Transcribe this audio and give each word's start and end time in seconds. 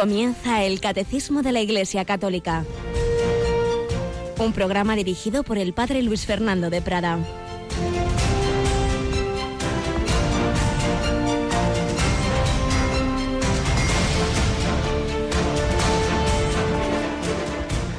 Comienza 0.00 0.64
el 0.64 0.80
Catecismo 0.80 1.42
de 1.42 1.52
la 1.52 1.60
Iglesia 1.60 2.06
Católica. 2.06 2.64
Un 4.38 4.54
programa 4.54 4.96
dirigido 4.96 5.42
por 5.42 5.58
el 5.58 5.74
Padre 5.74 6.02
Luis 6.02 6.24
Fernando 6.24 6.70
de 6.70 6.80
Prada. 6.80 7.18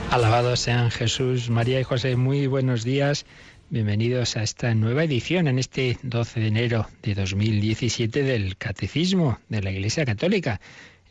Alabados 0.09 0.59
sean 0.59 0.89
Jesús, 0.89 1.51
María 1.51 1.79
y 1.79 1.83
José. 1.83 2.15
Muy 2.15 2.47
buenos 2.47 2.83
días. 2.83 3.27
Bienvenidos 3.69 4.35
a 4.35 4.43
esta 4.43 4.73
nueva 4.73 5.03
edición 5.03 5.47
en 5.47 5.59
este 5.59 5.97
12 6.01 6.39
de 6.39 6.47
enero 6.47 6.87
de 7.03 7.13
2017 7.13 8.23
del 8.23 8.57
Catecismo 8.57 9.39
de 9.47 9.61
la 9.61 9.71
Iglesia 9.71 10.03
Católica, 10.03 10.59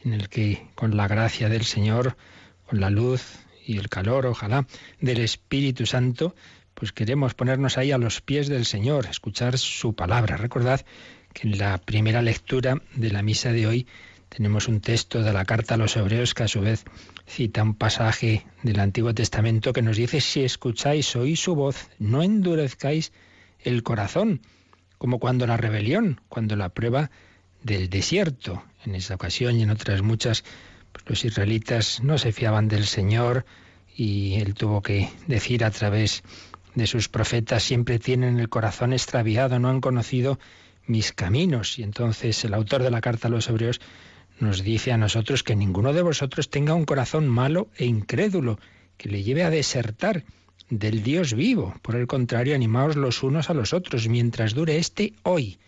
en 0.04 0.12
el 0.12 0.28
que 0.28 0.68
con 0.74 0.96
la 0.96 1.08
gracia 1.08 1.48
del 1.48 1.64
Señor, 1.64 2.16
con 2.66 2.80
la 2.80 2.90
luz 2.90 3.38
y 3.66 3.78
el 3.78 3.88
calor, 3.88 4.26
ojalá, 4.26 4.66
del 5.00 5.18
Espíritu 5.18 5.86
Santo, 5.86 6.34
pues 6.74 6.92
queremos 6.92 7.34
ponernos 7.34 7.76
ahí 7.78 7.92
a 7.92 7.98
los 7.98 8.20
pies 8.20 8.48
del 8.48 8.64
Señor, 8.64 9.06
escuchar 9.06 9.58
su 9.58 9.94
palabra. 9.94 10.36
Recordad 10.36 10.80
que 11.32 11.48
en 11.48 11.58
la 11.58 11.78
primera 11.78 12.22
lectura 12.22 12.80
de 12.94 13.10
la 13.10 13.22
misa 13.22 13.52
de 13.52 13.66
hoy 13.66 13.86
tenemos 14.30 14.68
un 14.68 14.80
texto 14.80 15.22
de 15.22 15.32
la 15.32 15.44
carta 15.44 15.74
a 15.74 15.76
los 15.76 15.96
hebreos 15.96 16.34
que 16.34 16.44
a 16.44 16.48
su 16.48 16.60
vez 16.60 16.84
cita 17.26 17.62
un 17.62 17.74
pasaje 17.74 18.46
del 18.62 18.80
Antiguo 18.80 19.12
Testamento 19.12 19.72
que 19.72 19.82
nos 19.82 19.96
dice, 19.96 20.20
si 20.20 20.42
escucháis, 20.42 21.14
oís 21.16 21.40
su 21.40 21.54
voz, 21.54 21.88
no 21.98 22.22
endurezcáis 22.22 23.12
el 23.58 23.82
corazón, 23.82 24.40
como 24.98 25.18
cuando 25.18 25.46
la 25.46 25.56
rebelión, 25.56 26.20
cuando 26.28 26.56
la 26.56 26.70
prueba 26.70 27.10
del 27.62 27.90
desierto. 27.90 28.62
En 28.84 28.94
esa 28.94 29.14
ocasión 29.14 29.56
y 29.56 29.62
en 29.62 29.70
otras 29.70 30.02
muchas, 30.02 30.44
pues 30.92 31.04
los 31.08 31.24
israelitas 31.24 32.02
no 32.02 32.18
se 32.18 32.32
fiaban 32.32 32.68
del 32.68 32.86
Señor 32.86 33.44
y 33.94 34.34
él 34.36 34.54
tuvo 34.54 34.82
que 34.82 35.10
decir 35.26 35.64
a 35.64 35.70
través 35.70 36.22
de 36.74 36.86
sus 36.86 37.08
profetas, 37.08 37.62
siempre 37.62 37.98
tienen 37.98 38.38
el 38.38 38.48
corazón 38.48 38.92
extraviado, 38.92 39.58
no 39.58 39.68
han 39.68 39.80
conocido 39.80 40.38
mis 40.86 41.12
caminos. 41.12 41.78
Y 41.78 41.82
entonces 41.82 42.44
el 42.44 42.54
autor 42.54 42.82
de 42.82 42.90
la 42.90 43.00
carta 43.00 43.28
a 43.28 43.30
los 43.30 43.48
hebreos 43.48 43.80
nos 44.38 44.62
dice 44.62 44.92
a 44.92 44.96
nosotros 44.96 45.42
que 45.42 45.56
ninguno 45.56 45.92
de 45.92 46.02
vosotros 46.02 46.48
tenga 46.48 46.74
un 46.74 46.84
corazón 46.84 47.28
malo 47.28 47.68
e 47.76 47.84
incrédulo, 47.84 48.58
que 48.96 49.08
le 49.08 49.22
lleve 49.22 49.44
a 49.44 49.50
desertar 49.50 50.24
del 50.70 51.02
Dios 51.02 51.34
vivo. 51.34 51.74
Por 51.82 51.96
el 51.96 52.06
contrario, 52.06 52.54
animaos 52.54 52.96
los 52.96 53.22
unos 53.22 53.50
a 53.50 53.54
los 53.54 53.74
otros 53.74 54.08
mientras 54.08 54.54
dure 54.54 54.78
este 54.78 55.14
hoy, 55.22 55.58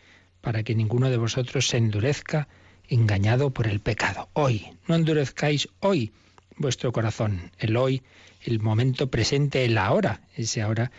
para 0.41 0.63
que 0.63 0.75
ninguno 0.75 1.11
de 1.11 1.19
vosotros 1.19 1.67
se 1.67 1.77
endurezca 1.77 2.49
engañado 2.93 3.51
por 3.51 3.67
el 3.67 3.81
pecado. 3.81 4.29
Hoy, 4.35 4.67
no 4.87 4.95
endurezcáis 4.95 5.69
hoy 5.81 6.13
vuestro 6.57 6.93
corazón, 6.93 7.51
el 7.59 7.77
hoy, 7.77 8.03
el 8.45 8.61
momento 8.61 9.11
presente, 9.11 9.65
el 9.65 9.79
ahora, 9.79 10.21
ese 10.37 10.63
ahora 10.63 10.91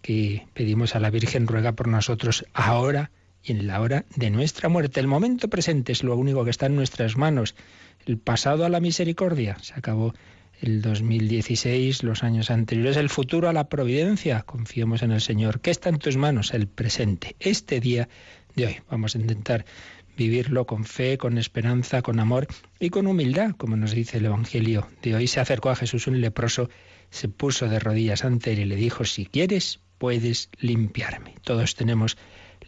que 0.00 0.46
pedimos 0.54 0.94
a 0.94 1.00
la 1.00 1.10
Virgen 1.10 1.46
ruega 1.46 1.72
por 1.72 1.88
nosotros 1.88 2.46
ahora 2.54 3.10
y 3.44 3.52
en 3.52 3.66
la 3.66 3.80
hora 3.80 4.04
de 4.16 4.30
nuestra 4.30 4.68
muerte. 4.68 5.00
El 5.00 5.08
momento 5.08 5.48
presente 5.48 5.92
es 5.92 6.02
lo 6.02 6.16
único 6.16 6.44
que 6.44 6.50
está 6.50 6.66
en 6.66 6.76
nuestras 6.76 7.16
manos. 7.16 7.54
El 8.06 8.18
pasado 8.18 8.64
a 8.64 8.68
la 8.68 8.80
misericordia. 8.80 9.56
Se 9.60 9.74
acabó 9.74 10.14
el 10.60 10.80
2016, 10.80 12.02
los 12.02 12.22
años 12.22 12.50
anteriores, 12.50 12.96
el 12.96 13.10
futuro 13.10 13.48
a 13.48 13.52
la 13.52 13.68
providencia. 13.68 14.42
Confiemos 14.42 15.02
en 15.02 15.12
el 15.12 15.20
Señor. 15.20 15.60
¿Qué 15.60 15.70
está 15.70 15.88
en 15.88 15.98
tus 15.98 16.16
manos? 16.16 16.54
El 16.54 16.66
presente. 16.66 17.36
Este 17.40 17.80
día 17.80 18.08
de 18.54 18.66
hoy. 18.66 18.76
Vamos 18.90 19.14
a 19.14 19.18
intentar 19.18 19.64
vivirlo 20.16 20.66
con 20.66 20.84
fe, 20.84 21.18
con 21.18 21.38
esperanza, 21.38 22.02
con 22.02 22.20
amor 22.20 22.46
y 22.78 22.90
con 22.90 23.06
humildad, 23.06 23.52
como 23.56 23.76
nos 23.76 23.92
dice 23.92 24.18
el 24.18 24.26
Evangelio 24.26 24.88
de 25.02 25.14
hoy. 25.14 25.26
Se 25.26 25.40
acercó 25.40 25.70
a 25.70 25.76
Jesús 25.76 26.06
un 26.06 26.20
leproso, 26.20 26.68
se 27.10 27.28
puso 27.28 27.68
de 27.68 27.78
rodillas 27.78 28.24
ante 28.24 28.52
él 28.52 28.60
y 28.60 28.64
le 28.64 28.76
dijo, 28.76 29.04
si 29.04 29.26
quieres, 29.26 29.80
puedes 29.98 30.48
limpiarme. 30.58 31.34
Todos 31.42 31.74
tenemos 31.74 32.16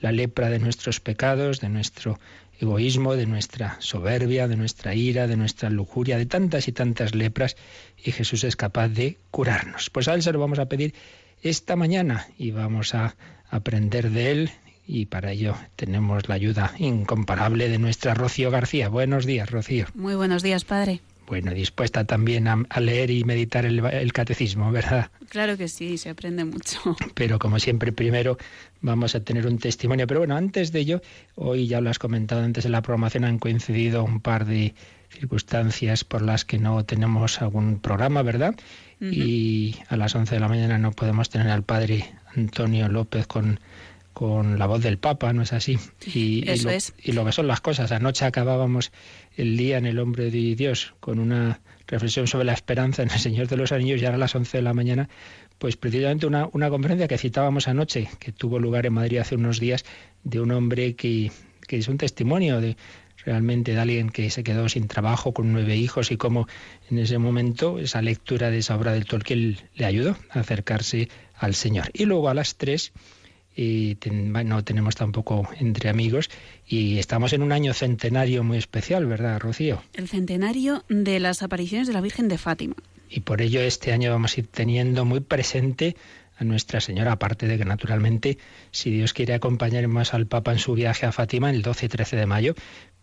la 0.00 0.12
lepra 0.12 0.50
de 0.50 0.58
nuestros 0.58 1.00
pecados, 1.00 1.60
de 1.60 1.68
nuestro 1.68 2.18
egoísmo, 2.60 3.16
de 3.16 3.26
nuestra 3.26 3.76
soberbia, 3.80 4.48
de 4.48 4.56
nuestra 4.56 4.94
ira, 4.94 5.26
de 5.26 5.36
nuestra 5.36 5.70
lujuria, 5.70 6.18
de 6.18 6.26
tantas 6.26 6.68
y 6.68 6.72
tantas 6.72 7.14
lepras, 7.14 7.56
y 7.96 8.12
Jesús 8.12 8.44
es 8.44 8.56
capaz 8.56 8.88
de 8.88 9.18
curarnos. 9.30 9.90
Pues 9.90 10.08
a 10.08 10.14
Él 10.14 10.22
se 10.22 10.32
lo 10.32 10.38
vamos 10.38 10.58
a 10.58 10.68
pedir 10.68 10.94
esta 11.42 11.76
mañana 11.76 12.26
y 12.38 12.52
vamos 12.52 12.94
a 12.94 13.16
aprender 13.50 14.10
de 14.10 14.30
Él 14.30 14.50
y 14.86 15.06
para 15.06 15.32
ello 15.32 15.54
tenemos 15.76 16.28
la 16.28 16.34
ayuda 16.34 16.72
incomparable 16.78 17.68
de 17.68 17.78
nuestra 17.78 18.14
Rocío 18.14 18.50
García. 18.50 18.88
Buenos 18.88 19.26
días, 19.26 19.50
Rocío. 19.50 19.86
Muy 19.94 20.14
buenos 20.14 20.42
días, 20.42 20.64
Padre. 20.64 21.00
Bueno, 21.26 21.54
dispuesta 21.54 22.04
también 22.04 22.48
a, 22.48 22.80
leer 22.80 23.10
y 23.10 23.24
meditar 23.24 23.64
el, 23.64 24.12
catecismo, 24.12 24.70
¿verdad? 24.70 25.10
Claro 25.30 25.56
que 25.56 25.68
sí, 25.68 25.96
se 25.96 26.10
aprende 26.10 26.44
mucho. 26.44 26.78
Pero 27.14 27.38
como 27.38 27.58
siempre, 27.58 27.92
primero 27.92 28.36
vamos 28.82 29.14
a 29.14 29.20
tener 29.20 29.46
un 29.46 29.58
testimonio. 29.58 30.06
Pero 30.06 30.20
bueno, 30.20 30.36
antes 30.36 30.70
de 30.70 30.80
ello, 30.80 31.02
hoy 31.34 31.66
ya 31.66 31.80
lo 31.80 31.88
has 31.88 31.98
comentado 31.98 32.42
antes 32.42 32.66
en 32.66 32.72
la 32.72 32.82
programación, 32.82 33.24
han 33.24 33.38
coincidido 33.38 34.04
un 34.04 34.20
par 34.20 34.44
de 34.44 34.74
circunstancias 35.08 36.04
por 36.04 36.20
las 36.20 36.44
que 36.44 36.58
no 36.58 36.84
tenemos 36.84 37.40
algún 37.40 37.78
programa, 37.78 38.22
¿verdad? 38.22 38.54
Y 39.00 39.76
a 39.88 39.96
las 39.96 40.14
11 40.14 40.34
de 40.34 40.40
la 40.40 40.48
mañana 40.48 40.78
no 40.78 40.92
podemos 40.92 41.28
tener 41.28 41.50
al 41.50 41.62
padre 41.62 42.10
Antonio 42.34 42.88
López 42.88 43.26
con 43.26 43.60
con 44.14 44.58
la 44.58 44.66
voz 44.66 44.82
del 44.82 44.96
Papa, 44.96 45.32
¿no 45.32 45.42
es 45.42 45.52
así? 45.52 45.78
Y, 46.06 46.48
Eso 46.48 46.68
lo, 46.68 46.74
es. 46.74 46.94
y 47.02 47.12
lo 47.12 47.24
que 47.24 47.32
son 47.32 47.46
las 47.48 47.60
cosas. 47.60 47.92
Anoche 47.92 48.24
acabábamos 48.24 48.92
el 49.36 49.56
día 49.56 49.76
en 49.76 49.86
el 49.86 49.98
hombre 49.98 50.30
de 50.30 50.54
Dios 50.54 50.94
con 51.00 51.18
una 51.18 51.60
reflexión 51.86 52.26
sobre 52.26 52.44
la 52.44 52.54
esperanza 52.54 53.02
en 53.02 53.10
el 53.10 53.18
Señor 53.18 53.48
de 53.48 53.56
los 53.56 53.72
Anillos 53.72 54.00
y 54.00 54.06
ahora 54.06 54.16
a 54.16 54.20
las 54.20 54.34
11 54.34 54.56
de 54.56 54.62
la 54.62 54.72
mañana, 54.72 55.08
pues 55.58 55.76
precisamente 55.76 56.26
una, 56.26 56.48
una 56.52 56.70
conferencia 56.70 57.08
que 57.08 57.18
citábamos 57.18 57.68
anoche, 57.68 58.08
que 58.20 58.32
tuvo 58.32 58.58
lugar 58.58 58.86
en 58.86 58.94
Madrid 58.94 59.18
hace 59.18 59.34
unos 59.34 59.60
días, 59.60 59.84
de 60.22 60.40
un 60.40 60.52
hombre 60.52 60.94
que, 60.94 61.30
que 61.66 61.78
es 61.78 61.88
un 61.88 61.98
testimonio 61.98 62.60
de 62.60 62.76
realmente 63.24 63.72
de 63.72 63.80
alguien 63.80 64.10
que 64.10 64.30
se 64.30 64.44
quedó 64.44 64.68
sin 64.68 64.86
trabajo 64.86 65.32
con 65.32 65.52
nueve 65.52 65.76
hijos 65.76 66.10
y 66.10 66.16
cómo 66.16 66.46
en 66.90 66.98
ese 66.98 67.18
momento 67.18 67.78
esa 67.78 68.02
lectura 68.02 68.50
de 68.50 68.58
esa 68.58 68.76
obra 68.76 68.92
del 68.92 69.06
Tolkien 69.06 69.58
le 69.74 69.84
ayudó 69.84 70.16
a 70.30 70.40
acercarse 70.40 71.08
al 71.34 71.54
Señor. 71.54 71.90
Y 71.92 72.04
luego 72.04 72.28
a 72.28 72.34
las 72.34 72.56
tres 72.56 72.92
y 73.56 73.96
no 74.06 74.64
tenemos 74.64 74.96
tampoco 74.96 75.48
entre 75.58 75.88
amigos 75.88 76.30
y 76.66 76.98
estamos 76.98 77.32
en 77.32 77.42
un 77.42 77.52
año 77.52 77.72
centenario 77.72 78.42
muy 78.42 78.58
especial, 78.58 79.06
¿verdad, 79.06 79.38
Rocío? 79.38 79.82
El 79.92 80.08
centenario 80.08 80.84
de 80.88 81.20
las 81.20 81.42
apariciones 81.42 81.86
de 81.86 81.92
la 81.92 82.00
Virgen 82.00 82.28
de 82.28 82.38
Fátima. 82.38 82.74
Y 83.08 83.20
por 83.20 83.42
ello 83.42 83.60
este 83.60 83.92
año 83.92 84.10
vamos 84.10 84.36
a 84.36 84.40
ir 84.40 84.48
teniendo 84.48 85.04
muy 85.04 85.20
presente 85.20 85.94
a 86.36 86.44
Nuestra 86.44 86.80
Señora, 86.80 87.12
aparte 87.12 87.46
de 87.46 87.58
que 87.58 87.64
naturalmente, 87.64 88.38
si 88.72 88.90
Dios 88.90 89.12
quiere 89.12 89.34
acompañar 89.34 89.86
más 89.86 90.14
al 90.14 90.26
Papa 90.26 90.52
en 90.52 90.58
su 90.58 90.74
viaje 90.74 91.06
a 91.06 91.12
Fátima 91.12 91.50
el 91.50 91.62
12 91.62 91.86
y 91.86 91.88
13 91.88 92.16
de 92.16 92.26
mayo, 92.26 92.54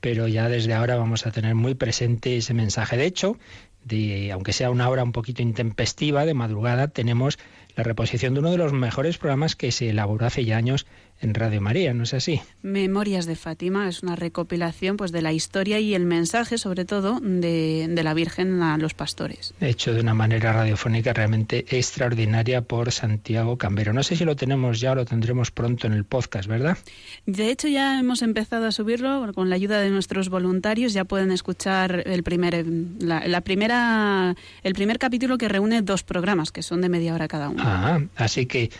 pero 0.01 0.28
ya 0.28 0.50
desde 0.50 0.73
ahora 0.73 0.97
vamos 0.97 1.25
a 1.25 1.31
tener 1.31 1.56
muy 1.56 1.75
presente 1.75 2.35
ese 2.35 2.53
mensaje. 2.53 2.97
De 2.97 3.06
hecho, 3.06 3.38
de, 3.83 4.31
aunque 4.31 4.53
sea 4.53 4.69
una 4.69 4.89
hora 4.89 5.03
un 5.03 5.12
poquito 5.12 5.41
intempestiva, 5.41 6.25
de 6.25 6.33
madrugada, 6.33 6.89
tenemos 6.89 7.39
la 7.76 7.84
reposición 7.84 8.34
de 8.34 8.40
uno 8.40 8.52
de 8.52 8.58
los 8.58 8.74
mejores 8.74 9.18
programas 9.18 9.56
que 9.56 9.72
se 9.72 9.90
elaboró 9.90 10.26
hace 10.26 10.46
ya 10.46 10.58
años 10.58 10.86
en 11.22 11.34
Radio 11.34 11.62
María, 11.62 11.94
¿no 11.94 12.04
es 12.04 12.14
así? 12.14 12.42
Memorias 12.62 13.26
de 13.26 13.36
Fátima 13.36 13.88
es 13.88 14.04
una 14.04 14.16
recopilación 14.16 14.98
pues 14.98 15.12
de 15.12 15.22
la 15.22 15.34
historia 15.34 15.80
y 15.80 15.94
el 15.94 16.06
mensaje, 16.06 16.58
sobre 16.58 16.86
todo, 16.86 17.20
de, 17.22 17.88
de 17.90 18.04
la 18.04 18.14
Virgen 18.14 18.62
a 18.62 18.78
los 18.78 18.94
pastores. 18.94 19.54
Hecho 19.62 19.94
de 19.94 20.02
una 20.02 20.14
manera 20.14 20.52
radiofónica 20.54 21.14
realmente 21.14 21.66
extraordinaria 21.69 22.62
por 22.62 22.92
Santiago 22.92 23.57
Cambero. 23.57 23.94
No 23.94 24.04
sé 24.04 24.16
si 24.16 24.25
lo 24.25 24.36
tenemos 24.36 24.80
ya 24.80 24.92
o 24.92 24.95
lo 24.95 25.06
tendremos 25.06 25.51
pronto 25.51 25.88
en 25.88 25.94
el 25.94 26.04
podcast, 26.04 26.48
¿verdad? 26.48 26.78
De 27.25 27.50
hecho, 27.50 27.68
ya 27.68 28.00
hemos 28.00 28.22
empezado 28.22 28.66
a 28.66 28.72
subirlo 28.72 29.31
con 29.34 29.50
la 29.50 29.56
ayuda 29.56 29.80
de 29.80 29.90
nuestros 29.90 30.30
voluntarios. 30.30 30.94
Ya 30.94 31.06
pueden 31.06 31.31
escuchar 31.31 32.04
el 32.06 32.24
primer, 32.24 32.66
la, 33.00 33.28
la 33.28 33.42
primera, 33.42 34.36
el 34.63 34.74
primer 34.74 35.00
capítulo 35.00 35.38
que 35.38 35.48
reúne 35.48 35.81
dos 35.81 36.04
programas, 36.04 36.51
que 36.51 36.63
son 36.63 36.81
de 36.81 36.90
media 36.90 37.13
hora 37.13 37.28
cada 37.28 37.50
uno. 37.50 37.62
Ah, 37.66 38.00
así 38.16 38.45
que 38.45 38.72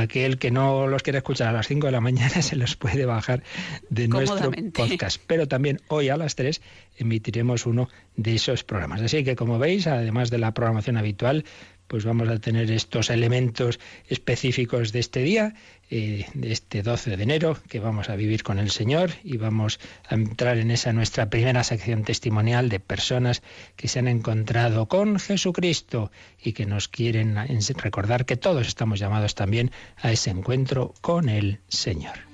aquel 0.00 0.38
que 0.38 0.50
no 0.50 0.86
los 0.86 1.02
quiere 1.02 1.18
escuchar 1.18 1.48
a 1.48 1.52
las 1.52 1.66
5 1.68 1.86
de 1.86 1.92
la 1.92 2.00
mañana 2.00 2.42
se 2.42 2.56
los 2.56 2.76
puede 2.76 3.04
bajar 3.04 3.42
de 3.90 4.08
nuestro 4.08 4.50
podcast. 4.72 5.20
Pero 5.26 5.48
también 5.48 5.80
hoy 5.88 6.08
a 6.08 6.16
las 6.16 6.34
3 6.34 6.60
emitiremos 6.96 7.66
uno 7.66 7.88
de 8.16 8.34
esos 8.34 8.64
programas. 8.64 9.02
Así 9.02 9.24
que 9.24 9.36
como 9.36 9.58
veis, 9.58 9.86
además 9.86 10.30
de 10.30 10.38
la 10.38 10.52
programación 10.52 10.96
habitual, 10.96 11.44
pues 11.88 12.04
vamos 12.04 12.28
a 12.28 12.38
tener 12.38 12.70
estos 12.70 13.10
elementos 13.10 13.80
específicos 14.08 14.92
de 14.92 15.00
este 15.00 15.22
día, 15.22 15.54
eh, 15.90 16.26
de 16.34 16.52
este 16.52 16.82
12 16.82 17.16
de 17.16 17.22
enero, 17.22 17.58
que 17.68 17.80
vamos 17.80 18.10
a 18.10 18.16
vivir 18.16 18.42
con 18.42 18.58
el 18.58 18.70
Señor 18.70 19.10
y 19.24 19.38
vamos 19.38 19.80
a 20.06 20.14
entrar 20.14 20.58
en 20.58 20.70
esa 20.70 20.92
nuestra 20.92 21.30
primera 21.30 21.64
sección 21.64 22.04
testimonial 22.04 22.68
de 22.68 22.78
personas 22.78 23.42
que 23.74 23.88
se 23.88 23.98
han 23.98 24.06
encontrado 24.06 24.86
con 24.86 25.18
Jesucristo 25.18 26.12
y 26.42 26.52
que 26.52 26.66
nos 26.66 26.88
quieren 26.88 27.36
recordar 27.76 28.26
que 28.26 28.36
todos 28.36 28.68
estamos 28.68 29.00
llamados 29.00 29.34
también 29.34 29.70
a 29.96 30.12
ese 30.12 30.30
encuentro 30.30 30.94
con 31.00 31.28
el 31.28 31.60
Señor. 31.68 32.28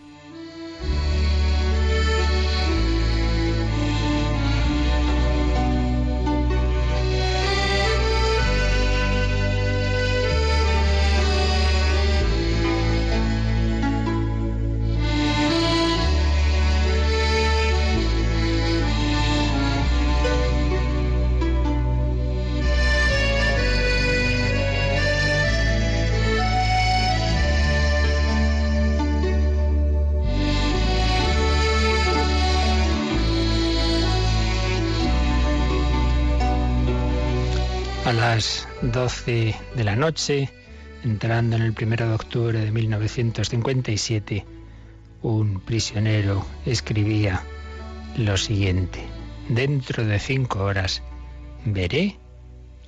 Las 38.35 38.67
12 38.83 39.55
de 39.77 39.85
la 39.85 39.95
noche, 39.95 40.51
entrando 41.05 41.55
en 41.55 41.63
el 41.63 41.75
1 41.81 41.97
de 41.97 42.15
octubre 42.15 42.59
de 42.59 42.73
1957, 42.73 44.45
un 45.23 45.61
prisionero 45.61 46.45
escribía 46.67 47.45
lo 48.17 48.37
siguiente, 48.37 49.05
dentro 49.49 50.05
de 50.05 50.19
cinco 50.19 50.65
horas 50.65 51.01
veré 51.65 52.17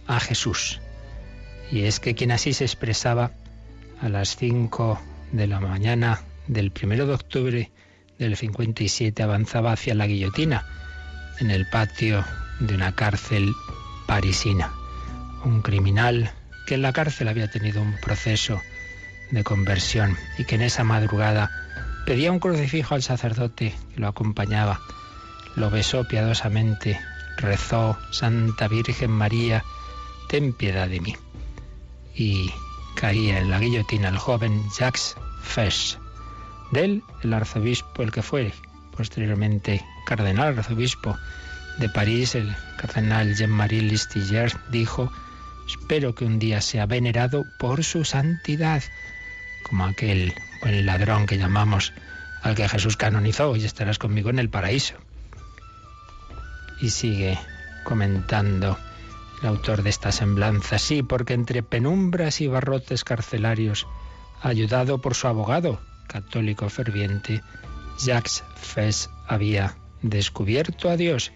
a 0.09 0.19
Jesús. 0.19 0.81
Y 1.71 1.83
es 1.83 2.01
que 2.01 2.17
quien 2.17 2.33
así 2.33 2.53
se 2.53 2.65
expresaba 2.65 3.31
a 4.01 4.09
las 4.09 4.35
5 4.35 4.99
de 5.31 5.47
la 5.47 5.61
mañana 5.61 6.23
del 6.49 6.73
1 6.83 7.07
de 7.07 7.15
octubre 7.15 7.71
del 8.19 8.37
57 8.37 9.23
avanzaba 9.23 9.71
hacia 9.71 9.95
la 9.95 10.09
guillotina 10.09 10.67
en 11.39 11.53
el 11.53 11.69
patio 11.69 12.25
de 12.59 12.75
una 12.75 12.97
cárcel 12.97 13.53
parisina. 14.09 14.76
Un 15.47 15.63
criminal 15.63 16.33
que 16.67 16.75
en 16.75 16.83
la 16.83 16.93
cárcel 16.93 17.29
había 17.29 17.49
tenido 17.49 17.81
un 17.81 17.97
proceso 18.01 18.61
de 19.31 19.45
conversión 19.45 20.17
y 20.39 20.45
que 20.45 20.57
en 20.57 20.63
esa 20.63 20.83
madrugada 20.83 21.53
pedía 22.05 22.33
un 22.33 22.41
crucifijo 22.41 22.97
al 22.97 23.05
sacerdote 23.05 23.73
que 23.95 24.01
lo 24.01 24.09
acompañaba. 24.09 24.81
Lo 25.55 25.71
besó 25.71 26.03
piadosamente, 26.03 26.99
rezó, 27.37 27.97
Santa 28.11 28.67
Virgen 28.67 29.13
María, 29.13 29.63
ten 30.29 30.53
piedad 30.53 30.89
de 30.89 30.99
mí. 30.99 31.17
Y 32.13 32.51
caía 32.97 33.39
en 33.39 33.49
la 33.49 33.61
guillotina 33.61 34.09
el 34.09 34.19
joven 34.19 34.65
Jacques 34.77 35.15
Fesch. 35.43 35.97
De 36.73 36.87
él, 36.87 37.03
el 37.23 37.33
arzobispo, 37.33 38.03
el 38.03 38.11
que 38.11 38.23
fue 38.23 38.53
posteriormente 38.97 39.81
cardenal 40.07 40.59
arzobispo 40.59 41.17
de 41.79 41.89
París, 41.89 42.35
el 42.35 42.53
cardenal 42.79 43.37
Jean-Marie 43.37 43.83
Listiger, 43.83 44.53
dijo, 44.73 45.13
espero 45.67 46.15
que 46.15 46.25
un 46.25 46.39
día 46.39 46.61
sea 46.61 46.87
venerado 46.87 47.45
por 47.59 47.85
su 47.85 48.05
santidad, 48.05 48.83
como 49.63 49.85
aquel 49.85 50.35
buen 50.63 50.87
ladrón 50.87 51.27
que 51.27 51.39
llamamos 51.39 51.93
al 52.43 52.55
que 52.55 52.69
Jesús 52.69 52.97
canonizó 52.97 53.57
y 53.57 53.65
estarás 53.65 53.99
conmigo 53.99 54.31
en 54.31 54.39
el 54.39 54.51
paraíso. 54.51 54.95
Y 56.81 56.91
sigue 56.91 57.39
comentando 57.85 58.79
el 59.43 59.49
autor 59.49 59.83
de 59.83 59.91
esta 59.91 60.13
semblanza, 60.13 60.79
sí, 60.79 61.03
porque 61.03 61.35
entre 61.35 61.63
penumbras 61.63 62.41
y 62.41 62.47
barrotes 62.47 63.05
carcelarios, 63.05 63.87
ayudado 64.43 65.01
por 65.01 65.15
su 65.15 65.27
abogado, 65.27 65.81
católico 66.07 66.69
ferviente, 66.69 67.43
Jacques 67.99 68.45
Fes 68.57 69.11
había 69.27 69.77
descubierto 70.03 70.91
a 70.91 70.97
Dios 70.97 71.33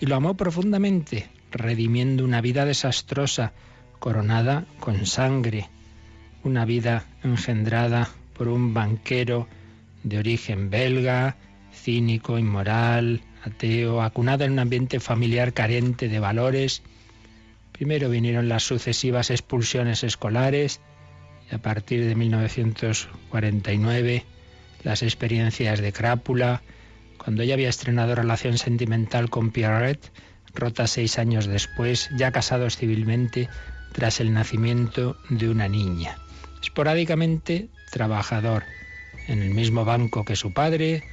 y 0.00 0.06
lo 0.06 0.16
amó 0.16 0.36
profundamente, 0.36 1.28
redimiendo 1.50 2.24
una 2.24 2.40
vida 2.40 2.64
desastrosa, 2.64 3.52
coronada 3.98 4.64
con 4.80 5.06
sangre, 5.06 5.68
una 6.44 6.64
vida 6.64 7.04
engendrada 7.22 8.08
por 8.34 8.48
un 8.48 8.74
banquero 8.74 9.48
de 10.02 10.18
origen 10.18 10.70
belga, 10.70 11.36
cínico, 11.72 12.38
inmoral, 12.38 13.22
ateo, 13.42 14.02
acunada 14.02 14.44
en 14.44 14.52
un 14.52 14.58
ambiente 14.60 15.00
familiar 15.00 15.52
carente 15.52 16.08
de 16.08 16.20
valores. 16.20 16.82
Primero 17.72 18.08
vinieron 18.08 18.48
las 18.48 18.62
sucesivas 18.62 19.30
expulsiones 19.30 20.04
escolares 20.04 20.80
y 21.50 21.54
a 21.54 21.58
partir 21.58 22.04
de 22.04 22.14
1949 22.14 24.24
las 24.82 25.02
experiencias 25.02 25.80
de 25.80 25.92
crápula, 25.92 26.62
cuando 27.18 27.42
ella 27.42 27.54
había 27.54 27.68
estrenado 27.68 28.14
relación 28.14 28.58
sentimental 28.58 29.30
con 29.30 29.50
Pierrette, 29.50 30.12
rota 30.56 30.86
seis 30.86 31.18
años 31.18 31.46
después, 31.46 32.10
ya 32.16 32.32
casados 32.32 32.76
civilmente, 32.76 33.48
tras 33.92 34.20
el 34.20 34.32
nacimiento 34.32 35.16
de 35.30 35.48
una 35.48 35.68
niña. 35.68 36.18
Esporádicamente 36.62 37.68
trabajador, 37.90 38.64
en 39.28 39.42
el 39.42 39.50
mismo 39.50 39.84
banco 39.84 40.24
que 40.24 40.36
su 40.36 40.52
padre 40.52 41.04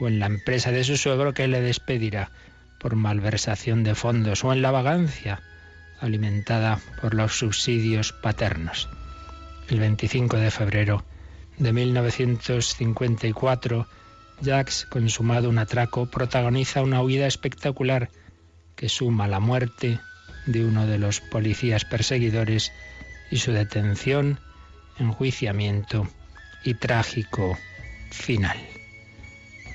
o 0.00 0.08
en 0.08 0.18
la 0.18 0.26
empresa 0.26 0.72
de 0.72 0.84
su 0.84 0.96
suegro 0.96 1.34
que 1.34 1.48
le 1.48 1.60
despedirá 1.60 2.30
por 2.78 2.96
malversación 2.96 3.84
de 3.84 3.94
fondos 3.94 4.44
o 4.44 4.52
en 4.52 4.62
la 4.62 4.70
vagancia 4.70 5.42
alimentada 6.00 6.80
por 7.00 7.14
los 7.14 7.38
subsidios 7.38 8.12
paternos. 8.12 8.88
El 9.68 9.80
25 9.80 10.36
de 10.36 10.50
febrero 10.50 11.04
de 11.58 11.72
1954, 11.72 13.86
Jacques, 14.42 14.86
consumado 14.90 15.48
un 15.48 15.58
atraco, 15.58 16.06
protagoniza 16.06 16.82
una 16.82 17.00
huida 17.00 17.26
espectacular 17.26 18.10
que 18.76 18.88
suma 18.88 19.26
la 19.26 19.40
muerte 19.40 19.98
de 20.46 20.64
uno 20.64 20.86
de 20.86 20.98
los 20.98 21.20
policías 21.20 21.84
perseguidores 21.84 22.72
y 23.30 23.38
su 23.38 23.52
detención, 23.52 24.38
enjuiciamiento 24.98 26.06
y 26.64 26.74
trágico 26.74 27.58
final. 28.10 28.56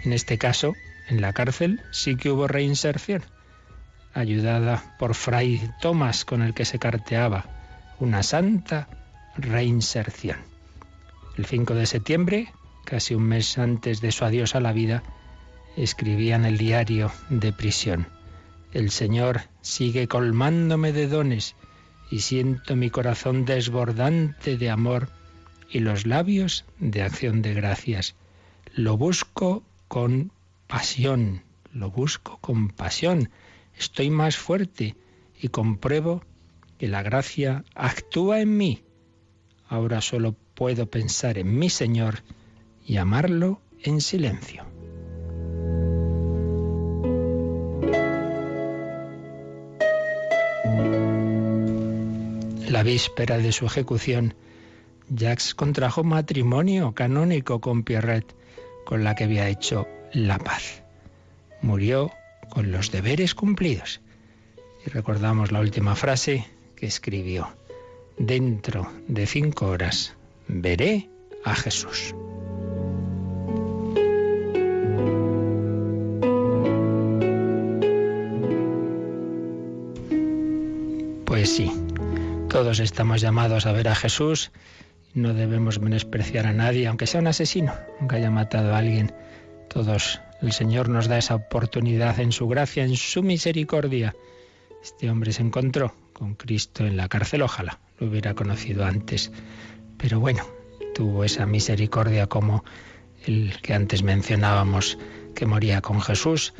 En 0.03 0.13
este 0.13 0.37
caso, 0.37 0.73
en 1.09 1.21
la 1.21 1.33
cárcel 1.33 1.81
sí 1.91 2.15
que 2.15 2.31
hubo 2.31 2.47
reinserción, 2.47 3.23
ayudada 4.13 4.95
por 4.97 5.15
Fray 5.15 5.69
Tomás 5.81 6.25
con 6.25 6.41
el 6.41 6.53
que 6.53 6.65
se 6.65 6.79
carteaba, 6.79 7.45
una 7.99 8.23
santa 8.23 8.87
reinserción. 9.35 10.37
El 11.37 11.45
5 11.45 11.75
de 11.75 11.85
septiembre, 11.85 12.53
casi 12.85 13.15
un 13.15 13.23
mes 13.23 13.57
antes 13.57 14.01
de 14.01 14.11
su 14.11 14.25
adiós 14.25 14.55
a 14.55 14.59
la 14.59 14.73
vida, 14.73 15.03
escribía 15.77 16.35
en 16.35 16.45
el 16.45 16.57
diario 16.57 17.11
de 17.29 17.53
prisión, 17.53 18.07
El 18.73 18.89
Señor 18.89 19.41
sigue 19.61 20.07
colmándome 20.07 20.93
de 20.93 21.07
dones 21.07 21.55
y 22.09 22.19
siento 22.19 22.75
mi 22.75 22.89
corazón 22.89 23.43
desbordante 23.43 24.57
de 24.57 24.69
amor 24.69 25.09
y 25.69 25.79
los 25.79 26.05
labios 26.05 26.65
de 26.79 27.01
acción 27.01 27.41
de 27.41 27.53
gracias. 27.53 28.15
Lo 28.73 28.95
busco 28.97 29.63
con 29.89 30.31
pasión, 30.67 31.43
lo 31.73 31.91
busco 31.91 32.37
con 32.39 32.69
pasión. 32.69 33.29
Estoy 33.77 34.09
más 34.09 34.37
fuerte 34.37 34.95
y 35.41 35.49
compruebo 35.49 36.23
que 36.77 36.87
la 36.87 37.03
gracia 37.03 37.65
actúa 37.75 38.39
en 38.39 38.55
mí. 38.55 38.83
Ahora 39.67 39.99
solo 40.01 40.35
puedo 40.55 40.89
pensar 40.89 41.37
en 41.37 41.57
mi 41.59 41.69
Señor 41.69 42.23
y 42.85 42.97
amarlo 42.97 43.61
en 43.83 43.99
silencio. 43.99 44.70
La 52.71 52.83
víspera 52.83 53.37
de 53.37 53.51
su 53.51 53.65
ejecución, 53.65 54.33
Jacques 55.09 55.53
contrajo 55.55 56.05
matrimonio 56.05 56.93
canónico 56.93 57.59
con 57.59 57.83
Pierrette, 57.83 58.33
con 58.85 59.03
la 59.03 59.13
que 59.13 59.25
había 59.25 59.49
hecho 59.49 59.89
la 60.13 60.37
paz. 60.37 60.81
Murió 61.61 62.11
con 62.49 62.71
los 62.71 62.89
deberes 62.89 63.35
cumplidos. 63.35 63.99
Y 64.85 64.89
recordamos 64.89 65.51
la 65.51 65.59
última 65.59 65.97
frase 65.97 66.47
que 66.77 66.85
escribió. 66.85 67.49
Dentro 68.17 68.89
de 69.09 69.27
cinco 69.27 69.65
horas 69.67 70.15
veré 70.47 71.09
a 71.43 71.53
Jesús. 71.55 72.15
Pues 81.25 81.49
sí, 81.49 81.69
todos 82.51 82.81
estamos 82.81 83.21
llamados 83.21 83.65
a 83.65 83.71
ver 83.71 83.87
a 83.87 83.95
Jesús. 83.95 84.51
No 85.13 85.33
debemos 85.33 85.79
menospreciar 85.79 86.45
a 86.45 86.51
nadie, 86.51 86.85
aunque 86.85 87.07
sea 87.07 87.21
un 87.21 87.27
asesino, 87.27 87.73
aunque 87.97 88.17
haya 88.17 88.29
matado 88.29 88.75
a 88.75 88.79
alguien. 88.79 89.13
Todos, 89.69 90.19
el 90.41 90.51
Señor 90.51 90.89
nos 90.89 91.07
da 91.07 91.17
esa 91.17 91.35
oportunidad 91.35 92.19
en 92.19 92.33
su 92.33 92.49
gracia, 92.49 92.83
en 92.83 92.97
su 92.97 93.23
misericordia. 93.23 94.17
Este 94.83 95.09
hombre 95.09 95.31
se 95.31 95.43
encontró 95.43 95.95
con 96.11 96.35
Cristo 96.35 96.85
en 96.85 96.97
la 96.97 97.07
cárcel, 97.07 97.43
ojalá 97.43 97.79
lo 97.99 98.07
hubiera 98.07 98.33
conocido 98.33 98.83
antes. 98.83 99.31
Pero 99.97 100.19
bueno, 100.19 100.43
tuvo 100.93 101.23
esa 101.23 101.45
misericordia 101.45 102.27
como 102.27 102.65
el 103.25 103.61
que 103.61 103.73
antes 103.73 104.03
mencionábamos, 104.03 104.97
que 105.35 105.45
moría 105.45 105.79
con 105.79 106.01
Jesús 106.01 106.53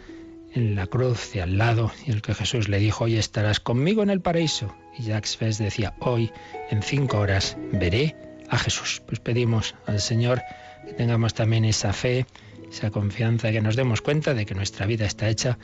en 0.53 0.75
la 0.75 0.88
cruz 0.88 1.31
de 1.34 1.41
al 1.41 1.58
lado, 1.58 1.91
y 2.05 2.12
el 2.12 2.22
que 2.22 2.34
Jesús 2.34 2.67
le 2.70 2.79
dijo, 2.79 3.05
hoy 3.05 3.17
estarás 3.17 3.60
conmigo 3.60 4.03
en 4.03 4.10
el 4.10 4.22
paraíso. 4.22 4.75
Y 4.98 5.03
Jacques 5.03 5.38
Fes 5.38 5.58
decía, 5.58 5.96
hoy, 6.00 6.31
en 6.70 6.84
cinco 6.84 7.20
horas, 7.20 7.58
veré 7.72 8.15
a 8.50 8.58
Jesús. 8.58 9.01
Pues 9.05 9.20
pedimos 9.20 9.75
al 9.86 10.00
Señor 10.00 10.41
que 10.86 10.93
tengamos 10.93 11.34
también 11.34 11.65
esa 11.65 11.93
fe, 11.93 12.25
esa 12.70 12.91
confianza, 12.91 13.51
que 13.51 13.62
nos 13.62 13.75
demos 13.75 14.01
cuenta 14.01 14.34
de 14.34 14.46
que 14.46 14.55
nuestra 14.55 14.86
vida 14.86 15.05
está 15.05 15.29
hecha 15.29 15.58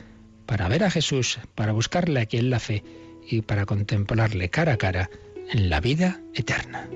para 0.46 0.68
ver 0.68 0.84
a 0.84 0.90
Jesús, 0.90 1.38
para 1.54 1.72
buscarle 1.72 2.20
aquí 2.20 2.38
en 2.38 2.50
la 2.50 2.58
fe 2.58 2.82
y 3.26 3.42
para 3.42 3.66
contemplarle 3.66 4.48
cara 4.48 4.72
a 4.72 4.78
cara 4.78 5.10
en 5.50 5.68
la 5.68 5.80
vida 5.80 6.20
eterna. 6.34 6.88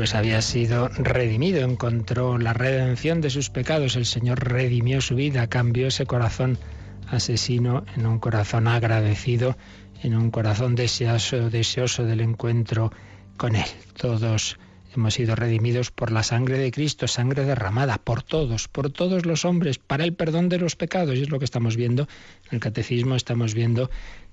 Pues 0.00 0.14
había 0.14 0.40
sido 0.40 0.88
redimido, 0.88 1.60
encontró 1.60 2.38
la 2.38 2.54
redención 2.54 3.20
de 3.20 3.28
sus 3.28 3.50
pecados, 3.50 3.96
el 3.96 4.06
Señor 4.06 4.42
redimió 4.42 5.02
su 5.02 5.14
vida, 5.14 5.46
cambió 5.46 5.88
ese 5.88 6.06
corazón 6.06 6.56
asesino 7.08 7.84
en 7.94 8.06
un 8.06 8.18
corazón 8.18 8.66
agradecido, 8.66 9.58
en 10.02 10.16
un 10.16 10.30
corazón 10.30 10.74
deseoso, 10.74 11.50
deseoso 11.50 12.04
del 12.04 12.22
encuentro 12.22 12.90
con 13.36 13.54
Él. 13.56 13.66
Todos 13.94 14.58
hemos 14.96 15.12
sido 15.12 15.36
redimidos 15.36 15.90
por 15.90 16.12
la 16.12 16.22
sangre 16.22 16.56
de 16.56 16.70
Cristo, 16.70 17.06
sangre 17.06 17.44
derramada 17.44 17.98
por 17.98 18.22
todos, 18.22 18.68
por 18.68 18.90
todos 18.90 19.26
los 19.26 19.44
hombres, 19.44 19.78
para 19.78 20.04
el 20.04 20.14
perdón 20.14 20.48
de 20.48 20.60
los 20.60 20.76
pecados. 20.76 21.14
Y 21.18 21.20
es 21.20 21.28
lo 21.28 21.38
que 21.38 21.44
estamos 21.44 21.76
viendo 21.76 22.08
en 22.50 22.54
el 22.54 22.60
catecismo, 22.60 23.16
estamos 23.16 23.52
viendo 23.52 23.90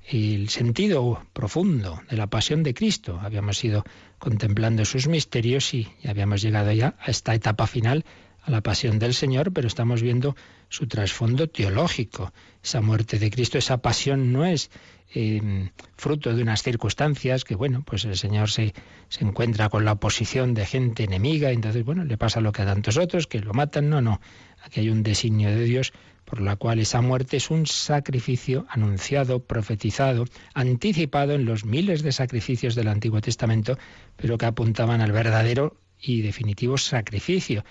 el 0.09 0.47
sentido 0.49 1.25
profundo 1.33 2.01
de 2.09 2.17
la 2.17 2.27
pasión 2.27 2.63
de 2.63 2.73
Cristo. 2.73 3.19
Habíamos 3.21 3.63
ido 3.63 3.83
contemplando 4.19 4.85
sus 4.85 5.07
misterios 5.07 5.73
y 5.73 5.89
habíamos 6.07 6.41
llegado 6.41 6.71
ya 6.71 6.95
a 6.99 7.11
esta 7.11 7.35
etapa 7.35 7.67
final, 7.67 8.05
a 8.41 8.51
la 8.51 8.61
pasión 8.61 8.99
del 8.99 9.13
Señor, 9.13 9.51
pero 9.51 9.67
estamos 9.67 10.01
viendo 10.01 10.35
su 10.69 10.87
trasfondo 10.87 11.47
teológico. 11.47 12.31
Esa 12.63 12.81
muerte 12.81 13.19
de 13.19 13.29
Cristo, 13.29 13.57
esa 13.57 13.79
pasión 13.79 14.31
no 14.31 14.45
es 14.45 14.71
eh, 15.13 15.71
fruto 15.97 16.33
de 16.33 16.41
unas 16.41 16.63
circunstancias 16.63 17.43
que, 17.43 17.55
bueno, 17.55 17.83
pues 17.85 18.05
el 18.05 18.15
Señor 18.15 18.49
se, 18.49 18.73
se 19.09 19.25
encuentra 19.25 19.67
con 19.67 19.83
la 19.83 19.93
oposición 19.93 20.53
de 20.53 20.65
gente 20.65 21.03
enemiga, 21.03 21.51
y 21.51 21.55
entonces, 21.55 21.83
bueno, 21.83 22.05
le 22.05 22.17
pasa 22.17 22.39
lo 22.39 22.53
que 22.53 22.61
a 22.61 22.65
tantos 22.65 22.95
otros, 22.97 23.27
que 23.27 23.39
lo 23.39 23.53
matan. 23.53 23.89
No, 23.89 24.01
no. 24.01 24.21
Aquí 24.63 24.79
hay 24.79 24.89
un 24.89 25.03
designio 25.03 25.49
de 25.49 25.63
Dios 25.63 25.91
por 26.27 26.41
la 26.41 26.57
cual 26.57 26.79
esa 26.79 27.01
muerte 27.01 27.37
es 27.37 27.49
un 27.49 27.65
sacrificio 27.65 28.65
anunciado, 28.69 29.39
profetizado, 29.39 30.25
anticipado 30.53 31.31
en 31.33 31.45
los 31.45 31.63
miles 31.63 32.03
de 32.03 32.11
sacrificios 32.11 32.75
del 32.75 32.89
Antiguo 32.89 33.21
Testamento, 33.21 33.77
pero 34.17 34.37
que 34.37 34.45
apuntaban 34.45 34.99
al 34.99 35.13
verdadero 35.13 35.77
y 36.01 36.21
definitivo 36.21 36.77
sacrificio. 36.77 37.63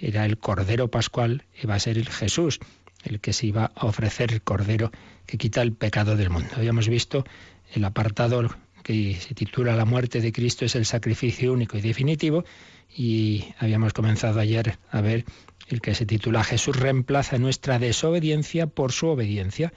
Era 0.00 0.26
el 0.26 0.38
Cordero 0.38 0.88
Pascual, 0.88 1.42
iba 1.60 1.74
a 1.74 1.80
ser 1.80 1.98
el 1.98 2.08
Jesús, 2.08 2.60
el 3.02 3.18
que 3.18 3.32
se 3.32 3.48
iba 3.48 3.72
a 3.74 3.86
ofrecer 3.86 4.32
el 4.32 4.42
Cordero 4.42 4.92
que 5.26 5.36
quita 5.36 5.60
el 5.60 5.72
pecado 5.72 6.16
del 6.16 6.30
mundo. 6.30 6.50
Habíamos 6.54 6.88
visto 6.88 7.24
el 7.72 7.84
apartado 7.84 8.48
que 8.84 9.16
se 9.16 9.34
titula 9.34 9.74
La 9.74 9.86
muerte 9.86 10.20
de 10.20 10.30
Cristo 10.30 10.64
es 10.64 10.76
el 10.76 10.86
sacrificio 10.86 11.52
único 11.52 11.76
y 11.76 11.80
definitivo 11.80 12.44
y 12.96 13.46
habíamos 13.58 13.92
comenzado 13.92 14.38
ayer 14.38 14.78
a 14.92 15.00
ver 15.00 15.24
el 15.68 15.80
que 15.80 15.94
se 15.94 16.06
titula 16.06 16.44
Jesús 16.44 16.76
reemplaza 16.76 17.38
nuestra 17.38 17.78
desobediencia 17.78 18.66
por 18.66 18.92
su 18.92 19.08
obediencia. 19.08 19.72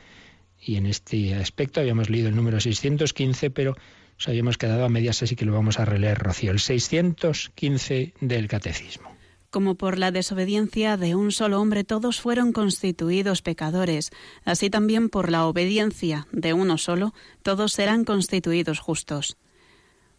Y 0.59 0.75
en 0.75 0.85
este 0.85 1.35
aspecto 1.35 1.79
habíamos 1.79 2.09
leído 2.09 2.29
el 2.29 2.35
número 2.35 2.59
615, 2.59 3.49
pero 3.51 3.75
nos 4.17 4.27
habíamos 4.27 4.57
quedado 4.57 4.85
a 4.85 4.89
medias, 4.89 5.21
así 5.21 5.35
que 5.35 5.45
lo 5.45 5.53
vamos 5.53 5.79
a 5.79 5.85
releer, 5.85 6.17
Rocío, 6.17 6.51
el 6.51 6.59
615 6.59 8.13
del 8.19 8.47
Catecismo. 8.47 9.15
Como 9.49 9.75
por 9.75 9.97
la 9.97 10.11
desobediencia 10.11 10.97
de 10.97 11.15
un 11.15 11.31
solo 11.31 11.61
hombre 11.61 11.83
todos 11.83 12.19
fueron 12.19 12.51
constituidos 12.51 13.41
pecadores, 13.41 14.11
así 14.43 14.69
también 14.69 15.09
por 15.09 15.31
la 15.31 15.45
obediencia 15.45 16.27
de 16.31 16.53
uno 16.53 16.77
solo 16.77 17.13
todos 17.43 17.71
serán 17.71 18.03
constituidos 18.03 18.79
justos. 18.79 19.37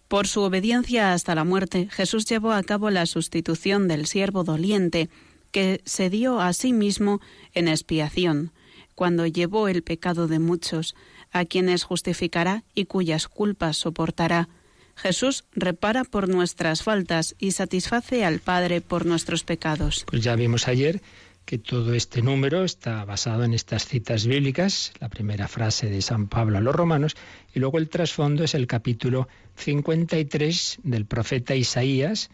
Por 0.09 0.27
su 0.27 0.41
obediencia 0.41 1.13
hasta 1.13 1.35
la 1.35 1.45
muerte, 1.45 1.89
Jesús 1.91 2.25
llevó 2.25 2.53
a 2.53 2.63
cabo 2.63 2.89
la 2.89 3.05
sustitución 3.05 3.89
del 3.89 4.07
siervo 4.07 4.43
doliente, 4.43 5.11
que 5.51 5.81
se 5.85 6.11
dio 6.11 6.41
a 6.41 6.53
sí 6.53 6.73
mismo 6.73 7.21
en 7.55 7.69
expiación, 7.69 8.53
cuando 8.95 9.27
llevó 9.27 9.69
el 9.69 9.83
pecado 9.83 10.29
de 10.29 10.39
muchos, 10.39 10.95
a 11.33 11.45
quienes 11.45 11.85
justificará 11.85 12.65
y 12.75 12.87
cuyas 12.87 13.29
culpas 13.29 13.77
soportará. 13.77 14.49
Jesús 14.97 15.45
repara 15.53 16.05
por 16.05 16.29
nuestras 16.29 16.83
faltas 16.83 17.37
y 17.39 17.53
satisface 17.53 18.25
al 18.25 18.41
Padre 18.41 18.81
por 18.81 19.07
nuestros 19.07 19.45
pecados. 19.45 20.05
Pues 20.09 20.23
ya 20.23 20.35
vimos 20.35 20.67
ayer 20.67 21.01
que 21.45 21.57
todo 21.57 21.95
este 21.95 22.21
número 22.21 22.63
está 22.63 23.05
basado 23.07 23.43
en 23.45 23.55
estas 23.55 23.87
citas 23.87 24.27
bíblicas, 24.27 24.93
la 25.01 25.09
primera 25.09 25.49
frase 25.49 25.89
de 25.89 26.03
San 26.03 26.29
Pablo 26.29 26.59
a 26.59 26.61
los 26.61 26.75
romanos, 26.75 27.17
y 27.55 27.61
luego 27.61 27.79
el 27.79 27.89
trasfondo 27.89 28.45
es 28.45 28.55
el 28.55 28.67
capítulo 28.67 29.29
53 29.57 30.81
del 30.83 31.07
profeta 31.07 31.55
Isaías, 31.55 32.29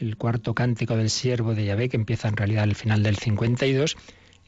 el 0.00 0.16
cuarto 0.16 0.54
cántico 0.54 0.96
del 0.96 1.10
siervo 1.10 1.54
de 1.54 1.64
Yahvé, 1.64 1.88
que 1.88 1.96
empieza 1.96 2.28
en 2.28 2.36
realidad 2.36 2.64
al 2.64 2.74
final 2.74 3.02
del 3.02 3.16
52, 3.16 3.96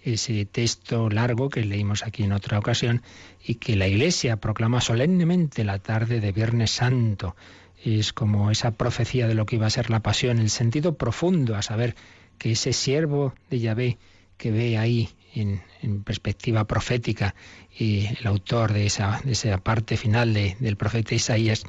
ese 0.03 0.45
texto 0.47 1.11
largo 1.11 1.49
que 1.49 1.65
leímos 1.65 2.05
aquí 2.05 2.23
en 2.23 2.33
otra 2.33 2.59
ocasión 2.59 3.03
y 3.45 3.57
que 3.57 3.77
la 3.77 3.89
Iglesia 3.89 4.37
proclama 4.37 4.81
solemnemente 4.81 5.65
la 5.65 5.79
tarde 5.79 6.21
de 6.21 6.33
Viernes 6.33 6.71
Santo. 6.71 7.37
Es 7.83 8.13
como 8.13 8.51
esa 8.51 8.73
profecía 8.73 9.27
de 9.27 9.35
lo 9.35 9.47
que 9.47 9.57
iba 9.57 9.67
a 9.67 9.71
ser 9.71 9.91
la 9.91 10.01
pasión, 10.01 10.39
el 10.39 10.51
sentido 10.51 10.97
profundo, 10.97 11.57
a 11.57 11.63
saber 11.63 11.97
que 12.39 12.53
ese 12.53 12.73
siervo 12.73 13.35
de 13.51 13.61
Yahvé 13.61 13.99
que 14.37 14.51
ve 14.51 14.79
ahí 14.79 15.11
en, 15.35 15.61
perspectiva 16.03 16.67
profética 16.67 17.35
y 17.79 18.07
el 18.07 18.27
autor 18.27 18.73
de 18.73 18.87
esa, 18.87 19.21
de 19.25 19.33
esa 19.33 19.59
parte 19.59 19.97
final 19.97 20.35
del 20.35 20.77
profeta 20.77 21.15
Isaías, 21.15 21.65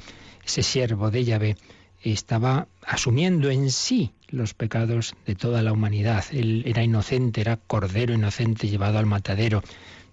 ese 0.46 0.64
siervo 0.64 1.12
de 1.12 1.24
Yahvé, 1.24 1.58
estaba 2.04 2.68
asumiendo 2.86 3.50
en 3.50 3.72
sí 3.72 4.12
los 4.30 4.54
pecados 4.54 5.16
de 5.26 5.36
toda 5.36 5.62
la 5.62 5.74
humanidad. 5.74 6.26
Él 6.32 6.64
era 6.66 6.84
inocente, 6.84 7.42
era 7.42 7.58
cordero 7.58 8.14
inocente 8.14 8.68
llevado 8.68 8.98
al 8.98 9.06
matadero, 9.06 9.62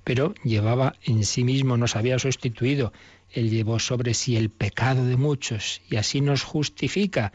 pero 0.05 0.35
llevaba 0.45 0.95
en 1.05 1.25
sí 1.25 1.45
mismo, 1.45 1.77
nos 1.77 1.97
había 1.97 2.19
sustituido. 2.19 2.93
Él 3.31 3.51
llevó 3.51 3.79
sobre 3.79 4.15
sí 4.15 4.37
el 4.37 4.51
pecado 4.51 5.05
de 5.05 5.17
muchos 5.17 5.81
y 5.91 5.97
así 5.97 6.21
nos 6.21 6.43
justifica. 6.43 7.33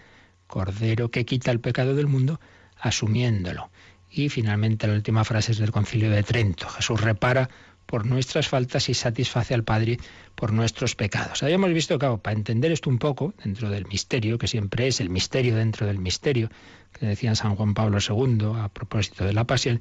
Cordero 0.48 1.10
que 1.10 1.26
quita 1.26 1.52
el 1.52 1.60
pecado 1.60 1.96
del 1.96 2.08
mundo, 2.08 2.40
asumiéndolo. 2.80 3.70
Y 4.10 4.30
finalmente 4.30 4.88
la 4.88 4.94
última 4.94 5.24
frase 5.24 5.54
es 5.54 5.58
del 5.58 5.72
Concilio 5.72 6.12
de 6.12 6.22
Trento. 6.22 6.70
Jesús 6.70 7.02
repara 7.02 7.50
por 7.94 8.08
nuestras 8.08 8.48
faltas 8.48 8.90
y 8.90 8.96
satisface 8.96 9.54
al 9.54 9.64
Padre 9.64 10.00
por 10.34 10.52
nuestros 10.52 10.96
pecados. 10.96 11.44
Habíamos 11.44 11.72
visto 11.74 12.00
que 12.00 12.08
para 12.24 12.36
entender 12.36 12.72
esto 12.72 12.90
un 12.90 12.98
poco, 12.98 13.36
dentro 13.44 13.70
del 13.70 13.86
misterio, 13.86 14.40
que 14.40 14.48
siempre 14.48 14.88
es 14.88 15.00
el 15.00 15.12
misterio 15.12 15.56
dentro 15.56 15.86
del 15.86 16.00
misterio, 16.00 16.50
que 16.92 17.06
decía 17.06 17.36
San 17.36 17.56
Juan 17.56 17.76
Pablo 17.76 18.00
II 18.00 18.54
a 18.60 18.70
propósito 18.70 19.26
de 19.26 19.34
la 19.34 19.44
pasión, 19.44 19.80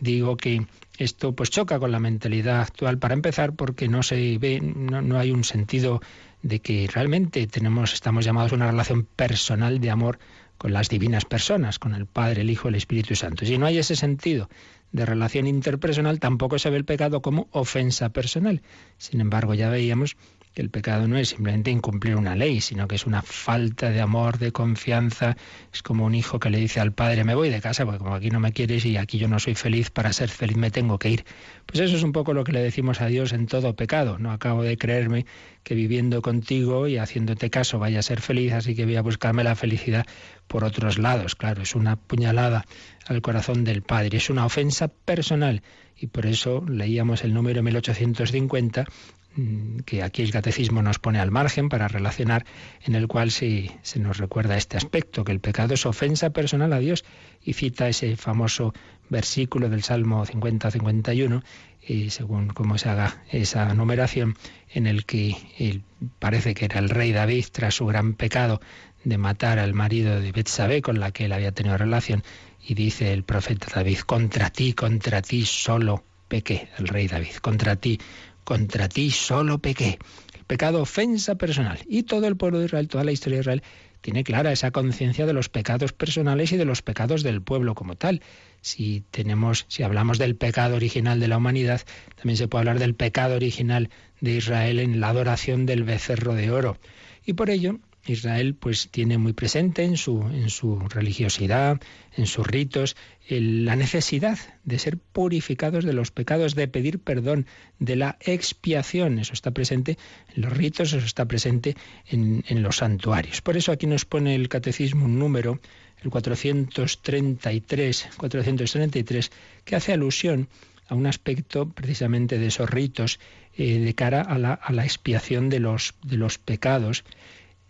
digo 0.00 0.38
que 0.38 0.64
esto 0.96 1.34
pues 1.34 1.50
choca 1.50 1.78
con 1.78 1.92
la 1.92 2.00
mentalidad 2.00 2.62
actual 2.62 2.96
para 2.96 3.12
empezar 3.12 3.52
porque 3.52 3.86
no 3.86 4.02
se 4.02 4.38
ve, 4.38 4.62
no, 4.62 5.02
no 5.02 5.18
hay 5.18 5.30
un 5.30 5.44
sentido 5.44 6.00
de 6.40 6.60
que 6.60 6.88
realmente 6.90 7.46
tenemos, 7.48 7.92
estamos 7.92 8.24
llamados 8.24 8.52
a 8.52 8.54
una 8.54 8.70
relación 8.70 9.04
personal 9.04 9.78
de 9.78 9.90
amor 9.90 10.18
con 10.56 10.72
las 10.72 10.88
divinas 10.88 11.26
personas, 11.26 11.78
con 11.78 11.92
el 11.94 12.06
Padre, 12.06 12.40
el 12.40 12.50
Hijo, 12.50 12.68
el 12.68 12.76
Espíritu 12.76 13.14
Santo. 13.14 13.44
Si 13.44 13.58
no 13.58 13.66
hay 13.66 13.76
ese 13.76 13.94
sentido 13.94 14.48
de 14.92 15.06
relación 15.06 15.46
interpersonal, 15.46 16.20
tampoco 16.20 16.58
se 16.58 16.70
ve 16.70 16.76
el 16.76 16.84
pecado 16.84 17.22
como 17.22 17.48
ofensa 17.50 18.10
personal. 18.10 18.62
Sin 18.98 19.20
embargo, 19.20 19.54
ya 19.54 19.70
veíamos 19.70 20.16
que 20.54 20.62
el 20.62 20.70
pecado 20.70 21.08
no 21.08 21.16
es 21.16 21.30
simplemente 21.30 21.70
incumplir 21.70 22.16
una 22.16 22.36
ley, 22.36 22.60
sino 22.60 22.86
que 22.86 22.96
es 22.96 23.06
una 23.06 23.22
falta 23.22 23.90
de 23.90 24.00
amor, 24.00 24.38
de 24.38 24.52
confianza. 24.52 25.36
Es 25.72 25.82
como 25.82 26.04
un 26.04 26.14
hijo 26.14 26.38
que 26.38 26.50
le 26.50 26.58
dice 26.58 26.80
al 26.80 26.92
padre, 26.92 27.24
me 27.24 27.34
voy 27.34 27.48
de 27.48 27.60
casa 27.60 27.84
porque 27.84 27.98
como 27.98 28.14
aquí 28.14 28.30
no 28.30 28.40
me 28.40 28.52
quieres 28.52 28.84
y 28.84 28.96
aquí 28.96 29.18
yo 29.18 29.28
no 29.28 29.38
soy 29.38 29.54
feliz, 29.54 29.90
para 29.90 30.12
ser 30.12 30.28
feliz 30.28 30.56
me 30.56 30.70
tengo 30.70 30.98
que 30.98 31.10
ir. 31.10 31.24
Pues 31.66 31.80
eso 31.80 31.96
es 31.96 32.02
un 32.02 32.12
poco 32.12 32.34
lo 32.34 32.44
que 32.44 32.52
le 32.52 32.60
decimos 32.60 33.00
a 33.00 33.06
Dios 33.06 33.32
en 33.32 33.46
todo 33.46 33.74
pecado. 33.74 34.18
No 34.18 34.30
acabo 34.30 34.62
de 34.62 34.76
creerme 34.76 35.24
que 35.62 35.74
viviendo 35.74 36.20
contigo 36.20 36.86
y 36.86 36.98
haciéndote 36.98 37.48
caso 37.48 37.78
vaya 37.78 38.00
a 38.00 38.02
ser 38.02 38.20
feliz, 38.20 38.52
así 38.52 38.74
que 38.74 38.84
voy 38.84 38.96
a 38.96 39.02
buscarme 39.02 39.44
la 39.44 39.54
felicidad 39.54 40.06
por 40.48 40.64
otros 40.64 40.98
lados. 40.98 41.34
Claro, 41.34 41.62
es 41.62 41.74
una 41.74 41.96
puñalada 41.96 42.66
al 43.06 43.22
corazón 43.22 43.64
del 43.64 43.82
Padre, 43.82 44.18
es 44.18 44.30
una 44.30 44.46
ofensa 44.46 44.88
personal. 44.88 45.62
Y 45.96 46.08
por 46.08 46.26
eso 46.26 46.64
leíamos 46.66 47.24
el 47.24 47.34
número 47.34 47.62
1850 47.62 48.86
Mm, 49.34 49.78
que 49.86 50.02
aquí 50.02 50.20
el 50.20 50.30
catecismo 50.30 50.82
nos 50.82 50.98
pone 50.98 51.18
al 51.18 51.30
margen 51.30 51.70
para 51.70 51.88
relacionar, 51.88 52.44
en 52.84 52.94
el 52.94 53.08
cual 53.08 53.30
se, 53.30 53.70
se 53.80 53.98
nos 53.98 54.18
recuerda 54.18 54.58
este 54.58 54.76
aspecto, 54.76 55.24
que 55.24 55.32
el 55.32 55.40
pecado 55.40 55.72
es 55.72 55.86
ofensa 55.86 56.30
personal 56.30 56.72
a 56.74 56.78
Dios, 56.78 57.04
y 57.42 57.54
cita 57.54 57.88
ese 57.88 58.16
famoso 58.16 58.74
versículo 59.08 59.70
del 59.70 59.82
Salmo 59.82 60.26
50-51, 60.26 61.42
y 61.80 62.10
según 62.10 62.48
cómo 62.48 62.76
se 62.76 62.90
haga 62.90 63.22
esa 63.30 63.72
numeración, 63.72 64.36
en 64.68 64.86
el 64.86 65.06
que 65.06 65.80
parece 66.18 66.52
que 66.52 66.66
era 66.66 66.78
el 66.78 66.90
rey 66.90 67.12
David, 67.12 67.46
tras 67.52 67.74
su 67.74 67.86
gran 67.86 68.12
pecado 68.12 68.60
de 69.02 69.16
matar 69.16 69.58
al 69.58 69.72
marido 69.72 70.20
de 70.20 70.30
Betsabé, 70.30 70.82
con 70.82 71.00
la 71.00 71.10
que 71.10 71.24
él 71.24 71.32
había 71.32 71.52
tenido 71.52 71.78
relación, 71.78 72.22
y 72.64 72.74
dice 72.74 73.12
el 73.12 73.24
profeta 73.24 73.68
David, 73.74 74.00
contra 74.00 74.50
ti, 74.50 74.72
contra 74.72 75.22
ti 75.22 75.44
solo 75.44 76.04
pequé, 76.28 76.68
el 76.78 76.88
rey 76.88 77.08
David, 77.08 77.34
contra 77.40 77.76
ti 77.76 77.98
contra 78.44 78.88
ti 78.88 79.10
solo 79.10 79.58
pequé. 79.58 79.98
El 80.34 80.44
pecado 80.44 80.82
ofensa 80.82 81.36
personal. 81.36 81.78
Y 81.88 82.02
todo 82.04 82.26
el 82.26 82.36
pueblo 82.36 82.58
de 82.58 82.66
Israel, 82.66 82.88
toda 82.88 83.04
la 83.04 83.12
historia 83.12 83.38
de 83.38 83.42
Israel, 83.42 83.62
tiene 84.00 84.24
clara 84.24 84.50
esa 84.50 84.72
conciencia 84.72 85.26
de 85.26 85.32
los 85.32 85.48
pecados 85.48 85.92
personales 85.92 86.50
y 86.52 86.56
de 86.56 86.64
los 86.64 86.82
pecados 86.82 87.22
del 87.22 87.40
pueblo 87.40 87.74
como 87.74 87.94
tal. 87.94 88.20
Si 88.60 89.04
tenemos, 89.12 89.64
si 89.68 89.84
hablamos 89.84 90.18
del 90.18 90.34
pecado 90.34 90.74
original 90.76 91.20
de 91.20 91.28
la 91.28 91.36
humanidad, 91.36 91.82
también 92.16 92.36
se 92.36 92.48
puede 92.48 92.62
hablar 92.62 92.80
del 92.80 92.94
pecado 92.94 93.36
original 93.36 93.90
de 94.20 94.32
Israel 94.32 94.80
en 94.80 95.00
la 95.00 95.10
adoración 95.10 95.66
del 95.66 95.84
becerro 95.84 96.34
de 96.34 96.50
oro. 96.50 96.78
Y 97.24 97.34
por 97.34 97.48
ello, 97.48 97.78
Israel 98.06 98.54
pues 98.54 98.88
tiene 98.90 99.18
muy 99.18 99.32
presente 99.32 99.84
en 99.84 99.96
su, 99.96 100.22
en 100.22 100.50
su 100.50 100.78
religiosidad, 100.80 101.80
en 102.16 102.26
sus 102.26 102.46
ritos, 102.46 102.96
la 103.28 103.76
necesidad 103.76 104.38
de 104.64 104.78
ser 104.78 104.98
purificados 104.98 105.84
de 105.84 105.92
los 105.92 106.10
pecados, 106.10 106.54
de 106.54 106.68
pedir 106.68 106.98
perdón, 106.98 107.46
de 107.78 107.96
la 107.96 108.16
expiación. 108.20 109.18
Eso 109.18 109.32
está 109.32 109.52
presente 109.52 109.98
en 110.34 110.42
los 110.42 110.52
ritos, 110.52 110.92
eso 110.92 111.06
está 111.06 111.26
presente 111.26 111.76
en, 112.08 112.44
en 112.48 112.62
los 112.62 112.78
santuarios. 112.78 113.40
Por 113.40 113.56
eso 113.56 113.72
aquí 113.72 113.86
nos 113.86 114.04
pone 114.04 114.34
el 114.34 114.48
catecismo 114.48 115.04
un 115.04 115.18
número, 115.18 115.60
el 116.02 116.10
433, 116.10 118.08
433, 118.16 119.30
que 119.64 119.76
hace 119.76 119.92
alusión 119.92 120.48
a 120.88 120.94
un 120.94 121.06
aspecto 121.06 121.68
precisamente 121.68 122.38
de 122.38 122.48
esos 122.48 122.68
ritos 122.68 123.20
eh, 123.56 123.78
de 123.78 123.94
cara 123.94 124.20
a 124.20 124.38
la, 124.38 124.54
a 124.54 124.72
la 124.72 124.84
expiación 124.84 125.48
de 125.48 125.60
los, 125.60 125.94
de 126.02 126.16
los 126.16 126.38
pecados. 126.38 127.04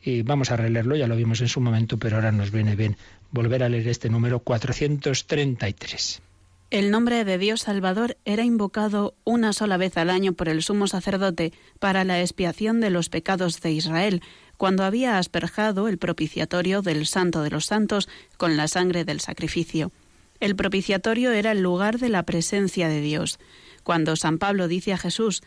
Y 0.03 0.23
vamos 0.23 0.51
a 0.51 0.57
releerlo, 0.57 0.97
ya 0.97 1.07
lo 1.07 1.17
vimos 1.17 1.41
en 1.41 1.49
su 1.49 1.61
momento, 1.61 1.99
pero 1.99 2.17
ahora 2.17 2.33
nos 2.33 2.51
viene 2.51 2.75
bien 2.75 2.97
volver 3.31 3.63
a 3.63 3.69
leer 3.69 3.89
este 3.89 4.11
número 4.11 4.41
433. 4.41 6.23
El 6.71 6.91
nombre 6.91 7.25
de 7.25 7.37
Dios 7.37 7.61
Salvador 7.61 8.17
era 8.25 8.45
invocado 8.45 9.15
una 9.25 9.53
sola 9.53 9.77
vez 9.77 9.99
al 9.99 10.09
año 10.09 10.33
por 10.33 10.49
el 10.49 10.63
sumo 10.63 10.87
sacerdote 10.87 11.53
para 11.79 12.03
la 12.03 12.21
expiación 12.21 12.81
de 12.81 12.89
los 12.89 13.11
pecados 13.11 13.61
de 13.61 13.73
Israel, 13.73 14.23
cuando 14.57 14.83
había 14.83 15.19
asperjado 15.19 15.87
el 15.87 15.99
propiciatorio 15.99 16.81
del 16.81 17.07
Santo 17.07 17.43
de 17.43 17.51
los 17.51 17.67
Santos 17.67 18.09
con 18.39 18.57
la 18.57 18.69
sangre 18.69 19.05
del 19.05 19.21
sacrificio. 19.21 19.93
El 20.41 20.57
propiciatorio 20.57 21.31
era 21.33 21.53
el 21.53 21.61
lugar 21.61 21.99
de 21.99 22.09
la 22.09 22.23
presencia 22.23 22.89
de 22.89 23.01
Dios. 23.01 23.39
Cuando 23.83 24.17
San 24.17 24.39
Pablo 24.39 24.69
dice 24.69 24.93
a 24.93 24.99
Jesús 24.99 25.43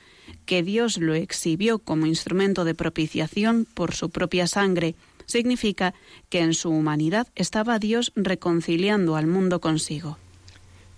que 0.45 0.63
Dios 0.63 0.97
lo 0.97 1.13
exhibió 1.13 1.79
como 1.79 2.05
instrumento 2.05 2.65
de 2.65 2.75
propiciación 2.75 3.65
por 3.73 3.93
su 3.93 4.09
propia 4.09 4.47
sangre, 4.47 4.95
significa 5.25 5.93
que 6.29 6.39
en 6.39 6.53
su 6.53 6.69
humanidad 6.69 7.27
estaba 7.35 7.79
Dios 7.79 8.11
reconciliando 8.15 9.15
al 9.15 9.27
mundo 9.27 9.61
consigo. 9.61 10.17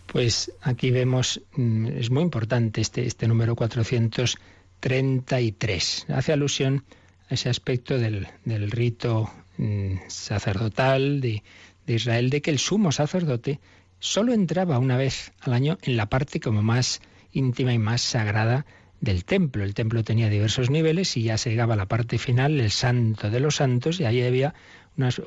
Pues 0.07 0.51
aquí 0.61 0.89
vemos, 0.91 1.41
mm, 1.55 1.85
es 1.87 2.09
muy 2.09 2.23
importante 2.23 2.81
este, 2.81 3.05
este 3.05 3.27
número 3.27 3.55
433. 3.55 6.05
Hace 6.09 6.33
alusión 6.33 6.83
a 7.29 7.33
ese 7.33 7.49
aspecto 7.49 7.97
del, 7.97 8.29
rito 8.71 9.29
mm, 9.57 9.95
sacerdotal 10.07 11.19
de, 11.19 11.43
de 11.85 11.93
Israel, 11.93 12.29
de 12.29 12.41
que 12.41 12.51
el 12.51 12.59
sumo 12.59 12.93
sacerdote 12.93 13.59
solo 13.99 14.31
entraba 14.33 14.79
una 14.79 14.95
vez 14.97 15.33
al 15.41 15.51
año 15.53 15.77
en 15.81 15.97
la 15.97 16.05
parte 16.07 16.39
como 16.39 16.61
más 16.61 17.01
íntima 17.31 17.73
y 17.73 17.79
más 17.79 18.01
sagrada 18.01 18.65
del 19.01 19.25
templo. 19.25 19.63
El 19.63 19.73
templo 19.73 20.03
tenía 20.03 20.29
diversos 20.29 20.69
niveles 20.69 21.15
y 21.17 21.23
ya 21.23 21.37
se 21.37 21.49
llegaba 21.49 21.75
a 21.75 21.77
la 21.77 21.87
parte 21.87 22.17
final, 22.17 22.59
el 22.59 22.71
santo 22.71 23.29
de 23.29 23.39
los 23.39 23.55
santos, 23.55 23.99
y 23.99 24.05
ahí 24.05 24.21
había 24.21 24.53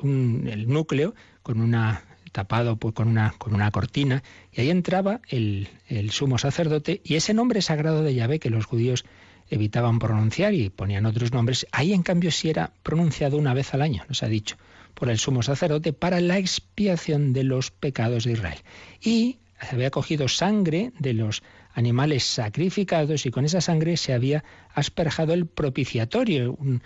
un, 0.01 0.47
el 0.51 0.67
núcleo 0.67 1.15
con 1.43 1.61
una 1.61 2.03
tapado 2.31 2.77
pues, 2.77 2.93
con, 2.93 3.09
una, 3.09 3.33
con 3.37 3.53
una 3.53 3.71
cortina, 3.71 4.23
y 4.53 4.61
ahí 4.61 4.69
entraba 4.69 5.19
el, 5.27 5.67
el 5.87 6.11
sumo 6.11 6.37
sacerdote, 6.37 7.01
y 7.03 7.15
ese 7.15 7.33
nombre 7.33 7.61
sagrado 7.61 8.03
de 8.03 8.15
Yahvé 8.15 8.39
que 8.39 8.49
los 8.49 8.65
judíos 8.65 9.03
evitaban 9.49 9.99
pronunciar 9.99 10.53
y 10.53 10.69
ponían 10.69 11.05
otros 11.05 11.33
nombres, 11.33 11.67
ahí 11.73 11.91
en 11.93 12.03
cambio 12.03 12.31
sí 12.31 12.49
era 12.49 12.71
pronunciado 12.83 13.37
una 13.37 13.53
vez 13.53 13.73
al 13.73 13.81
año, 13.81 14.03
nos 14.07 14.23
ha 14.23 14.27
dicho 14.27 14.55
por 14.93 15.09
el 15.09 15.17
sumo 15.17 15.41
sacerdote 15.41 15.93
para 15.93 16.19
la 16.21 16.37
expiación 16.37 17.33
de 17.33 17.43
los 17.43 17.71
pecados 17.71 18.25
de 18.25 18.33
Israel. 18.33 18.59
Y 19.01 19.39
había 19.69 19.91
cogido 19.91 20.27
sangre 20.27 20.91
de 20.99 21.13
los 21.13 21.43
animales 21.73 22.23
sacrificados 22.23 23.25
y 23.25 23.31
con 23.31 23.45
esa 23.45 23.61
sangre 23.61 23.97
se 23.97 24.13
había 24.13 24.43
asperjado 24.73 25.33
el 25.33 25.45
propiciatorio, 25.45 26.57
un, 26.57 26.81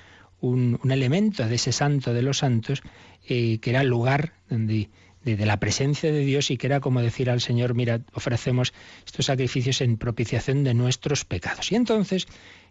elemento 0.90 1.48
de 1.48 1.56
ese 1.56 1.72
santo 1.72 2.14
de 2.14 2.22
los 2.22 2.40
santos, 2.40 2.84
eh, 3.28 3.58
que 3.60 3.70
era 3.72 3.82
el 3.82 3.88
lugar 3.88 4.34
donde 4.50 4.90
de, 5.26 5.46
la 5.46 5.60
presencia 5.60 6.12
de 6.12 6.20
Dios 6.20 6.52
y 6.52 6.58
que 6.58 6.68
era 6.68 6.80
como 6.80 7.02
decir 7.02 7.30
al 7.30 7.42
Señor, 7.42 7.74
mira, 7.74 8.02
ofrecemos 8.14 8.74
estos 9.06 9.26
sacrificios 9.26 9.82
en 9.82 9.98
propiciación 9.98 10.64
de 10.64 10.76
nuestros 10.76 11.26
pecados. 11.26 11.72
Y 11.72 11.76
entonces, 11.76 12.28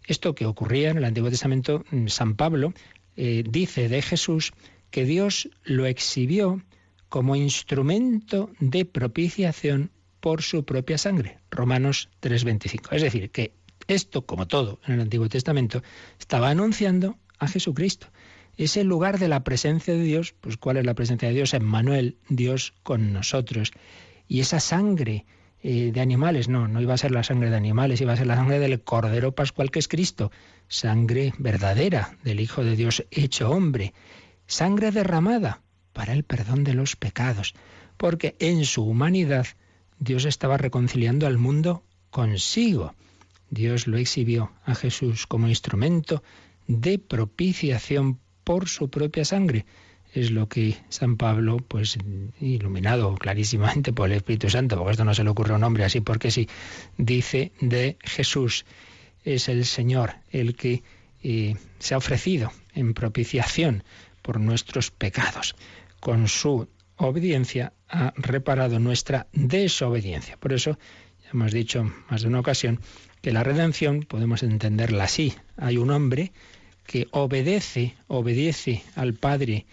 esto 0.06 0.34
que 0.34 0.46
ocurría 0.46 0.90
en 0.90 0.98
el 0.98 1.04
Antiguo 1.04 1.30
Testamento, 1.30 1.84
mm, 1.90 2.06
San 2.06 2.36
Pablo 2.36 2.72
eh, 3.16 3.42
dice 3.48 3.88
de 3.88 4.02
Jesús 4.02 4.52
que 4.90 5.04
Dios 5.04 5.50
lo 5.64 5.86
exhibió 5.86 6.62
como 7.08 7.36
instrumento 7.36 8.50
de 8.60 8.84
propiciación 8.84 9.90
por 10.24 10.40
su 10.40 10.64
propia 10.64 10.96
sangre. 10.96 11.40
Romanos 11.50 12.08
3:25. 12.20 12.92
Es 12.92 13.02
decir, 13.02 13.30
que 13.30 13.52
esto, 13.88 14.24
como 14.24 14.48
todo 14.48 14.80
en 14.87 14.94
el 14.94 15.00
Antiguo 15.02 15.28
Testamento, 15.28 15.82
estaba 16.18 16.48
anunciando 16.48 17.18
a 17.38 17.46
Jesucristo. 17.46 18.06
Ese 18.56 18.84
lugar 18.84 19.18
de 19.18 19.28
la 19.28 19.44
presencia 19.44 19.92
de 19.92 20.02
Dios, 20.02 20.34
pues 20.40 20.56
¿cuál 20.56 20.78
es 20.78 20.87
la 20.87 20.94
presencia 20.94 21.28
de 21.28 21.34
Dios? 21.34 21.52
En 21.52 21.66
Manuel, 21.66 22.16
Dios 22.30 22.72
con 22.82 23.12
nosotros. 23.12 23.72
Y 24.26 24.40
esa 24.40 24.60
sangre 24.60 25.26
eh, 25.62 25.90
de 25.92 26.00
animales, 26.00 26.48
no, 26.48 26.68
no 26.68 26.80
iba 26.80 26.94
a 26.94 26.98
ser 27.04 27.10
la 27.10 27.22
sangre 27.22 27.50
de 27.50 27.56
animales, 27.56 28.00
iba 28.00 28.14
a 28.14 28.16
ser 28.16 28.26
la 28.26 28.37
sangre 28.37 28.58
del 28.58 28.82
Cordero 28.82 29.34
Pascual 29.34 29.70
que 29.70 29.80
es 29.80 29.88
Cristo, 29.88 30.32
sangre 30.68 31.34
verdadera 31.37 32.16
del 32.24 32.40
Hijo 32.40 32.64
de 32.64 32.76
Dios 32.76 33.04
hecho 33.10 33.50
hombre 33.50 33.92
sangre 34.46 34.90
derramada 34.90 35.60
para 35.92 36.14
el 36.14 36.24
perdón 36.24 36.64
de 36.64 36.72
los 36.72 36.96
pecados, 36.96 37.54
porque 37.98 38.37
en 38.38 38.64
su 38.64 38.84
humanidad 38.84 39.46
Dios 39.98 40.24
estaba 40.24 40.57
reconciliando 40.57 41.26
al 41.26 41.38
mundo 41.38 41.83
consigo. 42.11 42.94
Dios 43.50 43.87
lo 43.87 43.98
exhibió 43.98 44.52
a 44.64 44.74
Jesús 44.74 45.26
como 45.26 45.48
instrumento 45.48 46.22
de 46.66 46.98
propiciación 46.98 48.18
por 48.42 48.68
su 48.68 48.88
propia 48.90 49.24
sangre. 49.24 49.66
Es 50.12 50.30
lo 50.30 50.48
que 50.48 50.76
San 50.90 51.16
Pablo, 51.16 51.57
pues 51.57 51.98
iluminado 52.40 53.14
clarísimamente 53.16 53.92
por 53.92 54.11
el 54.11 54.16
Espíritu 54.16 54.48
Santo, 54.48 54.76
porque 54.76 54.92
esto 54.92 55.04
no 55.04 55.14
se 55.14 55.24
le 55.24 55.30
ocurre 55.30 55.54
a 55.54 55.57
un 55.57 55.64
hombre 55.64 55.85
así 55.85 56.00
porque 56.00 56.30
sí, 56.30 56.48
dice 56.96 57.52
de 57.61 57.96
Jesús. 58.00 58.64
Es 59.24 59.48
el 59.48 59.64
Señor 59.64 60.14
el 60.30 60.54
que 60.54 60.83
eh, 61.22 61.57
se 61.78 61.94
ha 61.94 61.98
ofrecido 61.98 62.52
en 62.74 62.94
propiciación 62.94 63.83
por 64.22 64.38
nuestros 64.38 64.90
pecados. 64.90 65.57
Con 65.98 66.28
su 66.28 66.68
obediencia 66.96 67.72
ha 67.88 68.12
reparado 68.16 68.78
nuestra 68.78 69.26
desobediencia. 69.33 70.37
Por 70.37 70.52
eso 70.52 70.78
ya 71.22 71.30
hemos 71.33 71.52
dicho 71.52 71.92
más 72.11 72.22
de 72.22 72.28
una 72.28 72.40
ocasión 72.40 72.80
que 73.22 73.33
la 73.33 73.42
redención 73.42 74.02
podemos 74.02 74.42
entenderla 74.42 75.04
así. 75.04 75.35
Hay 75.57 75.76
un 75.78 75.90
hombre 75.90 76.33
que 76.87 77.09
obedece, 77.11 77.94
obedece 78.07 78.83
al 78.94 79.14
Padre 79.14 79.66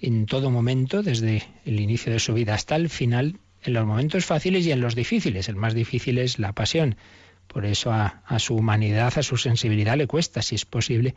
en 0.00 0.26
todo 0.26 0.50
momento, 0.50 1.02
desde 1.02 1.42
el 1.64 1.80
inicio 1.80 2.12
de 2.12 2.20
su 2.20 2.34
vida 2.34 2.54
hasta 2.54 2.76
el 2.76 2.88
final, 2.88 3.38
en 3.62 3.72
los 3.72 3.86
momentos 3.86 4.24
fáciles 4.24 4.66
y 4.66 4.72
en 4.72 4.80
los 4.80 4.94
difíciles. 4.94 5.48
El 5.48 5.56
más 5.56 5.74
difícil 5.74 6.18
es 6.18 6.38
la 6.38 6.52
pasión. 6.52 6.96
Por 7.48 7.64
eso 7.64 7.90
a, 7.92 8.22
su 8.38 8.54
humanidad, 8.54 9.12
a 9.16 9.22
su 9.22 9.36
sensibilidad 9.36 9.96
le 9.96 10.06
cuesta, 10.06 10.42
si 10.42 10.54
es 10.54 10.66
posible, 10.66 11.14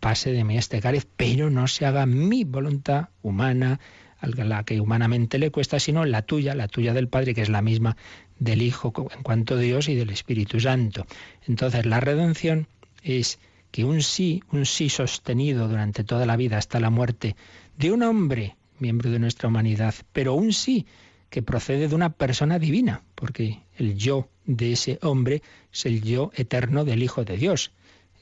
pase 0.00 0.32
de 0.32 0.44
mí 0.44 0.56
este 0.56 0.80
cáliz, 0.80 1.06
pero 1.16 1.50
no 1.50 1.66
se 1.66 1.86
haga 1.86 2.06
mi 2.06 2.44
voluntad 2.44 3.08
humana, 3.22 3.80
la 4.20 4.64
que 4.64 4.80
humanamente 4.80 5.38
le 5.38 5.50
cuesta, 5.50 5.78
sino 5.78 6.04
la 6.04 6.22
tuya, 6.22 6.54
la 6.54 6.68
tuya 6.68 6.92
del 6.92 7.08
Padre, 7.08 7.34
que 7.34 7.42
es 7.42 7.48
la 7.48 7.62
misma 7.62 7.96
del 8.38 8.62
Hijo 8.62 8.92
en 9.14 9.22
cuanto 9.22 9.54
a 9.54 9.58
Dios 9.58 9.88
y 9.88 9.94
del 9.94 10.10
Espíritu 10.10 10.60
Santo. 10.60 11.06
Entonces 11.46 11.86
la 11.86 12.00
redención 12.00 12.66
es 13.02 13.38
que 13.70 13.84
un 13.84 14.02
sí, 14.02 14.42
un 14.52 14.66
sí 14.66 14.88
sostenido 14.88 15.68
durante 15.68 16.04
toda 16.04 16.26
la 16.26 16.36
vida 16.36 16.58
hasta 16.58 16.80
la 16.80 16.90
muerte 16.90 17.36
de 17.76 17.92
un 17.92 18.02
hombre, 18.02 18.56
miembro 18.78 19.10
de 19.10 19.18
nuestra 19.18 19.48
humanidad, 19.48 19.94
pero 20.12 20.34
un 20.34 20.52
sí 20.52 20.86
que 21.30 21.42
procede 21.42 21.88
de 21.88 21.94
una 21.94 22.10
persona 22.10 22.58
divina, 22.58 23.02
porque 23.14 23.60
el 23.76 23.96
yo 23.96 24.28
de 24.44 24.72
ese 24.72 24.98
hombre 25.02 25.42
es 25.72 25.86
el 25.86 26.02
yo 26.02 26.30
eterno 26.34 26.84
del 26.84 27.02
Hijo 27.02 27.24
de 27.24 27.36
Dios 27.36 27.72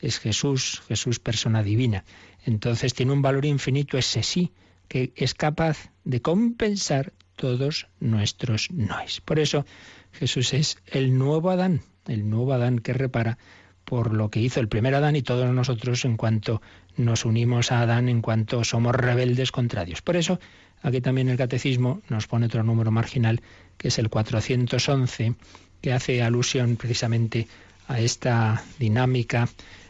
es 0.05 0.19
Jesús, 0.19 0.83
Jesús 0.87 1.19
persona 1.19 1.63
divina. 1.63 2.05
Entonces 2.45 2.95
tiene 2.95 3.13
un 3.13 3.23
valor 3.23 3.45
infinito 3.47 3.97
ese 3.97 4.23
sí, 4.23 4.53
que 4.89 5.13
es 5.17 5.35
capaz 5.35 5.91
de 6.05 6.21
compensar 6.21 7.13
todos 7.37 7.89
nuestros 8.01 8.71
noes. 8.71 9.21
Por 9.21 9.39
eso 9.39 9.65
Jesús 10.13 10.55
es 10.55 10.79
el 10.87 11.19
nuevo 11.19 11.51
Adán, 11.51 11.83
el 12.07 12.29
nuevo 12.29 12.53
Adán 12.53 12.79
que 12.79 12.93
repara 12.93 13.39
por 13.85 14.15
lo 14.15 14.31
que 14.31 14.41
hizo 14.41 14.61
el 14.61 14.69
primer 14.69 14.95
Adán 14.95 15.17
y 15.17 15.23
todos 15.23 15.53
nosotros 15.53 16.05
en 16.05 16.17
cuanto 16.17 16.63
nos 16.97 17.25
unimos 17.25 17.73
a 17.73 17.81
Adán, 17.81 18.09
en 18.09 18.23
cuanto 18.23 18.65
somos 18.65 18.95
rebeldes 18.95 19.53
contra 19.53 19.85
Dios. 19.85 20.01
Por 20.01 20.17
eso 20.17 20.41
aquí 20.83 21.01
también 21.01 21.29
el 21.29 21.37
catecismo 21.37 22.01
nos 22.09 22.27
pone 22.27 22.47
otro 22.47 22.63
número 22.63 22.91
marginal, 22.91 23.43
que 23.77 23.89
es 23.89 23.99
el 23.99 24.09
411, 24.09 25.35
que 25.81 25.93
hace 25.93 26.23
alusión 26.23 26.77
precisamente 26.77 27.47
a 27.89 28.01
esta 28.01 28.65
dinámica 28.79 29.49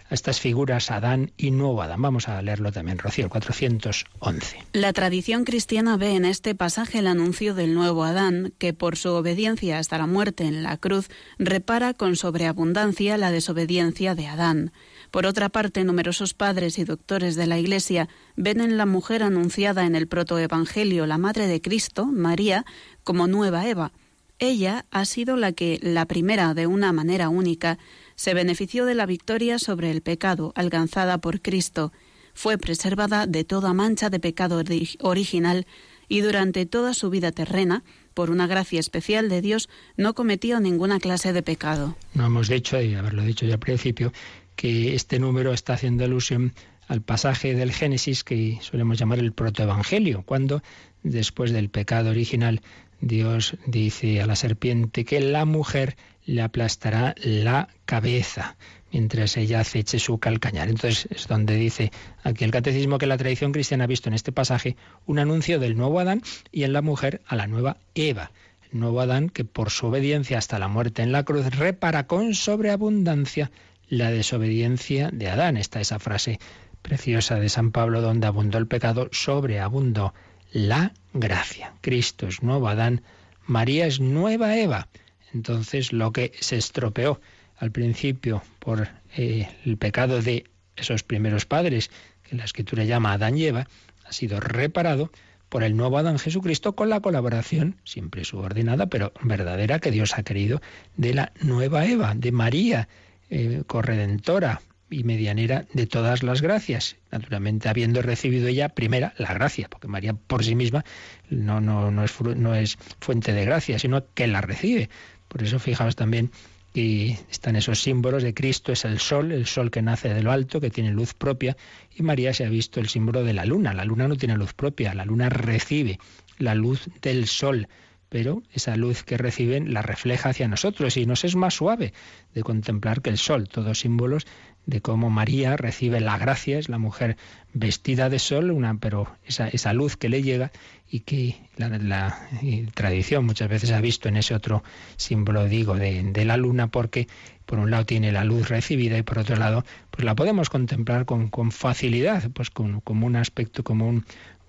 a 0.09 0.15
estas 0.15 0.41
figuras 0.41 0.91
Adán 0.91 1.33
y 1.37 1.51
Nuevo 1.51 1.83
Adán. 1.83 2.03
Vamos 2.03 2.29
a 2.29 2.41
leerlo 2.43 2.73
también, 2.73 2.99
Rocío, 2.99 3.29
411. 3.29 4.57
La 4.73 4.93
tradición 4.93 5.45
cristiana 5.45 5.97
ve 5.97 6.15
en 6.15 6.25
este 6.25 6.55
pasaje 6.55 6.99
el 6.99 7.07
anuncio 7.07 7.55
del 7.55 7.75
nuevo 7.75 8.05
Adán, 8.05 8.53
que 8.59 8.73
por 8.73 8.97
su 8.97 9.11
obediencia 9.11 9.79
hasta 9.79 9.99
la 9.99 10.07
muerte 10.07 10.45
en 10.45 10.63
la 10.63 10.77
cruz 10.77 11.09
repara 11.39 11.95
con 11.95 12.17
sobreabundancia 12.17 13.17
la 13.19 13.31
desobediencia 13.31 14.15
de 14.15 14.27
Adán. 14.27 14.73
Por 15.11 15.27
otra 15.27 15.49
parte, 15.49 15.85
numerosos 15.85 16.35
padres 16.35 16.79
y 16.79 16.85
doctores 16.85 17.37
de 17.37 17.47
la 17.47 17.59
Iglesia 17.59 18.09
ven 18.37 18.61
en 18.61 18.77
la 18.77 18.87
mujer 18.87 19.23
anunciada 19.23 19.87
en 19.87 19.95
el 19.95 20.09
protoevangelio, 20.09 21.07
la 21.07 21.19
Madre 21.19 21.47
de 21.47 21.61
Cristo, 21.61 22.07
María, 22.07 22.65
como 23.05 23.27
nueva 23.27 23.69
Eva. 23.69 23.93
Ella 24.41 24.87
ha 24.91 25.05
sido 25.05 25.37
la 25.37 25.53
que, 25.53 25.79
la 25.81 26.07
primera 26.07 26.55
de 26.55 26.67
una 26.67 26.93
manera 26.93 27.29
única, 27.29 27.79
se 28.17 28.35
benefició 28.35 28.85
de 28.85 28.95
la 28.95 29.07
victoria 29.07 29.59
sobre 29.59 29.91
el 29.91 30.03
pecado 30.03 30.53
alcanzada 30.55 31.19
por 31.19 31.41
Cristo, 31.41 31.93
fue 32.35 32.59
preservada 32.59 33.27
de 33.27 33.45
toda 33.45 33.73
mancha 33.73 34.11
de 34.11 34.21
pecado 34.21 34.63
original 35.01 35.67
y 36.09 36.21
durante 36.21 36.67
toda 36.67 36.93
su 36.93 37.11
vida 37.11 37.33
terrena, 37.33 37.85
por 38.13 38.31
una 38.31 38.47
gracia 38.47 38.81
especial 38.81 39.29
de 39.29 39.41
Dios, 39.41 39.69
no 39.97 40.15
cometió 40.15 40.61
ninguna 40.61 40.99
clase 40.99 41.33
de 41.33 41.43
pecado. 41.43 41.97
No 42.13 42.27
hemos 42.27 42.49
dicho, 42.49 42.81
y 42.81 42.95
haberlo 42.95 43.23
dicho 43.23 43.47
ya 43.47 43.55
al 43.55 43.61
principio, 43.61 44.13
que 44.57 44.95
este 44.95 45.19
número 45.19 45.53
está 45.53 45.75
haciendo 45.75 46.05
alusión 46.05 46.53
al 46.87 47.01
pasaje 47.01 47.55
del 47.55 47.73
Génesis 47.73 48.25
que 48.25 48.59
solemos 48.61 48.99
llamar 48.99 49.19
el 49.19 49.33
protoevangelio, 49.33 50.23
cuando 50.23 50.63
después 51.03 51.53
del 51.53 51.71
pecado 51.71 52.11
original 52.11 52.61
Dios 53.07 53.59
dice 53.67 54.23
a 54.23 54.27
la 54.27 54.35
serpiente 54.35 55.05
que 55.05 55.21
la 55.21 55.45
mujer 55.45 55.95
le 56.25 56.41
aplastará 56.41 57.15
la 57.23 57.69
cabeza 57.85 58.57
mientras 58.93 59.37
ella 59.37 59.61
aceche 59.61 59.99
su 59.99 60.19
calcañar. 60.19 60.71
Entonces 60.71 61.07
es 61.11 61.29
donde 61.29 61.55
dice 61.57 61.93
aquí 62.23 62.45
el 62.45 62.51
catecismo 62.51 62.97
que 62.97 63.07
la 63.07 63.19
tradición 63.19 63.53
cristiana 63.53 63.85
ha 63.85 63.89
visto 63.89 64.09
en 64.09 64.15
este 64.15 64.33
pasaje 64.33 64.77
un 65.05 65.19
anuncio 65.19 65.59
del 65.59 65.77
nuevo 65.77 66.01
Adán 66.01 66.23
y 66.51 66.63
en 66.63 66.73
la 66.73 66.81
mujer 66.81 67.21
a 67.27 67.37
la 67.37 67.47
nueva 67.47 67.77
Eva. 67.95 68.31
El 68.73 68.81
nuevo 68.81 69.03
Adán 69.03 69.29
que 69.29 69.45
por 69.45 69.69
su 69.69 69.89
obediencia 69.89 70.39
hasta 70.39 70.59
la 70.59 70.69
muerte 70.69 71.03
en 71.03 71.13
la 71.13 71.25
cruz 71.25 71.45
repara 71.55 72.07
con 72.07 72.35
sobreabundancia 72.35 73.51
la 73.87 74.11
desobediencia 74.11 75.11
de 75.13 75.29
Adán. 75.29 75.59
Está 75.59 75.79
esa 75.79 75.99
frase 75.99 76.39
preciosa 76.81 77.35
de 77.35 77.51
San 77.51 77.71
Pablo 77.71 78.01
donde 78.01 78.27
abundó 78.27 78.57
el 78.57 78.67
pecado, 78.67 79.11
sobreabundó 79.13 80.15
la 80.55 80.93
gracia. 81.13 81.75
Cristo 81.81 82.29
es 82.29 82.43
nuevo 82.43 82.69
Adán, 82.69 83.03
María 83.45 83.87
es 83.87 84.01
nueva 84.01 84.57
Eva. 84.57 84.89
Entonces 85.35 85.93
lo 85.93 86.13
que 86.13 86.33
se 86.41 86.57
estropeó 86.57 87.21
al 87.59 87.73
principio 87.73 88.43
por 88.61 88.89
eh, 89.17 89.49
el 89.67 89.77
pecado 89.77 90.23
de 90.23 90.45
esos 90.77 91.03
primeros 91.03 91.45
padres, 91.45 91.91
que 92.23 92.37
la 92.37 92.45
escritura 92.45 92.85
llama 92.85 93.13
Adán 93.13 93.37
y 93.37 93.47
Eva, 93.47 93.67
ha 94.07 94.13
sido 94.13 94.39
reparado 94.39 95.11
por 95.49 95.65
el 95.65 95.77
nuevo 95.77 95.99
Adán 95.99 96.21
Jesucristo 96.21 96.75
con 96.77 96.89
la 96.89 97.01
colaboración, 97.01 97.77
siempre 97.85 98.25
subordinada, 98.25 98.87
pero 98.87 99.13
verdadera, 99.23 99.81
que 99.81 99.91
Dios 99.91 100.17
ha 100.17 100.23
querido, 100.23 100.63
de 100.97 101.15
la 101.15 101.33
nueva 101.41 101.85
Eva, 101.85 102.15
de 102.15 102.31
María, 102.31 102.89
eh, 103.29 103.65
corredentora 103.67 104.61
y 104.91 105.05
medianera 105.05 105.65
de 105.73 105.87
todas 105.87 106.23
las 106.23 106.43
gracias, 106.43 106.97
naturalmente 107.11 107.69
habiendo 107.69 108.03
recibido 108.03 108.49
ella 108.49 108.69
primera 108.69 109.15
la 109.19 109.35
gracia, 109.35 109.69
porque 109.69 109.89
María 109.89 110.15
por 110.15 110.45
sí 110.45 110.55
misma 110.55 110.85
no, 111.31 111.61
no, 111.61 111.91
no, 111.91 112.05
es, 112.05 112.21
no 112.21 112.55
es 112.55 112.79
fuente 113.01 113.33
de 113.33 113.45
gracia, 113.45 113.79
sino 113.79 114.05
que 114.15 114.27
la 114.27 114.41
recibe. 114.41 114.91
Por 115.29 115.43
eso 115.43 115.59
fijaos 115.59 115.97
también 115.97 116.31
que 116.75 117.17
están 117.31 117.57
esos 117.57 117.81
símbolos 117.81 118.23
de 118.23 118.35
Cristo, 118.35 118.73
es 118.73 118.85
el 118.85 118.99
sol, 118.99 119.33
el 119.33 119.47
sol 119.47 119.71
que 119.71 119.81
nace 119.81 120.13
de 120.13 120.23
lo 120.23 120.33
alto, 120.33 120.61
que 120.61 120.71
tiene 120.71 120.91
luz 120.91 121.15
propia, 121.15 121.57
y 121.95 122.03
María 122.03 122.35
se 122.35 122.45
ha 122.45 122.49
visto 122.49 122.81
el 122.81 122.89
símbolo 122.89 123.23
de 123.23 123.33
la 123.33 123.45
luna. 123.45 123.75
La 123.75 123.85
luna 123.85 124.09
no 124.09 124.17
tiene 124.17 124.37
luz 124.37 124.55
propia, 124.55 124.93
la 124.93 125.05
luna 125.05 125.29
recibe 125.29 125.99
la 126.39 126.55
luz 126.55 126.89
del 127.01 127.27
sol 127.27 127.69
pero 128.15 128.45
esa 128.53 128.77
luz 128.77 129.03
que 129.03 129.19
reciben 129.19 129.75
la 129.75 129.83
refleja 129.83 130.29
hacia 130.29 130.47
nosotros 130.47 130.97
y 130.97 131.05
nos 131.05 131.25
es 131.25 131.35
más 131.35 131.55
suave 131.55 131.93
de 132.33 132.45
contemplar 132.45 133.03
que 133.03 133.11
el 133.11 133.19
sol, 133.19 133.49
todos 133.49 133.81
símbolos 133.81 134.25
de 134.67 134.81
cómo 134.81 135.11
María 135.11 135.57
recibe 135.57 136.01
la 136.01 136.19
gracia, 136.19 136.59
es 136.59 136.69
la 136.69 136.79
mujer 136.79 137.17
vestida 137.53 138.09
de 138.09 138.19
sol, 138.19 138.51
una, 138.51 138.77
pero 138.79 139.09
esa, 139.25 139.49
esa 139.49 139.73
luz 139.73 139.97
que 139.97 140.09
le 140.09 140.23
llega 140.23 140.51
y 140.89 141.01
que 141.01 141.37
la, 141.57 142.29
tradición 142.75 143.27
muchas 143.27 143.49
veces 143.49 143.73
ha 143.73 143.81
visto 143.81 144.09
en 144.09 144.17
ese 144.17 144.35
otro 144.35 144.63
símbolo, 144.97 145.47
digo, 145.47 145.75
de, 145.75 146.25
la 146.25 146.37
luna, 146.37 146.69
porque 146.69 147.09
por 147.47 147.59
un 147.59 147.71
lado 147.71 147.85
tiene 147.85 148.13
la 148.13 148.25
luz 148.25 148.49
recibida 148.49 148.97
y 148.97 149.03
por 149.03 149.19
otro 149.19 149.37
lado, 149.37 149.65
pues 149.91 150.05
la 150.05 150.15
podemos 150.15 150.49
contemplar 150.49 151.05
con, 151.05 151.29
con 151.29 151.53
facilidad, 151.53 152.31
pues 152.31 152.51
como 152.51 153.07
un 153.07 153.17
aspecto, 153.17 153.65
como 153.65 153.89
un, 153.89 154.05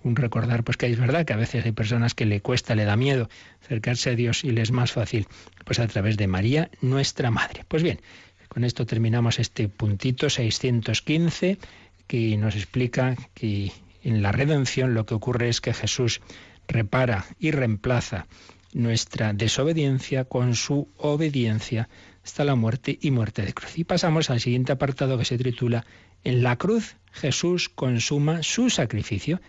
un 0.06 0.16
recordar 0.16 0.64
pues 0.64 0.76
que 0.76 0.86
es 0.86 0.98
verdad 0.98 1.24
que 1.24 1.32
a 1.32 1.36
veces 1.36 1.64
hay 1.64 1.72
personas 1.72 2.14
que 2.14 2.26
le 2.26 2.40
cuesta, 2.40 2.74
le 2.74 2.84
da 2.84 2.96
miedo 2.96 3.28
acercarse 3.62 4.10
a 4.10 4.14
Dios 4.14 4.44
y 4.44 4.50
le 4.50 4.62
es 4.62 4.70
más 4.70 4.92
fácil 4.92 5.26
pues 5.64 5.78
a 5.78 5.86
través 5.88 6.16
de 6.16 6.28
María, 6.28 6.70
nuestra 6.80 7.30
madre. 7.30 7.64
Pues 7.68 7.82
bien, 7.82 8.00
con 8.48 8.64
esto 8.64 8.86
terminamos 8.86 9.38
este 9.38 9.68
puntito 9.68 10.30
615 10.30 11.58
que 12.06 12.36
nos 12.36 12.54
explica 12.54 13.16
que 13.34 13.72
en 14.02 14.22
la 14.22 14.32
redención 14.32 14.94
lo 14.94 15.06
que 15.06 15.14
ocurre 15.14 15.48
es 15.48 15.60
que 15.60 15.74
Jesús 15.74 16.20
repara 16.68 17.26
y 17.38 17.50
reemplaza 17.50 18.26
nuestra 18.72 19.32
desobediencia 19.32 20.24
con 20.24 20.54
su 20.54 20.88
obediencia 20.96 21.88
hasta 22.24 22.44
la 22.44 22.54
muerte 22.54 22.98
y 23.00 23.10
muerte 23.10 23.42
de 23.42 23.54
cruz. 23.54 23.78
Y 23.78 23.84
pasamos 23.84 24.30
al 24.30 24.40
siguiente 24.40 24.72
apartado 24.72 25.18
que 25.18 25.24
se 25.24 25.38
titula 25.38 25.86
En 26.24 26.42
la 26.42 26.56
cruz 26.56 26.96
Jesús 27.12 27.68
consuma 27.68 28.42
su 28.42 28.70
sacrificio 28.70 29.40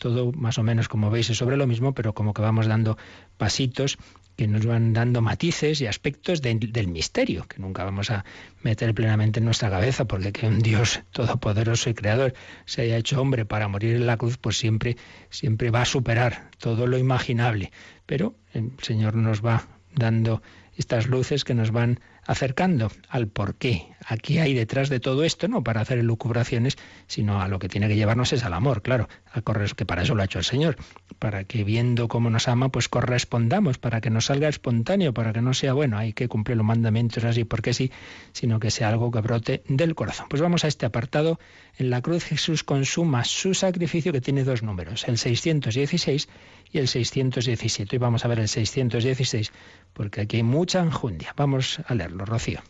todo 0.00 0.32
más 0.32 0.58
o 0.58 0.64
menos 0.64 0.88
como 0.88 1.10
veis 1.10 1.30
es 1.30 1.36
sobre 1.36 1.56
lo 1.56 1.68
mismo, 1.68 1.92
pero 1.94 2.14
como 2.14 2.34
que 2.34 2.42
vamos 2.42 2.66
dando 2.66 2.98
pasitos 3.36 3.98
que 4.40 4.48
nos 4.48 4.64
van 4.64 4.94
dando 4.94 5.20
matices 5.20 5.82
y 5.82 5.86
aspectos 5.86 6.40
del 6.40 6.88
misterio, 6.88 7.46
que 7.46 7.58
nunca 7.58 7.84
vamos 7.84 8.10
a 8.10 8.24
meter 8.62 8.94
plenamente 8.94 9.38
en 9.38 9.44
nuestra 9.44 9.68
cabeza, 9.68 10.06
porque 10.06 10.32
que 10.32 10.46
un 10.46 10.60
Dios 10.60 11.02
todopoderoso 11.12 11.90
y 11.90 11.94
creador 11.94 12.32
se 12.64 12.80
haya 12.80 12.96
hecho 12.96 13.20
hombre 13.20 13.44
para 13.44 13.68
morir 13.68 13.96
en 13.96 14.06
la 14.06 14.16
cruz, 14.16 14.38
pues 14.38 14.56
siempre, 14.56 14.96
siempre 15.28 15.70
va 15.70 15.82
a 15.82 15.84
superar 15.84 16.48
todo 16.56 16.86
lo 16.86 16.96
imaginable. 16.96 17.70
Pero 18.06 18.34
el 18.54 18.72
Señor 18.80 19.14
nos 19.14 19.44
va 19.44 19.68
dando 19.94 20.40
estas 20.74 21.06
luces 21.06 21.44
que 21.44 21.52
nos 21.52 21.70
van 21.70 22.00
acercando 22.30 22.92
al 23.08 23.26
por 23.26 23.56
qué. 23.56 23.88
Aquí 24.06 24.38
hay 24.38 24.54
detrás 24.54 24.88
de 24.88 25.00
todo 25.00 25.24
esto, 25.24 25.48
no 25.48 25.64
para 25.64 25.80
hacer 25.80 25.98
elucubraciones, 25.98 26.78
sino 27.08 27.42
a 27.42 27.48
lo 27.48 27.58
que 27.58 27.68
tiene 27.68 27.88
que 27.88 27.96
llevarnos 27.96 28.32
es 28.32 28.44
al 28.44 28.54
amor, 28.54 28.82
claro, 28.82 29.08
a 29.32 29.42
correr, 29.42 29.74
que 29.74 29.84
para 29.84 30.02
eso 30.02 30.14
lo 30.14 30.22
ha 30.22 30.26
hecho 30.26 30.38
el 30.38 30.44
Señor, 30.44 30.76
para 31.18 31.42
que 31.42 31.64
viendo 31.64 32.06
cómo 32.06 32.30
nos 32.30 32.46
ama, 32.46 32.68
pues 32.68 32.88
correspondamos, 32.88 33.78
para 33.78 34.00
que 34.00 34.10
nos 34.10 34.26
salga 34.26 34.48
espontáneo, 34.48 35.12
para 35.12 35.32
que 35.32 35.42
no 35.42 35.54
sea, 35.54 35.72
bueno, 35.72 35.98
hay 35.98 36.12
que 36.12 36.28
cumplir 36.28 36.56
los 36.56 36.64
mandamientos 36.64 37.24
así 37.24 37.42
porque 37.42 37.74
sí, 37.74 37.90
sino 38.32 38.60
que 38.60 38.70
sea 38.70 38.90
algo 38.90 39.10
que 39.10 39.20
brote 39.20 39.64
del 39.66 39.96
corazón. 39.96 40.26
Pues 40.30 40.40
vamos 40.40 40.64
a 40.64 40.68
este 40.68 40.86
apartado. 40.86 41.40
En 41.78 41.90
la 41.90 42.00
cruz 42.00 42.22
Jesús 42.22 42.62
consuma 42.62 43.24
su 43.24 43.54
sacrificio 43.54 44.12
que 44.12 44.20
tiene 44.20 44.44
dos 44.44 44.62
números, 44.62 45.08
el 45.08 45.18
616 45.18 46.28
y 46.72 46.78
el 46.78 46.88
617. 46.88 47.96
Y 47.96 47.98
vamos 47.98 48.24
a 48.24 48.28
ver 48.28 48.40
el 48.40 48.48
616 48.48 49.52
porque 49.92 50.22
aquí 50.22 50.38
hay 50.38 50.42
mucha 50.42 50.80
enjundia. 50.80 51.34
Vamos 51.36 51.80
a 51.86 51.94
leerlo, 51.94 52.24
Rocío. 52.24 52.60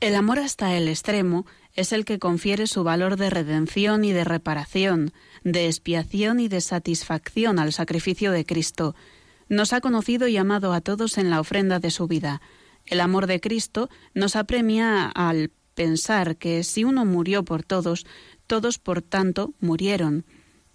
El 0.00 0.14
amor 0.14 0.38
hasta 0.38 0.76
el 0.76 0.86
extremo 0.86 1.44
es 1.74 1.92
el 1.92 2.04
que 2.04 2.20
confiere 2.20 2.68
su 2.68 2.84
valor 2.84 3.16
de 3.16 3.30
redención 3.30 4.04
y 4.04 4.12
de 4.12 4.24
reparación, 4.24 5.12
de 5.42 5.66
expiación 5.66 6.38
y 6.38 6.48
de 6.48 6.60
satisfacción 6.60 7.58
al 7.58 7.72
sacrificio 7.72 8.30
de 8.30 8.44
Cristo. 8.44 8.94
Nos 9.48 9.72
ha 9.72 9.80
conocido 9.80 10.28
y 10.28 10.36
amado 10.36 10.72
a 10.72 10.80
todos 10.80 11.18
en 11.18 11.30
la 11.30 11.40
ofrenda 11.40 11.80
de 11.80 11.90
su 11.90 12.06
vida. 12.06 12.40
El 12.86 13.00
amor 13.00 13.26
de 13.26 13.40
Cristo 13.40 13.90
nos 14.14 14.36
apremia 14.36 15.06
al 15.06 15.50
pensar 15.74 16.36
que 16.36 16.64
si 16.64 16.84
uno 16.84 17.04
murió 17.04 17.44
por 17.44 17.62
todos, 17.62 18.06
todos 18.46 18.78
por 18.78 19.02
tanto 19.02 19.54
murieron. 19.60 20.24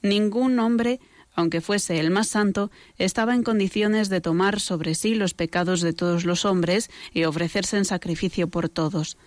Ningún 0.01 0.59
hombre 0.59 0.99
aunque 1.35 1.61
fuese 1.61 1.99
el 1.99 2.11
más 2.11 2.27
santo, 2.27 2.71
estaba 2.97 3.33
en 3.33 3.43
condiciones 3.43 4.09
de 4.09 4.21
tomar 4.21 4.59
sobre 4.59 4.95
sí 4.95 5.15
los 5.15 5.33
pecados 5.33 5.81
de 5.81 5.93
todos 5.93 6.25
los 6.25 6.45
hombres 6.45 6.89
y 7.13 7.23
ofrecerse 7.23 7.77
en 7.77 7.85
sacrificio 7.85 8.47
por 8.47 8.69
todos. 8.69 9.17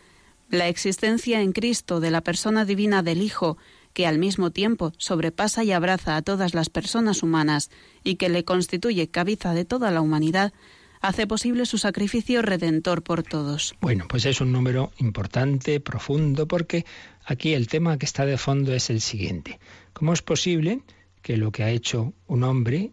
La 0.49 0.69
existencia 0.69 1.41
en 1.41 1.53
Cristo 1.53 1.99
de 1.99 2.11
la 2.11 2.21
persona 2.21 2.65
divina 2.65 3.03
del 3.03 3.23
Hijo, 3.23 3.59
que 3.93 4.07
al 4.07 4.19
mismo 4.19 4.51
tiempo 4.51 4.93
sobrepasa 4.99 5.65
y 5.65 5.73
abraza 5.73 6.17
a 6.17 6.23
todas 6.23 6.55
las 6.55 6.71
personas 6.71 7.23
humanas 7.23 7.71
y 8.05 8.17
que 8.17 8.29
le 8.29 8.45
constituye 8.45 9.09
cabeza 9.09 9.55
de 9.55 9.65
toda 9.65 9.91
la 9.91 10.01
humanidad, 10.01 10.53
hace 11.01 11.27
posible 11.27 11.67
su 11.67 11.79
sacrificio 11.79 12.43
redentor 12.43 13.03
por 13.03 13.23
todos. 13.23 13.75
Bueno, 13.81 14.07
pues 14.09 14.25
es 14.27 14.41
un 14.41 14.53
número 14.53 14.93
importante, 14.99 15.81
profundo, 15.81 16.47
porque 16.47 16.85
aquí 17.25 17.55
el 17.55 17.67
tema 17.67 17.99
que 17.99 18.07
está 18.07 18.27
de 18.27 18.39
fondo 18.39 18.73
es 18.73 18.91
el 18.91 19.01
siguiente. 19.01 19.59
¿Cómo 19.93 20.13
es 20.13 20.23
posible 20.23 20.83
que 21.27 21.37
lo 21.37 21.51
que 21.51 21.65
ha 21.65 21.71
hecho 21.71 22.15
un 22.29 22.45
hombre 22.45 22.93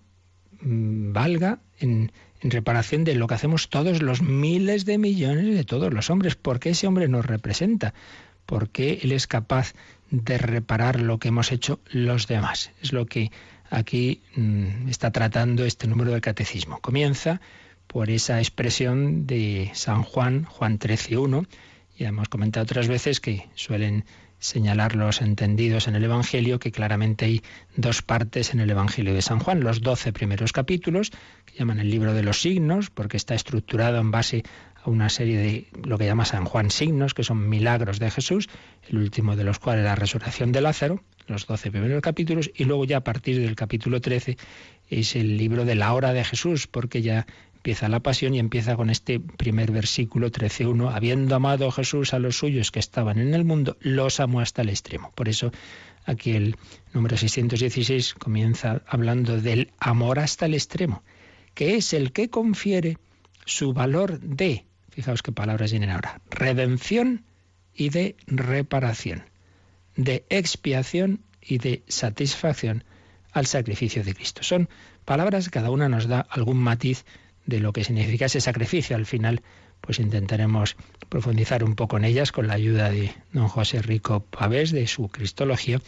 mm, 0.60 1.14
valga 1.14 1.60
en, 1.78 2.12
reparación 2.42 3.04
de 3.04 3.14
lo 3.14 3.28
que 3.28 3.36
hacemos 3.36 3.70
todos 3.70 4.02
los 4.02 4.24
miles 4.24 4.86
de 4.86 4.98
millones 4.98 5.56
de 5.56 5.64
todos 5.64 5.94
los 5.94 6.10
hombres, 6.10 6.36
porque 6.36 6.72
ese 6.72 6.88
hombre 6.88 7.08
nos 7.08 7.28
representa. 7.28 7.94
porque 8.48 9.02
Él 9.04 9.12
es 9.12 9.28
capaz 9.28 9.76
de 10.10 10.40
reparar 10.40 11.00
lo 11.00 11.20
que 11.20 11.28
hemos 11.28 11.52
hecho 11.52 11.80
los 11.92 12.26
demás. 12.26 12.72
Es 12.82 12.92
lo 12.92 13.06
que 13.06 13.32
aquí 13.70 14.24
mm, 14.36 14.90
está 14.90 15.12
tratando 15.12 15.64
este 15.64 15.86
número 15.86 16.10
del 16.12 16.22
catecismo. 16.22 16.80
Comienza 16.82 17.40
por 17.86 18.10
esa 18.10 18.40
expresión 18.40 19.28
de 19.28 19.70
San 19.76 20.02
Juan, 20.02 20.46
Juan 20.46 20.80
13.1, 20.80 21.46
y 22.00 22.06
hemos 22.06 22.30
comentado 22.30 22.64
otras 22.64 22.88
veces 22.88 23.20
que 23.20 23.48
suelen 23.54 24.06
señalar 24.44 24.96
los 24.96 25.22
entendidos 25.22 25.88
en 25.88 25.96
el 25.96 26.04
Evangelio 26.04 26.60
que 26.60 26.74
claramente 26.74 27.26
hay 27.26 27.42
dos 27.78 28.02
partes 28.02 28.54
en 28.54 28.60
el 28.60 28.70
Evangelio 28.70 29.14
de 29.14 29.22
San 29.22 29.40
Juan, 29.40 29.62
los 29.62 29.82
doce 29.82 30.12
primeros 30.12 30.52
capítulos, 30.52 31.12
que 31.46 31.58
llaman 31.58 31.80
el 31.80 31.90
libro 31.90 32.14
de 32.14 32.24
los 32.24 32.42
signos, 32.42 32.90
porque 32.90 33.16
está 33.16 33.36
estructurado 33.36 34.00
en 34.00 34.12
base 34.12 34.44
a 34.84 34.90
una 34.90 35.08
serie 35.08 35.38
de 35.38 35.68
lo 35.86 35.98
que 35.98 36.06
llama 36.06 36.26
San 36.26 36.44
Juan 36.44 36.72
signos, 36.72 37.14
que 37.14 37.24
son 37.24 37.48
milagros 37.48 38.00
de 38.00 38.12
Jesús, 38.12 38.50
el 38.90 38.98
último 38.98 39.38
de 39.38 39.46
los 39.46 39.60
cuales 39.60 39.86
la 39.86 39.96
resurrección 39.96 40.52
de 40.52 40.60
Lázaro, 40.60 41.02
los 41.26 41.48
doce 41.48 41.72
primeros 41.72 42.02
capítulos, 42.02 42.52
y 42.54 42.66
luego 42.66 42.84
ya 42.84 42.98
a 42.98 43.04
partir 43.04 43.40
del 43.40 43.56
capítulo 43.56 44.02
13 44.02 44.36
es 44.90 45.16
el 45.16 45.38
libro 45.38 45.64
de 45.64 45.76
la 45.76 45.94
hora 45.94 46.12
de 46.12 46.26
Jesús, 46.26 46.68
porque 46.68 47.02
ya 47.02 47.26
empieza 47.64 47.88
la 47.88 48.02
pasión 48.02 48.36
y 48.36 48.40
empieza 48.40 48.76
con 48.76 48.90
este 48.90 49.22
primer 49.22 49.72
versículo 49.72 50.30
13.1, 50.30 50.94
habiendo 50.94 51.34
amado 51.34 51.72
Jesús 51.72 52.14
a 52.14 52.20
los 52.20 52.36
suyos 52.36 52.72
que 52.72 52.80
estaban 52.80 53.20
en 53.20 53.34
el 53.34 53.46
mundo, 53.46 53.78
los 53.80 54.20
amó 54.20 54.42
hasta 54.42 54.64
el 54.64 54.68
extremo. 54.68 55.14
Por 55.16 55.30
eso 55.30 55.50
aquí 56.04 56.32
el 56.32 56.58
número 56.92 57.16
616 57.16 58.16
comienza 58.16 58.82
hablando 58.86 59.40
del 59.40 59.72
amor 59.80 60.20
hasta 60.20 60.46
el 60.48 60.56
extremo, 60.56 61.04
que 61.54 61.78
es 61.78 61.94
el 61.94 62.12
que 62.12 62.30
confiere 62.30 62.98
su 63.46 63.72
valor 63.72 64.20
de, 64.20 64.66
fijaos 64.90 65.24
qué 65.24 65.32
palabras 65.32 65.72
vienen 65.72 65.92
ahora, 65.92 66.20
redención 66.30 67.24
y 67.74 67.92
de 67.92 68.18
reparación, 68.28 69.24
de 69.96 70.26
expiación 70.28 71.22
y 71.42 71.60
de 71.60 71.82
satisfacción 71.88 72.84
al 73.32 73.46
sacrificio 73.46 74.04
de 74.04 74.14
Cristo. 74.14 74.44
Son 74.44 74.68
palabras, 75.06 75.48
cada 75.48 75.72
una 75.72 75.88
nos 75.88 76.10
da 76.10 76.20
algún 76.30 76.58
matiz 76.58 77.06
de 77.46 77.60
lo 77.60 77.74
que 77.74 77.84
significa 77.84 78.26
ese 78.26 78.42
sacrificio. 78.42 78.96
Al 78.96 79.06
final, 79.06 79.42
pues 79.82 80.00
intentaremos 80.00 80.76
profundizar 81.10 81.64
un 81.64 81.76
poco 81.76 81.98
en 81.98 82.06
ellas 82.06 82.32
con 82.32 82.48
la 82.48 82.54
ayuda 82.54 82.90
de 82.90 83.14
don 83.32 83.48
José 83.48 83.82
Rico 83.82 84.22
Pavés 84.22 84.72
de 84.72 84.88
su 84.88 85.10
Cristología, 85.10 85.82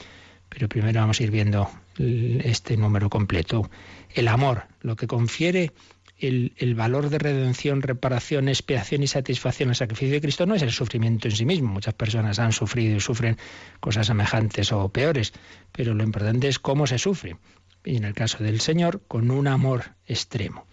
pero 0.50 0.70
primero 0.70 1.00
vamos 1.00 1.20
a 1.20 1.24
ir 1.24 1.32
viendo 1.32 1.70
este 1.98 2.78
número 2.78 3.10
completo. 3.10 3.70
El 4.14 4.28
amor, 4.28 4.66
lo 4.82 4.96
que 4.96 5.08
confiere 5.08 5.72
el, 6.18 6.54
el, 6.58 6.76
valor 6.76 7.10
de 7.10 7.20
redención, 7.20 7.82
reparación, 7.82 8.48
expiación 8.48 9.04
y 9.04 9.08
satisfacción 9.08 9.70
al 9.70 9.76
sacrificio 9.76 10.14
de 10.14 10.22
Cristo 10.22 10.46
no 10.46 10.56
es 10.56 10.62
el 10.62 10.72
sufrimiento 10.72 11.28
en 11.28 11.36
sí 11.36 11.46
mismo. 11.46 11.74
Muchas 11.74 11.94
personas 11.94 12.40
han 12.40 12.54
sufrido 12.54 12.96
y 12.96 13.00
sufren 13.00 13.38
cosas 13.80 14.08
semejantes 14.08 14.72
o 14.72 14.88
peores, 14.90 15.34
pero 15.72 15.94
lo 15.94 16.04
importante 16.04 16.48
es 16.48 16.60
cómo 16.60 16.88
se 16.88 16.98
sufre. 16.98 17.38
Y 17.84 17.98
en 17.98 18.06
el 18.06 18.14
caso 18.14 18.44
del 18.44 18.62
Señor, 18.62 19.02
con 19.08 19.30
un 19.30 19.48
amor 19.48 19.96
extremo. 20.08 20.66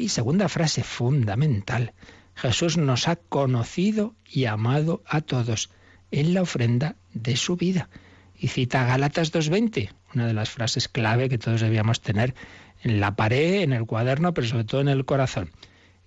Y 0.00 0.10
segunda 0.10 0.48
frase 0.48 0.84
fundamental, 0.84 1.92
Jesús 2.36 2.76
nos 2.76 3.08
ha 3.08 3.16
conocido 3.16 4.14
y 4.24 4.44
amado 4.44 5.02
a 5.04 5.22
todos 5.22 5.70
en 6.12 6.34
la 6.34 6.42
ofrenda 6.42 6.94
de 7.14 7.34
su 7.34 7.56
vida. 7.56 7.88
Y 8.38 8.46
cita 8.46 8.84
Gálatas 8.84 9.32
2.20, 9.32 9.90
una 10.14 10.28
de 10.28 10.34
las 10.34 10.50
frases 10.50 10.86
clave 10.86 11.28
que 11.28 11.36
todos 11.36 11.62
debíamos 11.62 12.00
tener 12.00 12.36
en 12.84 13.00
la 13.00 13.16
pared, 13.16 13.62
en 13.62 13.72
el 13.72 13.86
cuaderno, 13.86 14.34
pero 14.34 14.46
sobre 14.46 14.62
todo 14.62 14.82
en 14.82 14.88
el 14.88 15.04
corazón. 15.04 15.50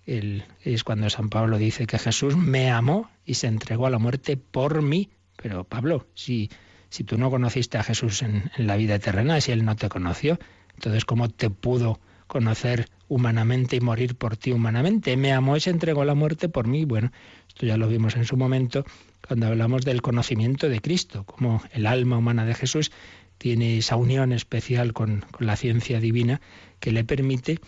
es 0.06 0.84
cuando 0.86 1.10
San 1.10 1.28
Pablo 1.28 1.58
dice 1.58 1.86
que 1.86 2.00
Jesús 2.00 2.38
me 2.38 2.72
amó 2.72 3.12
y 3.26 3.34
se 3.34 3.48
entregó 3.48 3.88
a 3.88 3.90
la 3.90 4.00
muerte 4.00 4.38
por 4.38 4.82
mí. 4.82 5.10
Pero 5.36 5.66
Pablo, 5.66 6.08
si, 6.14 6.50
si 6.88 7.04
tú 7.04 7.18
no 7.18 7.30
conociste 7.30 7.78
a 7.78 7.84
Jesús 7.84 8.22
en, 8.22 8.52
en 8.56 8.68
la 8.68 8.78
vida 8.78 9.00
terrena, 9.00 9.42
si 9.42 9.52
Él 9.52 9.66
no 9.66 9.76
te 9.76 9.90
conoció, 9.90 10.40
entonces 10.76 11.04
¿cómo 11.04 11.28
te 11.28 11.50
pudo 11.50 12.00
conocer 12.28 12.88
humanamente 13.12 13.76
y 13.76 13.82
morir 13.82 14.16
por 14.16 14.38
ti 14.38 14.54
humanamente. 14.54 15.18
Me 15.18 15.34
amó 15.34 15.58
y 15.58 15.60
se 15.60 15.70
entregó 15.70 16.06
la 16.06 16.16
muerte 16.16 16.48
por 16.48 16.66
mí. 16.66 16.86
Bueno, 16.86 17.12
esto 17.46 17.66
ya 17.66 17.76
lo 17.76 17.90
vimos 17.90 18.16
en 18.16 18.24
su 18.24 18.38
momento 18.38 18.86
cuando 19.28 19.48
hablamos 19.48 19.84
del 19.84 20.02
conocimiento 20.02 20.70
de 20.70 20.80
Cristo, 20.80 21.26
como 21.26 21.62
el 21.74 21.88
alma 21.88 22.18
humana 22.18 22.46
de 22.46 22.56
Jesús 22.56 22.90
tiene 23.38 23.80
esa 23.80 23.98
unión 23.98 24.32
especial 24.32 24.94
con, 24.94 25.26
la 25.40 25.58
ciencia 25.58 26.00
divina 26.00 26.40
que 26.80 26.94
le 26.94 27.04
permite 27.04 27.60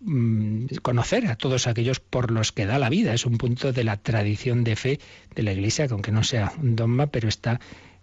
mm, 0.00 0.66
conocer 0.82 1.28
a 1.28 1.36
todos 1.36 1.68
aquellos 1.68 2.00
por 2.00 2.32
los 2.32 2.50
que 2.50 2.66
da 2.66 2.80
la 2.80 2.88
vida. 2.88 3.14
Es 3.14 3.26
un 3.26 3.38
punto 3.38 3.72
de 3.72 3.84
la 3.84 3.96
tradición 3.96 4.64
de 4.64 4.74
fe 4.74 4.98
de 5.36 5.44
la 5.44 5.52
Iglesia, 5.52 5.86
que 5.86 5.92
aunque 5.94 6.10
no 6.10 6.24
sea 6.24 6.52
un 6.60 6.74
dogma, 6.74 7.06
pero 7.06 7.28
está 7.28 7.60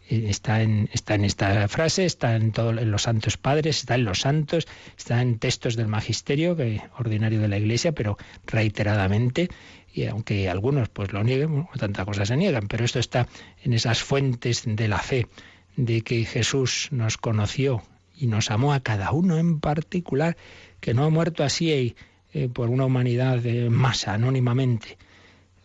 está 0.10 0.62
en, 0.62 0.90
está 0.94 1.16
en 1.16 1.26
esta 1.26 1.68
frase, 1.68 2.06
está 2.06 2.36
en, 2.36 2.52
todos 2.52 2.74
los 2.74 3.04
santos 3.04 3.38
padres, 3.38 3.80
está 3.80 3.96
en 3.96 4.06
los 4.06 4.22
santos, 4.22 4.68
está 4.98 5.22
en 5.22 5.40
textos 5.40 5.76
del 5.76 5.88
magisterio 5.88 6.56
ordinario 6.98 7.42
de 7.42 7.48
la 7.48 7.58
Iglesia, 7.58 7.92
pero 7.92 8.18
reiteradamente, 8.46 9.50
y 9.94 10.06
aunque 10.06 10.50
algunos 10.50 10.90
pues 10.90 11.12
lo 11.12 11.24
nieguen, 11.24 11.68
tantas 11.78 12.06
cosas 12.06 12.30
se 12.30 12.38
niegan, 12.38 12.68
pero 12.68 12.86
esto 12.86 13.00
está 13.00 13.28
en 13.64 13.74
esas 13.74 14.02
fuentes 14.02 14.64
de 14.66 14.88
la 14.88 15.00
fe, 15.00 15.28
de 15.76 16.02
que 16.02 16.26
Jesús 16.26 16.88
nos 16.92 17.18
conoció 17.18 17.84
y 18.16 18.28
nos 18.28 18.50
amó 18.50 18.74
a 18.74 18.80
cada 18.80 19.12
uno 19.12 19.38
en 19.38 19.60
particular, 19.60 20.38
que 20.80 20.94
no 20.94 21.04
ha 21.04 21.10
muerto 21.10 21.44
así 21.44 21.96
eh, 22.34 22.50
por 22.50 22.70
una 22.70 22.86
humanidad 22.86 23.40
de 23.40 23.70
masa, 23.70 24.14
anónimamente, 24.14 24.98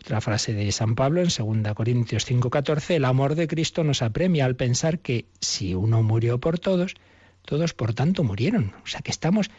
otra 0.02 0.20
frase 0.20 0.52
de 0.52 0.70
San 0.72 0.96
Pablo 0.96 1.22
en 1.22 1.28
2 1.28 1.74
Corintios 1.74 2.26
5:14, 2.26 2.96
el 2.96 3.04
amor 3.04 3.36
de 3.36 3.46
Cristo 3.46 3.84
nos 3.84 4.02
apremia 4.02 4.44
al 4.44 4.56
pensar 4.56 4.98
que 4.98 5.26
si 5.40 5.74
uno 5.74 6.02
murió 6.02 6.38
por 6.38 6.58
todos, 6.58 6.94
todos 7.44 7.72
por 7.72 7.94
tanto 7.94 8.24
murieron. 8.24 8.74
O 8.84 8.86
sea 8.88 9.00
que 9.00 9.12
estamos 9.12 9.50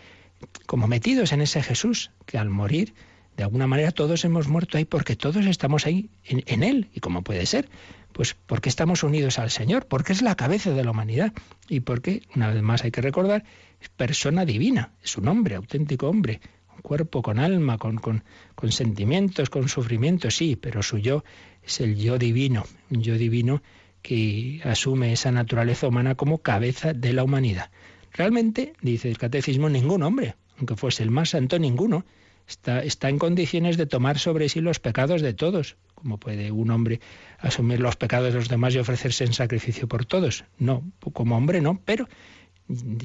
como 0.66 0.88
metidos 0.88 1.32
en 1.32 1.42
ese 1.42 1.64
Jesús, 1.64 2.12
que 2.26 2.38
al 2.38 2.50
morir, 2.50 2.94
de 3.38 3.44
alguna 3.44 3.68
manera 3.68 3.92
todos 3.92 4.26
hemos 4.26 4.50
muerto 4.50 4.78
ahí 4.78 4.84
porque 4.84 5.16
todos 5.16 5.46
estamos 5.46 5.86
ahí 5.86 6.10
en, 6.26 6.44
en 6.46 6.64
Él. 6.64 6.90
¿Y 6.94 7.00
cómo 7.00 7.22
puede 7.22 7.46
ser? 7.46 7.70
Pues 8.12 8.36
porque 8.46 8.68
estamos 8.68 9.04
unidos 9.04 9.40
al 9.40 9.50
Señor, 9.50 9.86
porque 9.88 10.12
es 10.12 10.22
la 10.22 10.36
cabeza 10.36 10.72
de 10.72 10.84
la 10.84 10.92
humanidad 10.92 11.32
y 11.70 11.80
porque, 11.80 12.22
una 12.36 12.50
vez 12.50 12.62
más 12.62 12.84
hay 12.84 12.92
que 12.92 13.02
recordar, 13.02 13.46
es 13.82 13.88
persona 13.90 14.46
divina, 14.46 14.92
es 15.02 15.18
un 15.18 15.30
hombre, 15.30 15.56
auténtico 15.56 16.10
hombre, 16.10 16.42
cuerpo, 16.84 17.24
con 17.24 17.40
alma, 17.40 17.80
con, 17.80 17.96
con, 17.98 18.24
con 18.54 18.72
sentimientos, 18.72 19.50
con 19.50 19.68
sufrimientos, 19.68 20.36
sí, 20.36 20.56
pero 20.56 20.84
su 20.84 21.00
yo 21.00 21.24
es 21.64 21.80
el 21.80 21.96
yo 21.96 22.20
divino, 22.20 22.66
un 22.92 23.02
yo 23.02 23.18
divino 23.18 23.64
que 24.04 24.62
asume 24.64 25.14
esa 25.14 25.32
naturaleza 25.32 25.88
humana 25.88 26.14
como 26.14 26.40
cabeza 26.40 26.94
de 26.94 27.14
la 27.14 27.24
humanidad. 27.24 27.72
Realmente, 28.12 28.74
dice 28.82 29.10
el 29.10 29.18
catecismo, 29.18 29.70
ningún 29.70 30.04
hombre, 30.04 30.36
aunque 30.58 30.76
fuese 30.76 31.02
el 31.02 31.10
más 31.10 31.30
santo, 31.30 31.58
ninguno, 31.58 32.06
está, 32.48 32.84
está 32.84 33.10
en 33.10 33.18
condiciones 33.18 33.78
de 33.78 33.86
tomar 33.86 34.20
sobre 34.20 34.50
sí 34.50 34.62
los 34.62 34.80
pecados 34.80 35.22
de 35.22 35.34
todos. 35.34 35.78
¿Cómo 35.96 36.20
puede 36.20 36.52
un 36.52 36.70
hombre 36.70 37.00
asumir 37.40 37.80
los 37.80 37.96
pecados 37.96 38.34
de 38.34 38.40
los 38.40 38.50
demás 38.50 38.76
y 38.76 38.80
ofrecerse 38.80 39.24
en 39.24 39.34
sacrificio 39.34 39.88
por 39.88 40.06
todos? 40.06 40.44
No, 40.60 40.84
como 41.14 41.38
hombre 41.38 41.62
no, 41.62 41.82
pero 41.86 42.08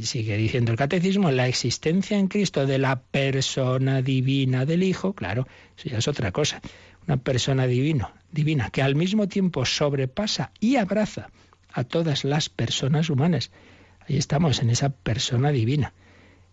sigue 0.02 0.36
diciendo 0.36 0.72
el 0.72 0.78
catecismo, 0.78 1.30
la 1.30 1.48
existencia 1.48 2.18
en 2.18 2.28
Cristo 2.28 2.66
de 2.66 2.78
la 2.78 3.00
persona 3.00 4.02
divina 4.02 4.64
del 4.64 4.82
Hijo, 4.82 5.14
claro, 5.14 5.46
eso 5.76 5.88
ya 5.88 5.98
es 5.98 6.08
otra 6.08 6.32
cosa. 6.32 6.60
Una 7.06 7.16
persona 7.16 7.66
divino, 7.66 8.12
divina 8.30 8.70
que 8.70 8.82
al 8.82 8.94
mismo 8.94 9.28
tiempo 9.28 9.64
sobrepasa 9.64 10.52
y 10.60 10.76
abraza 10.76 11.30
a 11.72 11.84
todas 11.84 12.24
las 12.24 12.48
personas 12.48 13.10
humanas. 13.10 13.50
Ahí 14.00 14.16
estamos, 14.16 14.60
en 14.60 14.70
esa 14.70 14.90
persona 14.90 15.50
divina. 15.50 15.92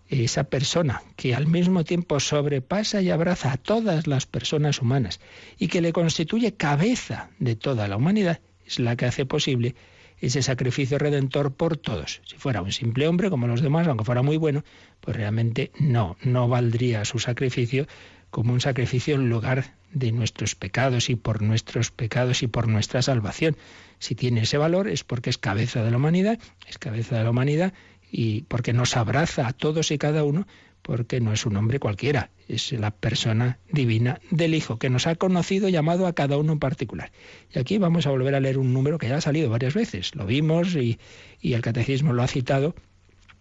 Esa 0.07 0.43
persona 0.43 1.01
que 1.15 1.33
al 1.33 1.47
mismo 1.47 1.83
tiempo 1.83 2.19
sobrepasa 2.19 3.01
y 3.01 3.09
abraza 3.09 3.51
a 3.51 3.57
todas 3.57 4.05
las 4.05 4.27
personas 4.27 4.81
humanas 4.81 5.19
y 5.57 5.67
que 5.67 5.81
le 5.81 5.93
constituye 5.93 6.53
cabeza 6.53 7.29
de 7.39 7.55
toda 7.55 7.87
la 7.87 7.97
humanidad, 7.97 8.39
es 8.65 8.79
la 8.79 8.95
que 8.95 9.05
hace 9.05 9.25
posible 9.25 9.75
ese 10.19 10.41
sacrificio 10.41 10.97
redentor 10.97 11.53
por 11.53 11.77
todos. 11.77 12.21
Si 12.25 12.37
fuera 12.37 12.61
un 12.61 12.71
simple 12.71 13.07
hombre 13.07 13.29
como 13.29 13.47
los 13.47 13.61
demás, 13.61 13.87
aunque 13.87 14.05
fuera 14.05 14.21
muy 14.21 14.37
bueno, 14.37 14.63
pues 15.01 15.15
realmente 15.15 15.71
no, 15.79 16.17
no 16.23 16.47
valdría 16.47 17.05
su 17.05 17.19
sacrificio 17.19 17.87
como 18.29 18.53
un 18.53 18.61
sacrificio 18.61 19.15
en 19.15 19.29
lugar 19.29 19.75
de 19.93 20.11
nuestros 20.11 20.55
pecados 20.55 21.09
y 21.09 21.15
por 21.15 21.41
nuestros 21.41 21.91
pecados 21.91 22.43
y 22.43 22.47
por 22.47 22.67
nuestra 22.67 23.01
salvación. 23.01 23.55
Si 23.99 24.13
tiene 24.13 24.41
ese 24.41 24.57
valor 24.57 24.89
es 24.89 25.03
porque 25.03 25.29
es 25.29 25.37
cabeza 25.37 25.83
de 25.83 25.91
la 25.91 25.97
humanidad, 25.97 26.37
es 26.67 26.77
cabeza 26.77 27.17
de 27.17 27.23
la 27.23 27.29
humanidad 27.29 27.73
y 28.11 28.41
porque 28.43 28.73
nos 28.73 28.97
abraza 28.97 29.47
a 29.47 29.53
todos 29.53 29.91
y 29.91 29.97
cada 29.97 30.23
uno 30.23 30.47
porque 30.85 31.19
no 31.19 31.33
es 31.33 31.47
un 31.47 31.57
hombre 31.57 31.79
cualquiera, 31.79 32.29
es 32.47 32.71
la 32.71 32.91
persona 32.91 33.57
divina 33.71 34.21
del 34.29 34.53
Hijo, 34.53 34.77
que 34.77 34.91
nos 34.91 35.07
ha 35.07 35.15
conocido 35.15 35.67
y 35.67 35.71
llamado 35.71 36.05
a 36.05 36.13
cada 36.13 36.37
uno 36.37 36.53
en 36.53 36.59
particular. 36.59 37.11
Y 37.51 37.57
aquí 37.57 37.79
vamos 37.79 38.05
a 38.05 38.11
volver 38.11 38.35
a 38.35 38.39
leer 38.39 38.59
un 38.59 38.71
número 38.71 38.99
que 38.99 39.09
ya 39.09 39.17
ha 39.17 39.21
salido 39.21 39.49
varias 39.49 39.73
veces, 39.73 40.13
lo 40.13 40.27
vimos 40.27 40.75
y, 40.75 40.99
el 41.41 41.61
catecismo 41.61 42.13
lo 42.13 42.21
ha 42.21 42.27
citado 42.27 42.75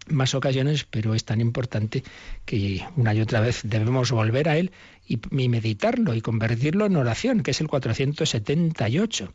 más 0.08 0.34
ocasiones, 0.34 0.84
pero 0.84 1.14
es 1.14 1.24
tan 1.24 1.42
importante 1.42 2.02
que 2.46 2.82
una 2.96 3.14
y 3.14 3.20
otra 3.20 3.40
vez 3.40 3.60
debemos 3.64 4.10
volver 4.10 4.48
a 4.48 4.56
él 4.56 4.72
y, 5.06 5.18
y 5.30 5.48
meditarlo 5.50 6.14
y 6.14 6.22
convertirlo 6.22 6.86
en 6.86 6.96
oración, 6.96 7.42
que 7.42 7.50
es 7.50 7.60
el 7.60 7.68
478 7.68 9.32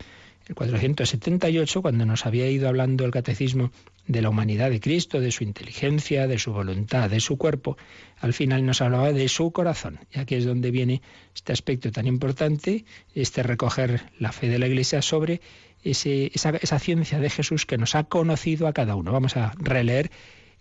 el 0.50 0.56
478, 0.56 1.82
cuando 1.84 2.06
nos 2.06 2.26
había 2.26 2.50
ido 2.50 2.68
hablando 2.68 3.06
el 3.06 3.12
catecismo 3.12 3.72
de 4.10 4.24
la 4.24 4.30
humanidad 4.30 4.72
de 4.72 4.80
Cristo, 4.80 5.22
de 5.22 5.32
su 5.32 5.44
inteligencia, 5.44 6.26
de 6.28 6.40
su 6.40 6.52
voluntad, 6.52 7.12
de 7.12 7.20
su 7.20 7.38
cuerpo, 7.38 7.78
al 8.18 8.34
final 8.34 8.66
nos 8.66 8.82
hablaba 8.82 9.14
de 9.14 9.30
su 9.30 9.52
corazón. 9.52 10.00
Y 10.12 10.20
aquí 10.20 10.34
es 10.34 10.46
donde 10.46 10.72
viene 10.72 11.04
este 11.36 11.54
aspecto 11.54 11.92
tan 11.92 12.08
importante, 12.08 12.86
este 13.14 13.44
recoger 13.44 14.12
la 14.18 14.32
fe 14.32 14.50
de 14.50 14.58
la 14.58 14.68
Iglesia 14.68 15.04
sobre 15.04 15.42
esa, 15.84 16.50
esa 16.50 16.80
ciencia 16.80 17.20
de 17.20 17.30
Jesús 17.30 17.68
que 17.68 17.78
nos 17.78 17.94
ha 17.94 18.04
conocido 18.04 18.68
a 18.68 18.74
cada 18.74 18.96
uno. 18.96 19.12
Vamos 19.12 19.38
a 19.38 19.54
releer 19.60 20.10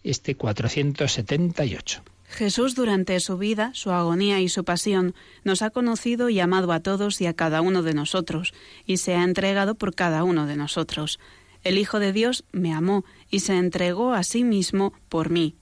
este 0.04 0.34
478. 0.34 2.02
Jesús 2.28 2.74
durante 2.74 3.18
su 3.20 3.38
vida, 3.38 3.70
su 3.72 3.90
agonía 3.90 4.40
y 4.40 4.50
su 4.50 4.62
pasión 4.62 5.14
nos 5.42 5.62
ha 5.62 5.70
conocido 5.70 6.28
y 6.28 6.38
amado 6.38 6.70
a 6.72 6.80
todos 6.80 7.22
y 7.22 7.26
a 7.26 7.32
cada 7.32 7.62
uno 7.62 7.82
de 7.82 7.94
nosotros, 7.94 8.52
y 8.84 8.98
se 8.98 9.14
ha 9.14 9.24
entregado 9.24 9.74
por 9.74 9.94
cada 9.94 10.22
uno 10.22 10.46
de 10.46 10.56
nosotros. 10.56 11.18
El 11.68 11.76
Hijo 11.76 12.00
de 12.00 12.14
Dios 12.14 12.44
me 12.50 12.72
amó 12.72 13.04
y 13.30 13.40
se 13.40 13.58
entregó 13.58 14.14
a 14.14 14.22
sí 14.22 14.42
mismo 14.42 14.94
por 15.10 15.28
mí. 15.28 15.54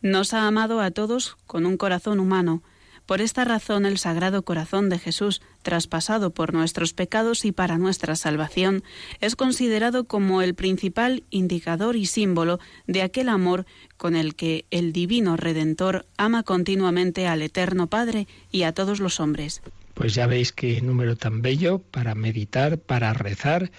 Nos 0.00 0.32
ha 0.32 0.46
amado 0.46 0.80
a 0.80 0.90
todos 0.90 1.36
con 1.46 1.66
un 1.66 1.76
corazón 1.76 2.18
humano, 2.18 2.62
por 3.04 3.20
esta 3.20 3.44
razón 3.44 3.84
el 3.84 3.98
Sagrado 3.98 4.42
Corazón 4.42 4.88
de 4.88 4.98
Jesús, 4.98 5.42
traspasado 5.60 6.30
por 6.30 6.54
nuestros 6.54 6.94
pecados 6.94 7.44
y 7.44 7.52
para 7.52 7.76
nuestra 7.76 8.16
salvación, 8.16 8.84
es 9.20 9.36
considerado 9.36 10.04
como 10.04 10.40
el 10.40 10.54
principal 10.54 11.24
indicador 11.28 11.96
y 11.96 12.06
símbolo 12.06 12.58
de 12.86 13.02
aquel 13.02 13.28
amor 13.28 13.66
con 13.98 14.16
el 14.16 14.36
que 14.36 14.64
el 14.70 14.94
Divino 14.94 15.36
Redentor 15.36 16.06
ama 16.16 16.42
continuamente 16.42 17.26
al 17.26 17.42
Eterno 17.42 17.88
Padre 17.88 18.28
y 18.50 18.62
a 18.62 18.72
todos 18.72 18.98
los 18.98 19.20
hombres. 19.20 19.60
Pues 19.92 20.14
ya 20.14 20.26
veis 20.26 20.52
qué 20.52 20.80
número 20.80 21.16
tan 21.16 21.42
bello 21.42 21.80
para 21.80 22.14
meditar, 22.14 22.78
para 22.78 23.12
rezar. 23.12 23.70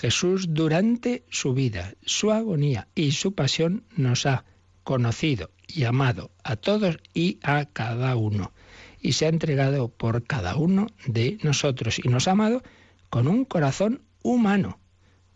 Jesús 0.00 0.54
durante 0.54 1.24
su 1.28 1.54
vida, 1.54 1.92
su 2.04 2.30
agonía 2.30 2.86
y 2.94 3.10
su 3.10 3.34
pasión 3.34 3.84
nos 3.96 4.26
ha 4.26 4.44
conocido 4.84 5.50
y 5.66 5.84
amado 5.84 6.30
a 6.44 6.54
todos 6.54 6.98
y 7.14 7.40
a 7.42 7.64
cada 7.66 8.14
uno 8.14 8.52
y 9.00 9.14
se 9.14 9.26
ha 9.26 9.28
entregado 9.28 9.88
por 9.88 10.22
cada 10.24 10.54
uno 10.54 10.86
de 11.06 11.38
nosotros 11.42 11.98
y 11.98 12.08
nos 12.08 12.28
ha 12.28 12.32
amado 12.32 12.62
con 13.10 13.26
un 13.26 13.44
corazón 13.44 14.02
humano, 14.22 14.78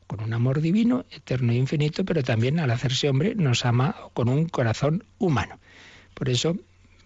con 0.07 0.23
un 0.23 0.33
amor 0.33 0.61
divino, 0.61 1.07
eterno 1.11 1.53
e 1.53 1.57
infinito, 1.57 2.05
pero 2.05 2.23
también 2.23 2.61
al 2.61 2.71
hacerse 2.71 3.09
hombre 3.09 3.35
nos 3.35 3.65
ama 3.65 3.97
con 4.15 4.29
un 4.29 4.49
corazón 4.49 5.05
humano. 5.19 5.59
Por 6.15 6.29
eso, 6.29 6.57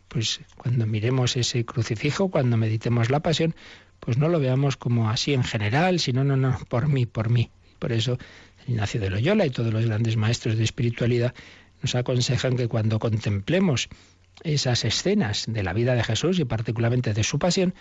pues 0.09 0.41
cuando 0.59 0.87
miremos 0.87 1.39
ese 1.39 1.65
crucifijo, 1.65 2.29
cuando 2.31 2.59
meditemos 2.59 3.09
la 3.09 3.21
pasión, 3.21 3.55
pues 4.01 4.19
no 4.19 4.29
lo 4.29 4.41
veamos 4.41 4.77
como 4.77 5.11
así 5.11 5.35
en 5.35 5.45
general, 5.45 5.99
sino 6.01 6.25
no, 6.25 6.37
no, 6.37 6.59
por 6.69 6.89
mí, 6.89 7.07
por 7.07 7.31
mí. 7.31 7.51
Por 7.79 7.93
eso 7.93 8.19
Ignacio 8.67 9.01
de 9.01 9.11
Loyola 9.11 9.47
y 9.47 9.51
todos 9.51 9.73
los 9.73 9.87
grandes 9.87 10.17
maestros 10.17 10.57
de 10.57 10.65
espiritualidad 10.65 11.35
nos 11.83 11.95
aconsejan 11.95 12.57
que 12.57 12.69
cuando 12.69 12.99
contemplemos 12.99 13.89
esas 14.43 14.85
escenas 14.85 15.45
de 15.49 15.63
la 15.63 15.73
vida 15.73 15.95
de 15.95 16.05
Jesús 16.05 16.39
y 16.39 16.45
particularmente 16.45 17.15
de 17.15 17.23
su 17.23 17.39
pasión, 17.39 17.75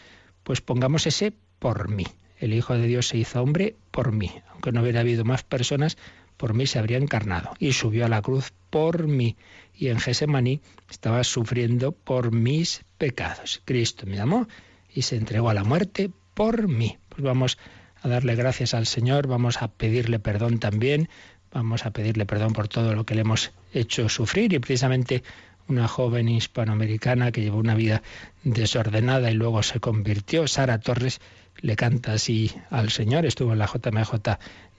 pues 0.43 0.62
pongamos 0.62 1.08
ese 1.08 1.34
por 1.60 1.89
mí. 1.89 2.06
El 2.38 2.54
Hijo 2.54 2.78
de 2.78 2.88
Dios 2.88 3.08
se 3.08 3.17
hizo 3.17 3.41
hombre 3.41 3.75
por 3.91 4.12
mí. 4.12 4.32
Aunque 4.51 4.71
no 4.71 4.82
hubiera 4.82 4.99
habido 4.99 5.23
más 5.23 5.43
personas, 5.43 5.97
por 6.38 6.54
mí 6.54 6.67
se 6.67 6.80
habría 6.80 6.97
encarnado. 6.97 7.54
Y 7.60 7.73
subió 7.73 8.06
a 8.06 8.10
la 8.10 8.21
cruz 8.21 8.54
por 8.69 9.08
mí. 9.08 9.38
Y 9.73 9.88
en 9.88 9.99
Gesemaní 9.99 10.62
estaba 10.89 11.23
sufriendo 11.23 11.93
por 11.93 12.32
mis 12.32 12.84
pecados. 12.97 13.62
Cristo 13.65 14.06
me 14.06 14.19
amó 14.19 14.47
y 14.95 15.03
se 15.03 15.17
entregó 15.17 15.49
a 15.49 15.53
la 15.53 15.63
muerte 15.63 16.10
por 16.34 16.67
mí. 16.67 16.97
Pues 17.10 17.21
vamos 17.21 17.60
a 18.01 18.08
darle 18.08 18.36
gracias 18.36 18.73
al 18.73 18.88
Señor, 18.88 19.27
vamos 19.27 19.62
a 19.62 19.67
pedirle 19.67 20.17
perdón 20.19 20.60
también, 20.60 21.10
vamos 21.51 21.86
a 21.86 21.91
pedirle 21.91 22.25
perdón 22.25 22.53
por 22.53 22.67
todo 22.67 22.95
lo 22.95 23.05
que 23.05 23.13
le 23.13 23.21
hemos 23.21 23.51
hecho 23.73 24.10
sufrir 24.10 24.53
y 24.53 24.60
precisamente 24.60 25.23
una 25.67 25.88
joven 25.88 26.29
hispanoamericana 26.29 27.31
que 27.31 27.41
llevó 27.41 27.58
una 27.58 27.75
vida 27.75 28.01
desordenada 28.43 29.31
y 29.31 29.34
luego 29.34 29.63
se 29.63 29.79
convirtió. 29.79 30.47
Sara 30.47 30.79
Torres 30.79 31.19
le 31.62 31.75
canta 31.75 32.13
así 32.13 32.51
al 32.69 32.91
Señor, 32.91 33.25
estuvo 33.25 33.53
en 33.53 33.60
la 33.60 33.67
JMJ 33.67 34.13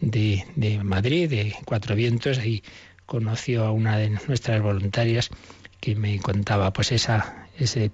de, 0.00 0.44
de 0.54 0.84
Madrid, 0.84 1.28
de 1.28 1.54
Cuatro 1.64 1.94
Vientos, 1.94 2.44
y 2.44 2.62
conoció 3.06 3.64
a 3.64 3.72
una 3.72 3.98
de 3.98 4.10
nuestras 4.10 4.62
voluntarias 4.62 5.30
que 5.80 5.96
me 5.96 6.18
contaba 6.20 6.72
pues 6.72 6.92
esa, 6.92 7.48
ese 7.58 7.90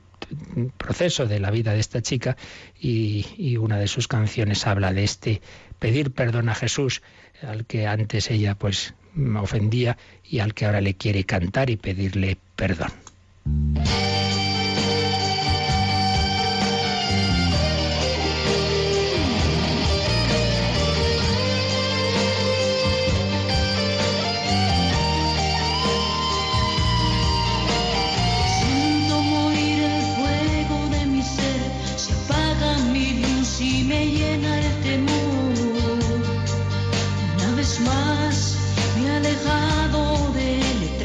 proceso 0.76 1.26
de 1.26 1.40
la 1.40 1.50
vida 1.50 1.72
de 1.72 1.80
esta 1.80 2.02
chica 2.02 2.36
y, 2.78 3.56
una 3.56 3.78
de 3.78 3.86
sus 3.86 4.08
canciones 4.08 4.66
habla 4.66 4.92
de 4.92 5.04
este 5.04 5.42
pedir 5.78 6.12
perdón 6.12 6.48
a 6.48 6.54
Jesús 6.54 7.02
al 7.42 7.64
que 7.64 7.86
antes 7.86 8.30
ella 8.30 8.54
pues 8.54 8.94
ofendía 9.40 9.96
y 10.24 10.40
al 10.40 10.54
que 10.54 10.66
ahora 10.66 10.80
le 10.80 10.94
quiere 10.94 11.24
cantar 11.24 11.70
y 11.70 11.76
pedirle 11.76 12.38
perdón. 12.56 12.92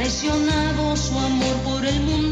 Su 0.09 1.19
amor 1.19 1.55
por 1.65 1.85
el 1.85 1.99
mundano 2.01 2.26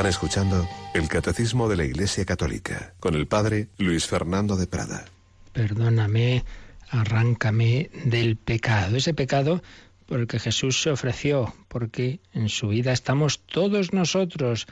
Están 0.00 0.08
escuchando 0.08 0.68
el 0.94 1.08
Catecismo 1.08 1.68
de 1.68 1.76
la 1.76 1.84
Iglesia 1.84 2.24
Católica 2.24 2.94
con 3.00 3.14
el 3.14 3.26
Padre 3.26 3.68
Luis 3.76 4.06
Fernando 4.06 4.56
de 4.56 4.66
Prada. 4.66 5.04
Perdóname, 5.52 6.42
arráncame 6.88 7.90
del 8.06 8.38
pecado, 8.38 8.96
ese 8.96 9.12
pecado 9.12 9.62
por 10.06 10.20
el 10.20 10.26
que 10.26 10.38
Jesús 10.38 10.80
se 10.80 10.90
ofreció, 10.90 11.54
porque 11.68 12.20
en 12.32 12.48
su 12.48 12.68
vida 12.68 12.92
estamos 12.92 13.40
todos 13.40 13.92
nosotros 13.92 14.68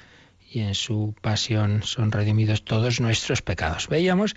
y 0.51 0.61
en 0.61 0.75
su 0.75 1.15
pasión 1.21 1.83
son 1.83 2.11
redimidos 2.11 2.65
todos 2.65 2.99
nuestros 2.99 3.43
pecados. 3.43 3.89
Veíamos 3.89 4.35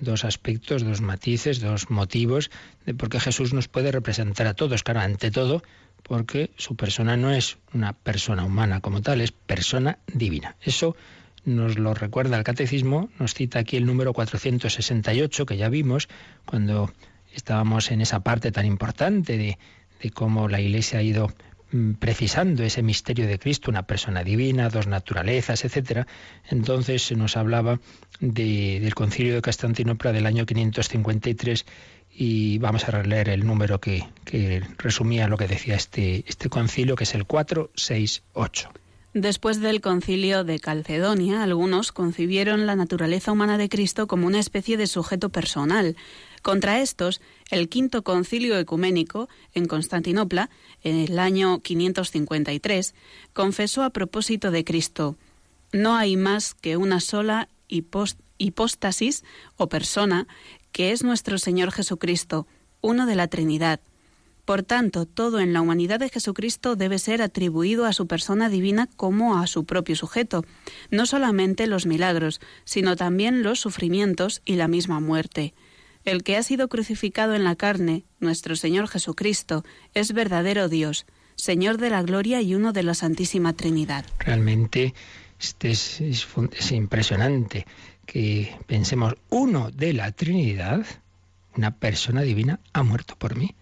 dos 0.00 0.24
aspectos, 0.24 0.82
dos 0.82 1.02
matices, 1.02 1.60
dos 1.60 1.90
motivos 1.90 2.50
de 2.86 2.94
por 2.94 3.10
qué 3.10 3.20
Jesús 3.20 3.52
nos 3.52 3.68
puede 3.68 3.92
representar 3.92 4.46
a 4.46 4.54
todos. 4.54 4.82
Claro, 4.82 5.00
ante 5.00 5.30
todo, 5.30 5.62
porque 6.02 6.50
su 6.56 6.76
persona 6.76 7.16
no 7.16 7.30
es 7.30 7.58
una 7.72 7.92
persona 7.92 8.44
humana 8.44 8.80
como 8.80 9.00
tal, 9.02 9.20
es 9.20 9.32
persona 9.32 9.98
divina. 10.06 10.56
Eso 10.60 10.96
nos 11.44 11.78
lo 11.78 11.94
recuerda 11.94 12.36
el 12.36 12.44
catecismo, 12.44 13.10
nos 13.18 13.34
cita 13.34 13.60
aquí 13.60 13.76
el 13.76 13.86
número 13.86 14.12
468 14.12 15.46
que 15.46 15.56
ya 15.56 15.68
vimos 15.68 16.08
cuando 16.44 16.92
estábamos 17.34 17.90
en 17.90 18.00
esa 18.00 18.20
parte 18.20 18.52
tan 18.52 18.66
importante 18.66 19.36
de, 19.36 19.58
de 20.02 20.10
cómo 20.10 20.48
la 20.48 20.60
Iglesia 20.60 21.00
ha 21.00 21.02
ido 21.02 21.32
mm, 21.72 21.92
precisando 21.94 22.62
ese 22.62 22.82
misterio 22.82 23.26
de 23.26 23.38
Cristo, 23.38 23.70
una 23.70 23.86
persona 23.86 24.22
divina, 24.22 24.68
dos 24.68 24.86
naturalezas, 24.86 25.64
etcétera. 25.64 26.06
Entonces 26.48 27.02
se 27.02 27.16
nos 27.16 27.36
hablaba 27.36 27.80
del 28.20 28.94
Concilio 28.94 29.34
de 29.34 29.42
Constantinopla 29.42 30.12
del 30.12 30.26
año 30.26 30.46
553 30.46 31.66
y 32.14 32.58
vamos 32.58 32.84
a 32.84 32.90
releer 32.90 33.28
el 33.28 33.46
número 33.46 33.80
que, 33.80 34.06
que 34.24 34.62
resumía 34.78 35.28
lo 35.28 35.36
que 35.36 35.48
decía 35.48 35.76
este, 35.76 36.24
este 36.26 36.48
concilio, 36.48 36.96
que 36.96 37.04
es 37.04 37.14
el 37.14 37.24
468. 37.24 38.70
Después 39.14 39.60
del 39.60 39.82
concilio 39.82 40.42
de 40.42 40.58
Calcedonia, 40.58 41.42
algunos 41.42 41.92
concibieron 41.92 42.66
la 42.66 42.76
naturaleza 42.76 43.32
humana 43.32 43.58
de 43.58 43.68
Cristo 43.68 44.06
como 44.06 44.26
una 44.26 44.40
especie 44.40 44.78
de 44.78 44.86
sujeto 44.86 45.28
personal. 45.28 45.96
Contra 46.40 46.80
estos, 46.80 47.20
el 47.50 47.68
quinto 47.68 48.02
concilio 48.02 48.58
ecuménico 48.58 49.28
en 49.52 49.66
Constantinopla, 49.66 50.48
en 50.82 50.96
el 50.96 51.18
año 51.18 51.60
553, 51.60 52.94
confesó 53.34 53.82
a 53.82 53.90
propósito 53.90 54.50
de 54.50 54.64
Cristo, 54.64 55.16
no 55.72 55.94
hay 55.96 56.16
más 56.16 56.54
que 56.54 56.76
una 56.76 57.00
sola 57.00 57.48
hipóstasis 58.38 59.24
o 59.56 59.68
persona 59.68 60.26
que 60.72 60.92
es 60.92 61.04
nuestro 61.04 61.38
Señor 61.38 61.70
Jesucristo, 61.70 62.46
uno 62.80 63.06
de 63.06 63.14
la 63.14 63.28
Trinidad. 63.28 63.80
Por 64.44 64.64
tanto, 64.64 65.06
todo 65.06 65.38
en 65.38 65.52
la 65.52 65.60
humanidad 65.60 66.00
de 66.00 66.08
Jesucristo 66.08 66.74
debe 66.74 66.98
ser 66.98 67.22
atribuido 67.22 67.86
a 67.86 67.92
su 67.92 68.08
persona 68.08 68.48
divina 68.48 68.88
como 68.96 69.38
a 69.38 69.46
su 69.46 69.64
propio 69.64 69.94
sujeto, 69.94 70.44
no 70.90 71.06
solamente 71.06 71.68
los 71.68 71.86
milagros, 71.86 72.40
sino 72.64 72.96
también 72.96 73.44
los 73.44 73.60
sufrimientos 73.60 74.42
y 74.44 74.56
la 74.56 74.66
misma 74.66 74.98
muerte. 74.98 75.54
El 76.04 76.24
que 76.24 76.36
ha 76.36 76.42
sido 76.42 76.68
crucificado 76.68 77.34
en 77.34 77.44
la 77.44 77.54
carne, 77.54 78.04
nuestro 78.18 78.56
Señor 78.56 78.88
Jesucristo, 78.88 79.64
es 79.94 80.12
verdadero 80.12 80.68
Dios, 80.68 81.06
Señor 81.36 81.78
de 81.78 81.90
la 81.90 82.02
gloria 82.02 82.42
y 82.42 82.56
uno 82.56 82.72
de 82.72 82.82
la 82.82 82.94
Santísima 82.94 83.52
Trinidad. 83.52 84.04
Realmente 84.18 84.92
este 85.38 85.70
es, 85.70 86.00
es 86.00 86.72
impresionante 86.72 87.66
que 88.06 88.56
pensemos, 88.66 89.14
uno 89.30 89.70
de 89.70 89.92
la 89.92 90.12
Trinidad, 90.12 90.84
una 91.56 91.76
persona 91.76 92.22
divina, 92.22 92.60
ha 92.72 92.82
muerto 92.82 93.16
por 93.16 93.36
mí. 93.36 93.54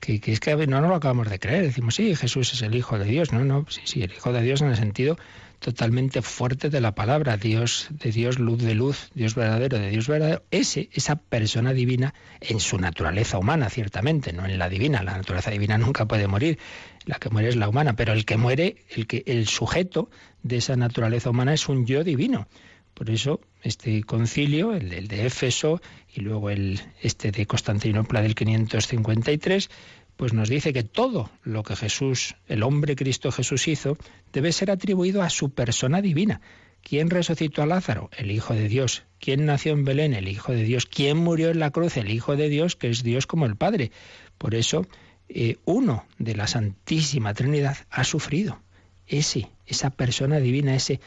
Que, 0.00 0.20
es 0.26 0.40
que 0.40 0.54
no 0.66 0.80
nos 0.82 0.90
lo 0.90 0.96
acabamos 0.96 1.30
de 1.30 1.38
creer. 1.38 1.64
Decimos, 1.64 1.94
sí, 1.94 2.14
Jesús 2.14 2.52
es 2.52 2.60
el 2.60 2.74
Hijo 2.74 2.98
de 2.98 3.06
Dios. 3.06 3.32
No, 3.32 3.42
no, 3.44 3.64
sí, 3.70 3.80
sí, 3.84 4.02
el 4.02 4.12
Hijo 4.12 4.32
de 4.32 4.42
Dios 4.42 4.60
en 4.60 4.68
el 4.68 4.76
sentido 4.76 5.16
totalmente 5.64 6.20
fuerte 6.20 6.68
de 6.68 6.82
la 6.82 6.94
palabra. 6.94 7.38
Dios 7.38 7.88
de 7.90 8.12
Dios, 8.12 8.38
luz 8.38 8.62
de 8.62 8.74
luz, 8.74 9.10
Dios 9.14 9.34
verdadero 9.34 9.78
de 9.78 9.88
Dios 9.88 10.06
verdadero. 10.06 10.42
Ese, 10.50 10.90
esa 10.92 11.16
persona 11.16 11.72
divina 11.72 12.12
en 12.40 12.60
su 12.60 12.78
naturaleza 12.78 13.38
humana, 13.38 13.70
ciertamente, 13.70 14.34
no 14.34 14.44
en 14.44 14.58
la 14.58 14.68
divina. 14.68 15.02
La 15.02 15.16
naturaleza 15.16 15.50
divina 15.50 15.78
nunca 15.78 16.06
puede 16.06 16.28
morir. 16.28 16.58
La 17.06 17.18
que 17.18 17.30
muere 17.30 17.48
es 17.48 17.56
la 17.56 17.68
humana, 17.68 17.96
pero 17.96 18.12
el 18.12 18.26
que 18.26 18.36
muere, 18.36 18.84
el, 18.90 19.06
que, 19.06 19.22
el 19.26 19.46
sujeto 19.46 20.10
de 20.42 20.58
esa 20.58 20.76
naturaleza 20.76 21.30
humana 21.30 21.54
es 21.54 21.66
un 21.66 21.86
yo 21.86 22.04
divino. 22.04 22.46
Por 22.94 23.10
eso 23.10 23.40
este 23.62 24.02
concilio, 24.04 24.72
el, 24.72 25.08
de 25.08 25.26
Éfeso 25.26 25.80
y 26.14 26.20
luego 26.20 26.50
el 26.50 26.80
este 27.02 27.32
de 27.32 27.46
Constantinopla 27.46 28.22
del 28.22 28.34
553, 28.34 29.68
pues 30.16 30.32
nos 30.32 30.48
dice 30.48 30.72
que 30.72 30.84
todo 30.84 31.30
lo 31.42 31.64
que 31.64 31.74
Jesús, 31.74 32.36
el 32.46 32.62
hombre 32.62 32.94
Cristo 32.94 33.32
Jesús 33.32 33.66
hizo, 33.66 33.98
debe 34.32 34.52
ser 34.52 34.70
atribuido 34.70 35.22
a 35.22 35.30
su 35.30 35.50
persona 35.50 36.00
divina. 36.00 36.40
¿Quién 36.82 37.08
resucitó 37.08 37.62
a 37.62 37.66
Lázaro? 37.66 38.10
El 38.16 38.30
Hijo 38.30 38.54
de 38.54 38.68
Dios. 38.68 39.04
¿Quién 39.18 39.46
nació 39.46 39.72
en 39.72 39.84
Belén? 39.84 40.12
El 40.12 40.28
Hijo 40.28 40.52
de 40.52 40.62
Dios. 40.62 40.84
¿Quién 40.84 41.16
murió 41.16 41.50
en 41.50 41.58
la 41.58 41.70
cruz? 41.70 41.96
El 41.96 42.10
Hijo 42.10 42.36
de 42.36 42.50
Dios, 42.50 42.76
que 42.76 42.90
es 42.90 43.02
Dios 43.02 43.26
como 43.26 43.46
el 43.46 43.56
Padre. 43.56 43.90
Por 44.36 44.54
eso, 44.54 44.86
eh, 45.30 45.56
uno 45.64 46.04
de 46.18 46.36
la 46.36 46.46
Santísima 46.46 47.32
Trinidad 47.32 47.78
ha 47.90 48.04
sufrido. 48.04 48.60
Ese, 49.06 49.48
esa 49.66 49.90
persona 49.90 50.40
divina, 50.40 50.74
ese 50.74 51.00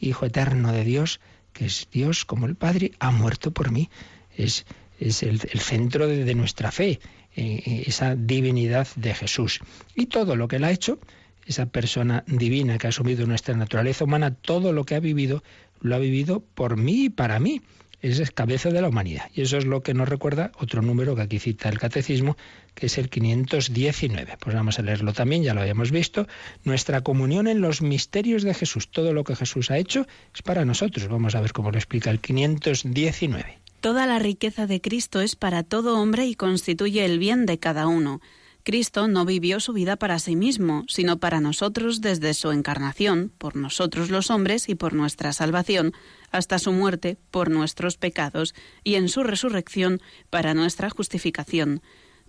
Hijo 0.00 0.26
eterno 0.26 0.72
de 0.72 0.84
Dios, 0.84 1.20
que 1.58 1.66
es 1.66 1.88
Dios 1.90 2.24
como 2.24 2.46
el 2.46 2.54
Padre, 2.54 2.92
ha 3.00 3.10
muerto 3.10 3.50
por 3.50 3.72
mí. 3.72 3.90
Es, 4.36 4.64
es 5.00 5.24
el, 5.24 5.40
centro 5.40 6.06
de, 6.06 6.34
nuestra 6.36 6.70
fe, 6.70 7.00
eh, 7.34 7.62
eh, 7.66 7.82
esa 7.86 8.14
divinidad 8.14 8.86
de 8.94 9.12
Jesús. 9.12 9.58
Y 9.96 10.06
todo 10.06 10.36
lo 10.36 10.46
que 10.46 10.56
él 10.56 10.64
ha 10.64 10.70
hecho, 10.70 11.00
esa 11.46 11.66
persona 11.66 12.22
divina 12.28 12.78
que 12.78 12.86
ha 12.86 12.90
asumido 12.90 13.26
nuestra 13.26 13.56
naturaleza 13.56 14.04
humana, 14.04 14.34
todo 14.34 14.72
lo 14.72 14.84
que 14.84 14.94
ha 14.94 15.00
vivido, 15.00 15.42
lo 15.80 15.96
ha 15.96 15.98
vivido 15.98 16.44
por 16.54 16.76
mí 16.76 17.06
y 17.06 17.10
para 17.10 17.40
mí 17.40 17.60
es 18.00 18.30
cabeza 18.30 18.70
de 18.70 18.80
la 18.80 18.88
humanidad. 18.88 19.30
Y 19.34 19.42
eso 19.42 19.58
es 19.58 19.64
lo 19.64 19.82
que 19.82 19.94
nos 19.94 20.08
recuerda 20.08 20.52
otro 20.58 20.82
número 20.82 21.16
que 21.16 21.22
aquí 21.22 21.38
cita 21.38 21.68
el 21.68 21.78
catecismo, 21.78 22.36
que 22.74 22.86
es 22.86 22.98
el 22.98 23.08
519. 23.08 24.36
Pues 24.38 24.54
vamos 24.54 24.78
a 24.78 24.82
leerlo 24.82 25.12
también, 25.12 25.42
ya 25.42 25.54
lo 25.54 25.60
habíamos 25.60 25.90
visto. 25.90 26.26
Nuestra 26.64 27.00
comunión 27.02 27.48
en 27.48 27.60
los 27.60 27.82
misterios 27.82 28.42
de 28.42 28.54
Jesús. 28.54 28.88
Todo 28.88 29.12
lo 29.12 29.24
que 29.24 29.36
Jesús 29.36 29.70
ha 29.70 29.78
hecho 29.78 30.06
es 30.34 30.42
para 30.42 30.64
nosotros. 30.64 31.08
Vamos 31.08 31.34
a 31.34 31.40
ver 31.40 31.52
cómo 31.52 31.70
lo 31.70 31.78
explica 31.78 32.10
el 32.10 32.20
519. 32.20 33.58
Toda 33.80 34.06
la 34.06 34.18
riqueza 34.18 34.66
de 34.66 34.80
Cristo 34.80 35.20
es 35.20 35.36
para 35.36 35.62
todo 35.62 36.00
hombre 36.00 36.26
y 36.26 36.34
constituye 36.34 37.04
el 37.04 37.18
bien 37.18 37.46
de 37.46 37.58
cada 37.58 37.86
uno. 37.86 38.20
Cristo 38.68 39.08
no 39.08 39.24
vivió 39.24 39.60
su 39.60 39.72
vida 39.72 39.96
para 39.96 40.18
sí 40.18 40.36
mismo, 40.36 40.84
sino 40.88 41.16
para 41.16 41.40
nosotros 41.40 42.02
desde 42.02 42.34
su 42.34 42.50
encarnación, 42.50 43.32
por 43.38 43.56
nosotros 43.56 44.10
los 44.10 44.30
hombres 44.30 44.68
y 44.68 44.74
por 44.74 44.92
nuestra 44.92 45.32
salvación, 45.32 45.94
hasta 46.32 46.58
su 46.58 46.72
muerte 46.72 47.16
por 47.30 47.50
nuestros 47.50 47.96
pecados 47.96 48.54
y 48.84 48.96
en 48.96 49.08
su 49.08 49.22
resurrección 49.22 50.02
para 50.28 50.52
nuestra 50.52 50.90
justificación. 50.90 51.80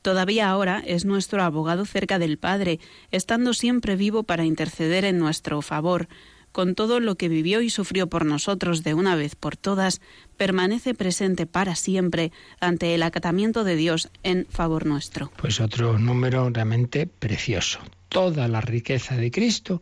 Todavía 0.02 0.50
ahora 0.50 0.82
es 0.88 1.04
nuestro 1.04 1.44
abogado 1.44 1.84
cerca 1.84 2.20
del 2.20 2.38
Padre, 2.38 2.80
estando 3.12 3.54
siempre 3.54 3.98
vivo 3.98 4.24
para 4.24 4.46
interceder 4.46 5.04
en 5.04 5.20
nuestro 5.20 5.62
favor 5.62 6.08
con 6.52 6.76
todo 6.76 7.00
lo 7.00 7.16
que 7.16 7.30
vivió 7.30 7.62
y 7.62 7.70
sufrió 7.70 8.08
por 8.08 8.26
nosotros 8.26 8.84
de 8.84 8.94
una 8.94 9.16
vez 9.16 9.36
por 9.36 9.58
todas, 9.58 10.02
permanece 10.38 10.94
presente 10.94 11.46
para 11.46 11.76
siempre 11.76 12.32
ante 12.60 12.96
el 12.96 13.04
acatamiento 13.04 13.64
de 13.64 13.76
Dios 13.76 14.10
en 14.24 14.46
favor 14.50 14.86
nuestro. 14.86 15.32
Pues 15.38 15.60
otro 15.60 15.98
número 16.00 16.50
realmente 16.50 17.08
precioso. 17.08 17.80
Toda 18.10 18.48
la 18.48 18.62
riqueza 18.62 19.16
de 19.16 19.32
Cristo 19.32 19.82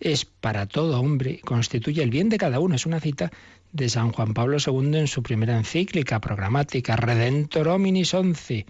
es 0.00 0.24
para 0.24 0.66
todo 0.66 1.00
hombre 1.00 1.40
constituye 1.44 2.02
el 2.02 2.10
bien 2.10 2.28
de 2.28 2.38
cada 2.38 2.60
uno. 2.60 2.74
Es 2.74 2.86
una 2.86 3.00
cita 3.00 3.32
de 3.72 3.88
San 3.88 4.12
Juan 4.12 4.34
Pablo 4.34 4.58
II 4.64 4.98
en 4.98 5.08
su 5.08 5.22
primera 5.22 5.56
encíclica 5.56 6.20
programática, 6.20 6.96
Redentor 6.96 7.68
Hominis 7.68 8.14
11. 8.14 8.66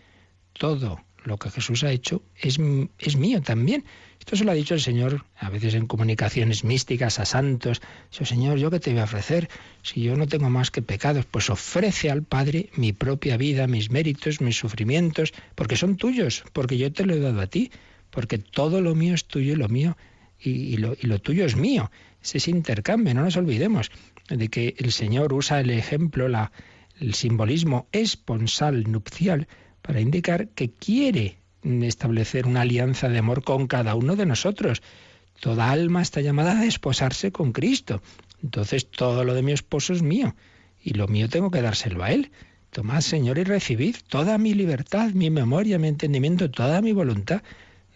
Todo 0.55 1.01
lo 1.25 1.39
que 1.39 1.51
Jesús 1.51 1.85
ha 1.85 1.91
hecho 1.91 2.23
es, 2.37 2.59
es 2.99 3.17
mío 3.17 3.43
también. 3.43 3.85
Esto 4.19 4.37
se 4.37 4.45
lo 4.45 4.53
ha 4.53 4.55
dicho 4.55 4.75
el 4.75 4.81
Señor 4.81 5.25
a 5.37 5.51
veces 5.51 5.75
en 5.75 5.87
comunicaciones 5.87 6.65
místicas 6.65 7.19
a 7.19 7.25
santos. 7.25 7.83
Señor, 8.11 8.59
¿yo 8.59 8.71
qué 8.71 8.81
te 8.81 8.91
voy 8.91 9.01
a 9.01 9.05
ofrecer? 9.05 9.49
Si 9.83 10.03
yo 10.03 10.17
no 10.17 10.27
tengo 10.27 10.51
más 10.51 10.71
que 10.71 10.83
pecados, 10.83 11.27
pues 11.27 11.51
ofrece 11.51 12.11
al 12.11 12.23
Padre 12.23 12.71
mi 12.77 12.93
propia 12.93 13.37
vida, 13.37 13.67
mis 13.67 13.91
méritos, 13.91 14.41
mis 14.41 14.57
sufrimientos, 14.57 15.33
porque 15.55 15.77
son 15.77 15.97
tuyos, 15.97 16.45
porque 16.53 16.79
yo 16.79 16.93
te 16.93 17.05
lo 17.05 17.15
he 17.15 17.21
dado 17.21 17.41
a 17.41 17.47
ti, 17.47 17.71
porque 18.11 18.39
todo 18.39 18.81
lo 18.81 18.95
mío 18.95 19.15
es 19.15 19.25
tuyo 19.25 19.55
y 19.55 19.57
lo 19.57 19.69
mío 19.69 19.97
y, 20.39 20.77
lo, 20.77 20.95
y 21.01 21.07
lo 21.07 21.19
tuyo 21.19 21.45
es 21.45 21.57
mío. 21.57 21.91
Es 22.23 22.35
ese 22.35 22.51
intercambio, 22.51 23.15
no 23.15 23.23
nos 23.23 23.37
olvidemos 23.37 23.91
de 24.29 24.49
que 24.49 24.75
el 24.79 24.93
Señor 24.93 25.33
usa 25.33 25.61
el 25.61 25.71
ejemplo, 25.71 26.29
la, 26.29 26.53
el 26.99 27.15
simbolismo 27.15 27.89
esponsal 27.93 28.91
nupcial 28.91 29.49
para 29.85 30.01
indicar 30.01 30.49
que 30.49 30.71
quiere 30.71 31.37
establecer 31.63 32.47
una 32.47 32.63
alianza 32.63 33.11
de 33.11 33.19
amor 33.19 33.45
con 33.45 33.67
cada 33.67 33.95
uno 33.95 34.17
de 34.17 34.25
nosotros. 34.25 34.83
Toda 35.41 35.71
alma 35.71 36.01
está 36.01 36.23
llamada 36.23 36.59
a 36.59 36.63
desposarse 36.63 37.33
con 37.33 37.53
Cristo. 37.53 38.01
Entonces 38.43 38.91
todo 38.91 39.25
lo 39.25 39.35
de 39.35 39.43
mi 39.43 39.53
esposo 39.53 39.93
es 39.93 40.01
mío 40.01 40.35
y 40.83 40.95
lo 40.95 41.07
mío 41.07 41.29
tengo 41.29 41.51
que 41.51 41.61
dárselo 41.61 42.03
a 42.03 42.13
Él. 42.13 42.31
Tomad, 42.71 43.03
Señor, 43.03 43.37
y 43.37 43.45
recibid 43.45 43.97
toda 44.09 44.39
mi 44.39 44.55
libertad, 44.55 45.11
mi 45.11 45.29
memoria, 45.29 45.79
mi 45.79 45.89
entendimiento, 45.89 46.51
toda 46.51 46.81
mi 46.81 46.93
voluntad, 46.93 47.43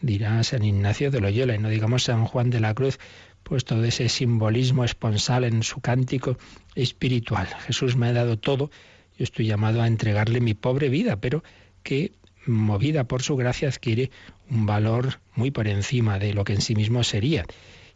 dirá 0.03 0.43
San 0.45 0.65
Ignacio 0.65 1.11
de 1.11 1.21
Loyola, 1.21 1.55
y 1.55 1.59
no 1.59 1.71
digamos 1.71 2.05
San 2.05 2.27
Juan 2.27 2.51
de 2.51 2.61
la 2.61 2.75
Cruz, 2.75 2.99
pues 3.43 3.65
todo 3.65 3.83
ese 3.85 4.11
simbolismo 4.11 4.85
esponsal 4.85 5.45
en 5.45 5.63
su 5.63 5.81
cántico 5.81 6.37
espiritual. 6.75 7.47
Jesús 7.67 7.97
me 7.97 8.09
ha 8.09 8.13
dado 8.13 8.39
todo, 8.39 8.71
yo 9.17 9.25
estoy 9.25 9.47
llamado 9.47 9.81
a 9.81 9.87
entregarle 9.87 10.41
mi 10.41 10.55
pobre 10.55 10.91
vida, 10.91 11.17
pero 11.17 11.43
que 11.89 12.13
movida 12.45 13.05
por 13.05 13.23
su 13.23 13.35
gracia 13.35 13.69
adquiere 13.69 14.11
un 14.51 14.67
valor 14.67 15.21
muy 15.35 15.51
por 15.51 15.67
encima 15.69 16.19
de 16.19 16.35
lo 16.35 16.45
que 16.45 16.53
en 16.53 16.61
sí 16.61 16.75
mismo 16.75 17.03
sería. 17.03 17.47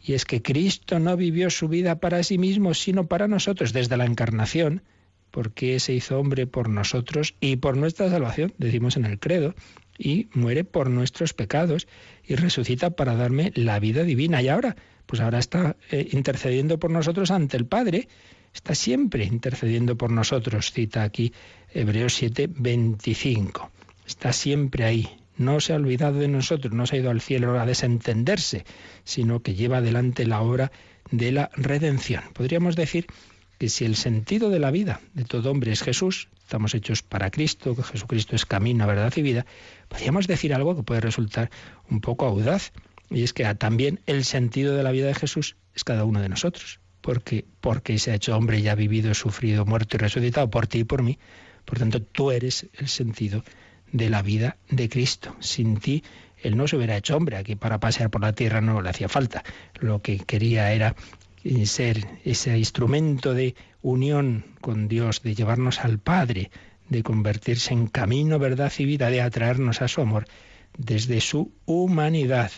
Y 0.03 0.15
es 0.15 0.25
que 0.25 0.41
Cristo 0.41 0.99
no 0.99 1.15
vivió 1.15 1.51
su 1.51 1.69
vida 1.69 2.01
para 2.01 2.23
sí 2.23 2.39
mismo, 2.39 2.73
sino 2.73 3.07
para 3.07 3.29
nosotros 3.29 3.75
desde 3.75 3.99
la 3.99 4.07
encarnación, 4.07 4.81
porque 5.31 5.79
se 5.79 5.93
hizo 5.93 6.19
hombre 6.19 6.47
por 6.47 6.71
nosotros 6.71 7.35
y 7.39 7.57
por 7.57 7.77
nuestra 7.77 8.09
salvación, 8.09 8.55
decimos 8.57 8.97
en 8.97 9.05
el 9.05 9.19
credo, 9.19 9.55
y 9.99 10.29
muere 10.33 10.65
por 10.65 10.89
nuestros 10.89 11.35
pecados 11.35 11.87
y 12.27 12.37
resucita 12.37 12.89
para 12.97 13.15
darme 13.15 13.53
la 13.57 13.79
vida 13.79 14.05
divina. 14.05 14.41
Y 14.41 14.49
ahora, 14.49 14.75
pues 15.05 15.21
ahora 15.21 15.39
está 15.39 15.77
eh, 15.91 16.09
intercediendo 16.13 16.79
por 16.79 16.91
nosotros 16.91 17.31
ante 17.31 17.59
el 17.59 17.67
Padre, 17.67 18.09
está 18.55 18.75
siempre 18.75 19.27
intercediendo 19.27 19.99
por 19.99 20.11
nosotros, 20.11 20.73
cita 20.73 21.03
aquí 21.03 21.35
Hebreos 21.75 22.15
7, 22.15 22.49
25. 22.55 23.71
Está 24.13 24.35
siempre 24.35 24.85
ahí, 24.85 25.09
no 25.39 25.59
se 25.61 25.73
ha 25.73 25.77
olvidado 25.77 26.19
de 26.19 26.29
nosotros, 26.29 26.75
no 26.75 26.85
se 26.87 26.97
ha 26.97 26.99
ido 26.99 27.11
al 27.11 27.23
cielo 27.23 27.59
a 27.59 27.65
desentenderse, 27.65 28.67
sino 29.05 29.41
que 29.41 29.55
lleva 29.55 29.79
adelante 29.79 30.27
la 30.27 30.43
obra 30.43 30.71
de 31.11 31.33
la 31.33 31.51
redención. 31.57 32.23
Podríamos 32.35 32.77
decir 32.77 33.07
que 33.57 33.71
si 33.71 33.87
el 33.87 33.97
sentido 33.97 34.51
de 34.51 34.59
la 34.59 34.71
vida 34.71 35.01
de 35.15 35.25
todo 35.25 35.51
hombre 35.51 35.73
es 35.73 35.83
Jesús, 35.83 36.29
estamos 36.41 36.75
hechos 36.75 37.03
para 37.03 37.31
Cristo, 37.31 37.75
que 37.75 37.83
Jesucristo 37.83 38.37
es 38.37 38.45
camino, 38.45 38.87
verdad 38.87 39.11
y 39.17 39.23
vida, 39.23 39.47
podríamos 39.89 40.27
decir 40.27 40.53
algo 40.53 40.77
que 40.77 40.83
puede 40.83 41.01
resultar 41.01 41.51
un 41.89 42.03
poco 42.03 42.27
audaz, 42.27 42.71
y 43.09 43.23
es 43.23 43.33
que 43.33 43.47
también 43.55 44.01
el 44.05 44.27
sentido 44.27 44.77
de 44.77 44.83
la 44.83 44.93
vida 44.93 45.07
de 45.07 45.15
Jesús 45.15 45.57
es 45.75 45.85
cada 45.85 46.05
uno 46.05 46.21
de 46.21 46.29
nosotros, 46.29 46.81
porque 47.01 47.47
porque 47.63 47.99
se 47.99 48.11
ha 48.11 48.17
hecho 48.17 48.37
hombre 48.37 48.61
y 48.61 48.69
ha 48.69 48.75
vivido, 48.75 49.15
sufrido, 49.15 49.65
muerto 49.65 49.97
y 49.97 50.01
resucitado 50.01 50.51
por 50.51 50.67
ti 50.67 50.81
y 50.81 50.85
por 50.85 51.03
mí, 51.03 51.19
por 51.65 51.79
tanto 51.79 52.03
tú 52.03 52.31
eres 52.31 52.69
el 52.75 52.89
sentido 52.89 53.43
de 53.93 54.11
la 54.11 54.23
vida 54.23 54.57
de 54.69 54.89
Cristo. 54.89 55.37
Sin 55.41 55.79
ti, 55.79 56.03
Él 56.43 56.57
no 56.57 56.67
se 56.67 56.77
hubiera 56.77 56.97
hecho 56.97 57.17
hombre. 57.17 57.37
Aquí 57.37 57.55
para 57.55 57.79
pasear 57.79 58.11
por 58.11 58.23
la 58.23 58.33
tierra 58.33 58.61
no 58.61 58.81
le 58.83 58.91
hacía 58.91 59.09
falta. 59.09 59.45
Lo 59.81 60.03
que 60.03 60.19
quería 60.19 60.73
era 60.73 60.97
eh, 61.45 61.67
ser 61.67 62.07
ese 62.25 62.59
instrumento 62.59 63.35
de 63.35 63.55
unión 63.83 64.45
con 64.61 64.89
Dios, 64.89 65.23
de 65.23 65.35
llevarnos 65.35 65.81
al 65.81 65.99
Padre, 65.99 66.51
de 66.89 67.03
convertirse 67.03 67.73
en 67.73 67.87
camino, 67.87 68.39
verdad 68.39 68.73
y 68.79 68.85
vida, 68.85 69.11
de 69.11 69.23
atraernos 69.23 69.83
a 69.83 69.89
su 69.89 70.01
amor 70.01 70.27
desde 70.77 71.21
su 71.21 71.53
humanidad, 71.67 72.51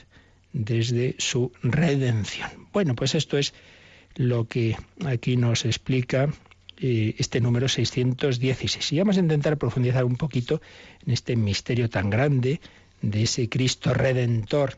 desde 0.53 1.17
su 1.19 1.53
redención. 1.63 2.69
Bueno, 2.73 2.95
pues 2.95 3.15
esto 3.15 3.39
es 3.39 3.55
lo 4.17 4.47
que 4.47 4.77
aquí 5.05 5.37
nos 5.37 5.65
explica 5.65 6.29
eh, 6.87 7.15
este 7.17 7.41
número 7.41 7.67
616. 7.67 8.93
Y 8.93 8.99
vamos 8.99 9.17
a 9.17 9.21
intentar 9.21 9.57
profundizar 9.57 10.05
un 10.05 10.17
poquito 10.17 10.61
en 11.07 11.15
este 11.15 11.35
misterio 11.35 11.89
tan 11.89 12.11
grande 12.11 12.61
de 13.01 13.23
ese 13.23 13.49
Cristo 13.49 13.95
redentor 13.95 14.77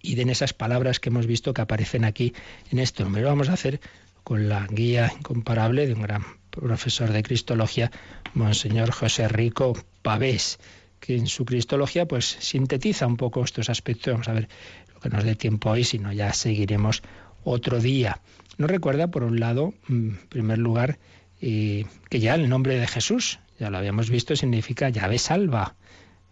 y 0.00 0.14
de 0.14 0.22
en 0.22 0.30
esas 0.30 0.52
palabras 0.52 1.00
que 1.00 1.08
hemos 1.08 1.26
visto 1.26 1.52
que 1.52 1.60
aparecen 1.60 2.04
aquí 2.04 2.34
en 2.70 2.78
este 2.78 3.02
número. 3.02 3.26
Vamos 3.26 3.48
a 3.48 3.54
hacer 3.54 3.80
con 4.22 4.48
la 4.48 4.64
guía 4.68 5.12
incomparable 5.18 5.88
de 5.88 5.94
un 5.94 6.02
gran 6.02 6.22
profesor 6.50 7.10
de 7.10 7.24
Cristología, 7.24 7.90
Monseñor 8.34 8.92
José 8.92 9.26
Rico 9.26 9.76
Pavés, 10.02 10.60
que 11.00 11.16
en 11.16 11.26
su 11.26 11.44
Cristología 11.44 12.06
pues 12.06 12.26
sintetiza 12.38 13.08
un 13.08 13.16
poco 13.16 13.42
estos 13.42 13.70
aspectos. 13.70 14.12
Vamos 14.12 14.28
a 14.28 14.34
ver 14.34 14.48
lo 14.94 15.00
que 15.00 15.08
nos 15.08 15.24
dé 15.24 15.34
tiempo 15.34 15.70
hoy, 15.70 15.82
si 15.82 15.98
no 15.98 16.12
ya 16.12 16.32
seguiremos 16.32 17.02
otro 17.48 17.80
día. 17.80 18.20
Nos 18.56 18.70
recuerda, 18.70 19.08
por 19.08 19.24
un 19.24 19.40
lado, 19.40 19.74
en 19.88 20.18
primer 20.28 20.58
lugar, 20.58 20.98
eh, 21.40 21.86
que 22.10 22.20
ya 22.20 22.34
el 22.34 22.48
nombre 22.48 22.78
de 22.78 22.86
Jesús, 22.86 23.38
ya 23.58 23.70
lo 23.70 23.78
habíamos 23.78 24.10
visto, 24.10 24.34
significa 24.36 24.88
llave 24.88 25.18
salva. 25.18 25.76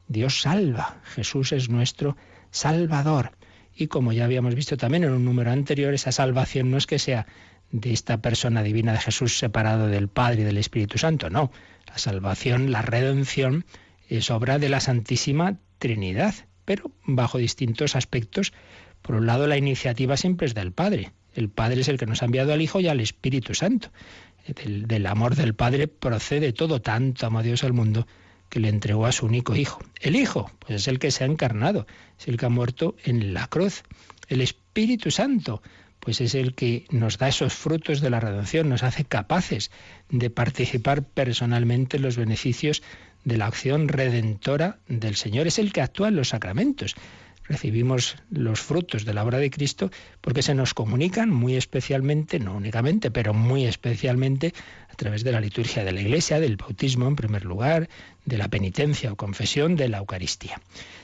Dios 0.08 0.42
salva. 0.42 1.00
Jesús 1.04 1.52
es 1.52 1.68
nuestro 1.68 2.16
Salvador. 2.50 3.32
Y 3.74 3.88
como 3.88 4.12
ya 4.12 4.24
habíamos 4.24 4.54
visto 4.54 4.76
también 4.76 5.04
en 5.04 5.12
un 5.12 5.24
número 5.24 5.50
anterior, 5.50 5.92
esa 5.92 6.12
salvación 6.12 6.70
no 6.70 6.78
es 6.78 6.86
que 6.86 6.98
sea 6.98 7.26
de 7.70 7.92
esta 7.92 8.22
persona 8.22 8.62
divina 8.62 8.92
de 8.92 8.98
Jesús 8.98 9.38
separado 9.38 9.88
del 9.88 10.08
Padre 10.08 10.42
y 10.42 10.44
del 10.44 10.58
Espíritu 10.58 10.98
Santo, 10.98 11.30
no. 11.30 11.50
La 11.86 11.98
salvación, 11.98 12.70
la 12.70 12.82
redención, 12.82 13.64
es 14.08 14.30
obra 14.30 14.58
de 14.58 14.68
la 14.68 14.80
Santísima 14.80 15.58
Trinidad, 15.78 16.34
pero 16.64 16.90
bajo 17.04 17.38
distintos 17.38 17.96
aspectos. 17.96 18.52
Por 19.06 19.14
un 19.14 19.26
lado, 19.26 19.46
la 19.46 19.56
iniciativa 19.56 20.16
siempre 20.16 20.48
es 20.48 20.54
del 20.54 20.72
Padre. 20.72 21.12
El 21.32 21.48
Padre 21.48 21.82
es 21.82 21.88
el 21.88 21.96
que 21.96 22.06
nos 22.06 22.22
ha 22.22 22.24
enviado 22.24 22.52
al 22.52 22.60
Hijo 22.60 22.80
y 22.80 22.88
al 22.88 22.98
Espíritu 22.98 23.54
Santo. 23.54 23.92
Del, 24.48 25.06
amor 25.06 25.36
del 25.36 25.54
Padre 25.54 25.86
procede 25.86 26.52
todo, 26.52 26.82
tanto 26.82 27.24
amó 27.24 27.44
Dios 27.44 27.62
al 27.62 27.72
mundo 27.72 28.08
que 28.48 28.58
le 28.58 28.68
entregó 28.68 29.06
a 29.06 29.12
su 29.12 29.26
único 29.26 29.54
Hijo. 29.54 29.78
El 30.00 30.16
Hijo, 30.16 30.50
pues 30.58 30.80
es 30.82 30.88
el 30.88 30.98
que 30.98 31.12
se 31.12 31.22
ha 31.22 31.28
encarnado, 31.28 31.86
es 32.18 32.26
el 32.26 32.36
que 32.36 32.46
ha 32.46 32.48
muerto 32.48 32.96
en 33.04 33.32
la 33.32 33.46
cruz. 33.46 33.84
El 34.26 34.40
Espíritu 34.40 35.12
Santo, 35.12 35.62
pues 36.00 36.20
es 36.20 36.34
el 36.34 36.56
que 36.56 36.84
nos 36.90 37.16
da 37.18 37.28
esos 37.28 37.54
frutos 37.54 38.00
de 38.00 38.10
la 38.10 38.18
redención, 38.18 38.68
nos 38.68 38.82
hace 38.82 39.04
capaces 39.04 39.70
de 40.10 40.30
participar 40.30 41.04
personalmente 41.04 41.98
en 41.98 42.02
los 42.02 42.16
beneficios 42.16 42.82
de 43.24 43.36
la 43.36 43.46
acción 43.46 43.86
redentora 43.86 44.80
del 44.88 45.14
Señor. 45.14 45.46
Es 45.46 45.60
el 45.60 45.72
que 45.72 45.82
actúa 45.82 46.08
en 46.08 46.16
los 46.16 46.30
sacramentos 46.30 46.96
recibimos 47.48 48.16
los 48.30 48.60
frutos 48.60 49.04
de 49.04 49.14
la 49.14 49.24
obra 49.24 49.38
de 49.38 49.50
Cristo 49.50 49.90
porque 50.20 50.42
se 50.42 50.54
nos 50.54 50.74
comunican 50.74 51.30
muy 51.30 51.56
especialmente, 51.56 52.38
no 52.38 52.56
únicamente, 52.56 53.10
pero 53.10 53.34
muy 53.34 53.66
especialmente 53.66 54.52
a 54.90 54.94
través 54.94 55.24
de 55.24 55.32
la 55.32 55.40
liturgia 55.40 55.84
de 55.84 55.92
la 55.92 56.00
Iglesia, 56.00 56.40
del 56.40 56.56
bautismo 56.56 57.06
en 57.06 57.16
primer 57.16 57.44
lugar, 57.44 57.88
de 58.24 58.38
la 58.38 58.48
penitencia 58.48 59.12
o 59.12 59.16
confesión, 59.16 59.76
de 59.76 59.88
la 59.88 59.98
Eucaristía. 59.98 60.60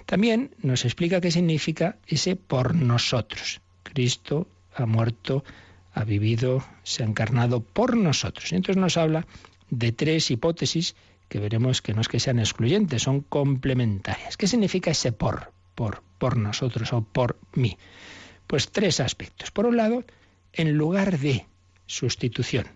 También 0.06 0.50
nos 0.62 0.84
explica 0.84 1.20
qué 1.20 1.30
significa 1.30 1.96
ese 2.06 2.36
por 2.36 2.74
nosotros. 2.74 3.60
Cristo 3.82 4.48
ha 4.74 4.86
muerto, 4.86 5.44
ha 5.92 6.04
vivido, 6.04 6.64
se 6.82 7.02
ha 7.02 7.06
encarnado 7.06 7.60
por 7.60 7.96
nosotros. 7.96 8.52
Y 8.52 8.56
entonces 8.56 8.80
nos 8.80 8.96
habla 8.96 9.26
de 9.70 9.92
tres 9.92 10.30
hipótesis 10.30 10.94
que 11.28 11.38
veremos 11.38 11.80
que 11.80 11.94
no 11.94 12.02
es 12.02 12.08
que 12.08 12.20
sean 12.20 12.38
excluyentes, 12.38 13.02
son 13.02 13.20
complementarias. 13.22 14.36
¿Qué 14.36 14.46
significa 14.46 14.90
ese 14.90 15.12
por? 15.12 15.52
Por, 15.74 16.02
por 16.18 16.36
nosotros 16.36 16.92
o 16.92 17.02
por 17.02 17.38
mí? 17.54 17.78
Pues 18.46 18.70
tres 18.70 19.00
aspectos. 19.00 19.50
Por 19.50 19.66
un 19.66 19.76
lado, 19.76 20.04
en 20.52 20.72
lugar 20.76 21.18
de 21.18 21.46
sustitución. 21.86 22.66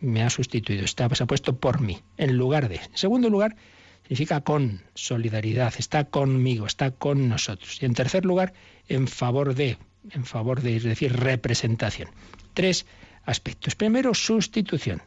Me 0.00 0.22
ha 0.22 0.30
sustituido, 0.30 0.84
está, 0.84 1.12
se 1.14 1.22
ha 1.22 1.26
puesto 1.26 1.56
por 1.56 1.80
mí, 1.80 2.00
en 2.16 2.36
lugar 2.36 2.68
de. 2.68 2.76
En 2.76 2.96
segundo 2.96 3.30
lugar, 3.30 3.56
significa 4.02 4.42
con 4.42 4.82
solidaridad, 4.94 5.74
está 5.78 6.04
conmigo, 6.04 6.66
está 6.66 6.92
con 6.92 7.28
nosotros. 7.28 7.82
Y 7.82 7.86
en 7.86 7.94
tercer 7.94 8.24
lugar, 8.24 8.52
en 8.88 9.08
favor 9.08 9.54
de, 9.54 9.78
en 10.10 10.24
favor 10.24 10.62
de, 10.62 10.76
es 10.76 10.84
decir, 10.84 11.14
representación. 11.14 12.10
Tres 12.54 12.86
aspectos. 13.24 13.74
Primero, 13.74 14.14
sustitución, 14.14 15.02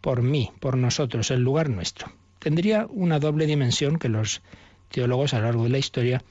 por 0.00 0.22
mí, 0.22 0.50
por 0.60 0.76
nosotros, 0.76 1.30
en 1.30 1.40
lugar 1.40 1.70
nuestro. 1.70 2.12
Tendría 2.38 2.86
una 2.90 3.18
doble 3.18 3.46
dimensión 3.46 3.98
que 3.98 4.08
los 4.08 4.42
teólogos 4.90 5.34
a 5.34 5.38
lo 5.38 5.44
largo 5.44 5.64
de 5.64 5.70
la 5.70 5.78
historia 5.78 6.22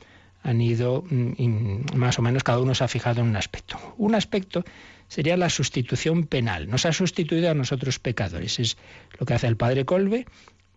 han 0.44 0.62
ido 0.62 1.04
mm, 1.10 1.96
más 1.96 2.20
o 2.20 2.22
menos 2.22 2.44
cada 2.44 2.60
uno 2.60 2.76
se 2.76 2.84
ha 2.84 2.88
fijado 2.88 3.22
en 3.22 3.28
un 3.28 3.36
aspecto. 3.36 3.80
Un 3.98 4.14
aspecto 4.14 4.64
sería 5.08 5.38
la 5.38 5.50
sustitución 5.50 6.26
penal. 6.26 6.70
Nos 6.70 6.86
ha 6.86 6.94
sustituido 6.94 7.50
a 7.50 7.54
nosotros 7.54 8.00
pecadores. 8.00 8.60
Es 8.60 8.78
lo 9.20 9.26
que 9.26 9.34
hace 9.34 9.48
el 9.48 9.58
padre 9.58 9.86
Colbe, 9.86 10.26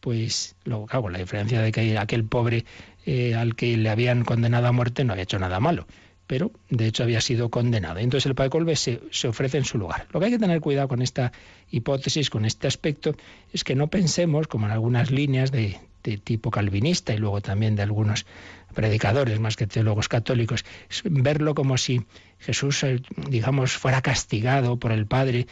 pues 0.01 0.55
luego, 0.65 0.87
hago 0.91 1.11
la 1.11 1.19
diferencia 1.19 1.61
de 1.61 1.73
que 1.73 1.99
aquel 1.99 2.25
pobre 2.25 2.65
eh, 3.07 3.35
al 3.35 3.57
que 3.57 3.77
le 3.77 3.89
habían 3.89 4.25
condenado 4.25 4.69
a 4.69 4.73
muerte 4.73 5.05
no 5.05 5.13
había 5.13 5.25
hecho 5.25 5.39
nada 5.39 5.59
malo, 5.59 5.87
pero 6.27 6.53
de 6.71 6.87
hecho 6.87 7.03
había 7.03 7.21
sido 7.21 7.51
condenado. 7.51 7.99
Entonces 7.99 8.27
el 8.27 8.35
padre 8.35 8.51
Colbe 8.51 8.77
se, 8.77 9.01
se 9.11 9.27
ofrece 9.27 9.59
en 9.59 9.65
su 9.65 9.79
lugar. 9.79 10.07
Lo 10.13 10.21
que 10.21 10.27
hay 10.27 10.33
que 10.33 10.39
tener 10.39 10.61
cuidado 10.61 10.87
con 10.87 11.03
esta 11.03 11.33
hipótesis, 11.71 12.31
con 12.31 12.45
este 12.45 12.69
aspecto, 12.69 13.17
es 13.53 13.65
que 13.65 13.75
no 13.75 13.89
pensemos, 13.89 14.47
como 14.47 14.67
en 14.67 14.73
algunas 14.73 15.11
líneas 15.11 15.51
de, 15.51 15.81
de 16.11 16.19
tipo 16.19 16.51
calvinista 16.51 17.13
y 17.13 17.19
luego 17.19 17.41
también 17.41 17.77
de 17.77 17.83
algunos 17.83 18.27
predicadores 18.75 19.41
más 19.41 19.57
que 19.57 19.67
teólogos 19.67 20.09
católicos, 20.09 20.65
verlo 21.05 21.55
como 21.55 21.77
si 21.79 22.07
Jesús, 22.39 22.83
eh, 22.85 23.01
digamos, 23.29 23.77
fuera 23.77 24.03
castigado 24.03 24.79
por 24.79 24.93
el 24.93 25.07
Padre, 25.07 25.47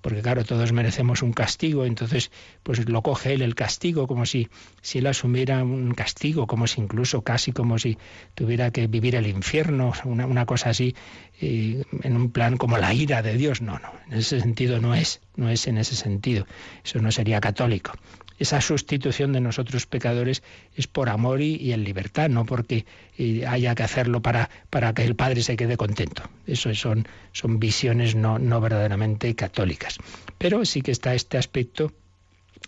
porque 0.00 0.22
claro, 0.22 0.44
todos 0.44 0.72
merecemos 0.72 1.22
un 1.22 1.32
castigo, 1.32 1.84
entonces 1.84 2.30
pues 2.62 2.88
lo 2.88 3.02
coge 3.02 3.34
él 3.34 3.42
el 3.42 3.54
castigo, 3.54 4.06
como 4.06 4.24
si, 4.24 4.48
si 4.80 4.98
él 4.98 5.06
asumiera 5.06 5.62
un 5.62 5.92
castigo, 5.92 6.46
como 6.46 6.66
si 6.66 6.80
incluso 6.80 7.22
casi 7.22 7.52
como 7.52 7.78
si 7.78 7.98
tuviera 8.34 8.70
que 8.70 8.86
vivir 8.86 9.14
el 9.14 9.26
infierno, 9.26 9.92
una, 10.04 10.26
una 10.26 10.46
cosa 10.46 10.70
así, 10.70 10.94
eh, 11.40 11.84
en 12.02 12.16
un 12.16 12.30
plan 12.30 12.56
como 12.56 12.78
la 12.78 12.94
ira 12.94 13.22
de 13.22 13.36
Dios. 13.36 13.60
No, 13.60 13.78
no, 13.78 13.92
en 14.10 14.18
ese 14.18 14.40
sentido 14.40 14.80
no 14.80 14.94
es, 14.94 15.20
no 15.36 15.50
es 15.50 15.66
en 15.66 15.76
ese 15.76 15.96
sentido, 15.96 16.46
eso 16.82 16.98
no 17.00 17.12
sería 17.12 17.40
católico. 17.40 17.92
Esa 18.40 18.62
sustitución 18.62 19.34
de 19.34 19.40
nosotros 19.40 19.86
pecadores 19.86 20.42
es 20.74 20.86
por 20.86 21.10
amor 21.10 21.42
y, 21.42 21.72
en 21.72 21.84
libertad, 21.84 22.30
no 22.30 22.46
porque 22.46 22.86
eh, 23.18 23.46
haya 23.46 23.74
que 23.74 23.82
hacerlo 23.82 24.22
para, 24.22 24.48
para 24.70 24.94
que 24.94 25.04
el 25.04 25.14
Padre 25.14 25.42
se 25.42 25.56
quede 25.56 25.76
contento. 25.76 26.22
Eso 26.46 26.74
son, 26.74 27.06
son 27.32 27.60
visiones 27.60 28.14
no, 28.14 28.38
no 28.38 28.60
verdaderamente 28.62 29.34
católicas. 29.34 29.98
Pero 30.38 30.64
sí 30.64 30.80
que 30.80 30.90
está 30.90 31.14
este 31.14 31.36
aspecto 31.36 31.92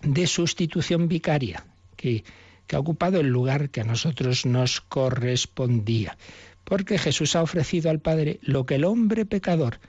de 0.02 0.26
sustitución 0.26 1.08
vicaria, 1.08 1.64
que, 1.96 2.22
que 2.66 2.76
ha 2.76 2.78
ocupado 2.78 3.20
el 3.20 3.28
lugar 3.28 3.70
que 3.70 3.80
a 3.80 3.84
nosotros 3.84 4.44
nos 4.44 4.82
correspondía. 4.82 6.18
Porque 6.64 6.98
Jesús 6.98 7.34
ha 7.34 7.42
ofrecido 7.42 7.88
al 7.88 7.98
Padre 7.98 8.40
lo 8.42 8.66
que 8.66 8.74
el 8.74 8.84
hombre 8.84 9.24
pecador 9.24 9.80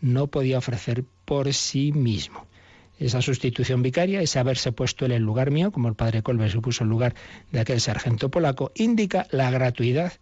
no 0.00 0.28
podía 0.28 0.58
ofrecer 0.58 1.02
por 1.24 1.52
sí 1.52 1.90
mismo. 1.90 2.46
Esa 2.98 3.22
sustitución 3.22 3.82
vicaria, 3.82 4.20
ese 4.20 4.38
haberse 4.38 4.72
puesto 4.72 5.04
en 5.04 5.12
el 5.12 5.22
lugar 5.22 5.50
mío, 5.50 5.72
como 5.72 5.88
el 5.88 5.94
padre 5.94 6.22
Colbe 6.22 6.50
se 6.50 6.60
puso 6.60 6.84
en 6.84 6.90
lugar 6.90 7.14
de 7.50 7.60
aquel 7.60 7.80
sargento 7.80 8.30
polaco, 8.30 8.72
indica 8.74 9.26
la 9.30 9.50
gratuidad 9.50 10.12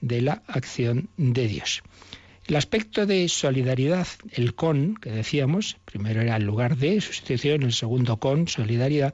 de 0.00 0.22
la 0.22 0.42
acción 0.46 1.08
de 1.16 1.48
Dios. 1.48 1.82
El 2.46 2.56
aspecto 2.56 3.04
de 3.04 3.28
solidaridad, 3.28 4.06
el 4.30 4.54
con, 4.54 4.94
que 4.96 5.10
decíamos, 5.10 5.76
primero 5.84 6.22
era 6.22 6.36
el 6.36 6.44
lugar 6.44 6.76
de 6.76 7.00
sustitución, 7.00 7.62
el 7.62 7.72
segundo 7.72 8.16
con, 8.18 8.48
solidaridad, 8.48 9.12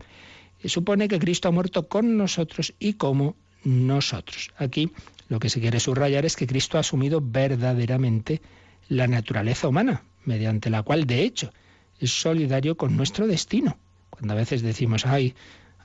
supone 0.65 1.09
que 1.09 1.19
Cristo 1.19 1.49
ha 1.49 1.53
muerto 1.53 1.89
con 1.89 2.17
nosotros 2.17 2.75
y 2.79 2.95
como 2.95 3.37
nosotros. 3.65 4.53
Aquí 4.57 4.91
lo 5.29 5.39
que 5.41 5.51
se 5.51 5.61
quiere 5.61 5.81
subrayar 5.81 6.25
es 6.25 6.37
que 6.37 6.47
Cristo 6.47 6.77
ha 6.77 6.81
asumido 6.81 7.21
verdaderamente 7.21 8.41
la 8.89 9.07
naturaleza 9.07 9.69
humana, 9.69 10.05
mediante 10.25 10.71
la 10.71 10.83
cual, 10.83 11.07
de 11.07 11.23
hecho, 11.23 11.53
es 12.01 12.21
solidario 12.21 12.77
con 12.77 12.97
nuestro 12.97 13.27
destino. 13.27 13.77
Cuando 14.11 14.35
a 14.35 14.37
veces 14.37 14.63
decimos, 14.63 15.07
ay, 15.07 15.35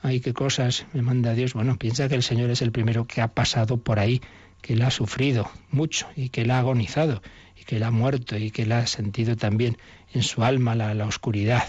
ay, 0.02 0.20
qué 0.20 0.32
cosas 0.32 0.86
me 0.92 1.02
manda 1.02 1.34
Dios, 1.34 1.54
bueno, 1.54 1.76
piensa 1.78 2.08
que 2.08 2.14
el 2.14 2.22
Señor 2.22 2.50
es 2.50 2.62
el 2.62 2.72
primero 2.72 3.06
que 3.06 3.20
ha 3.20 3.28
pasado 3.28 3.78
por 3.78 3.98
ahí, 3.98 4.20
que 4.62 4.74
él 4.74 4.82
ha 4.82 4.90
sufrido 4.90 5.50
mucho 5.70 6.06
y 6.16 6.28
que 6.28 6.42
él 6.42 6.50
ha 6.50 6.58
agonizado 6.58 7.22
y 7.56 7.64
que 7.64 7.76
él 7.76 7.82
ha 7.82 7.90
muerto 7.90 8.36
y 8.36 8.50
que 8.50 8.62
él 8.62 8.72
ha 8.72 8.86
sentido 8.86 9.36
también 9.36 9.78
en 10.12 10.22
su 10.22 10.44
alma 10.44 10.74
la, 10.74 10.94
la 10.94 11.06
oscuridad. 11.06 11.64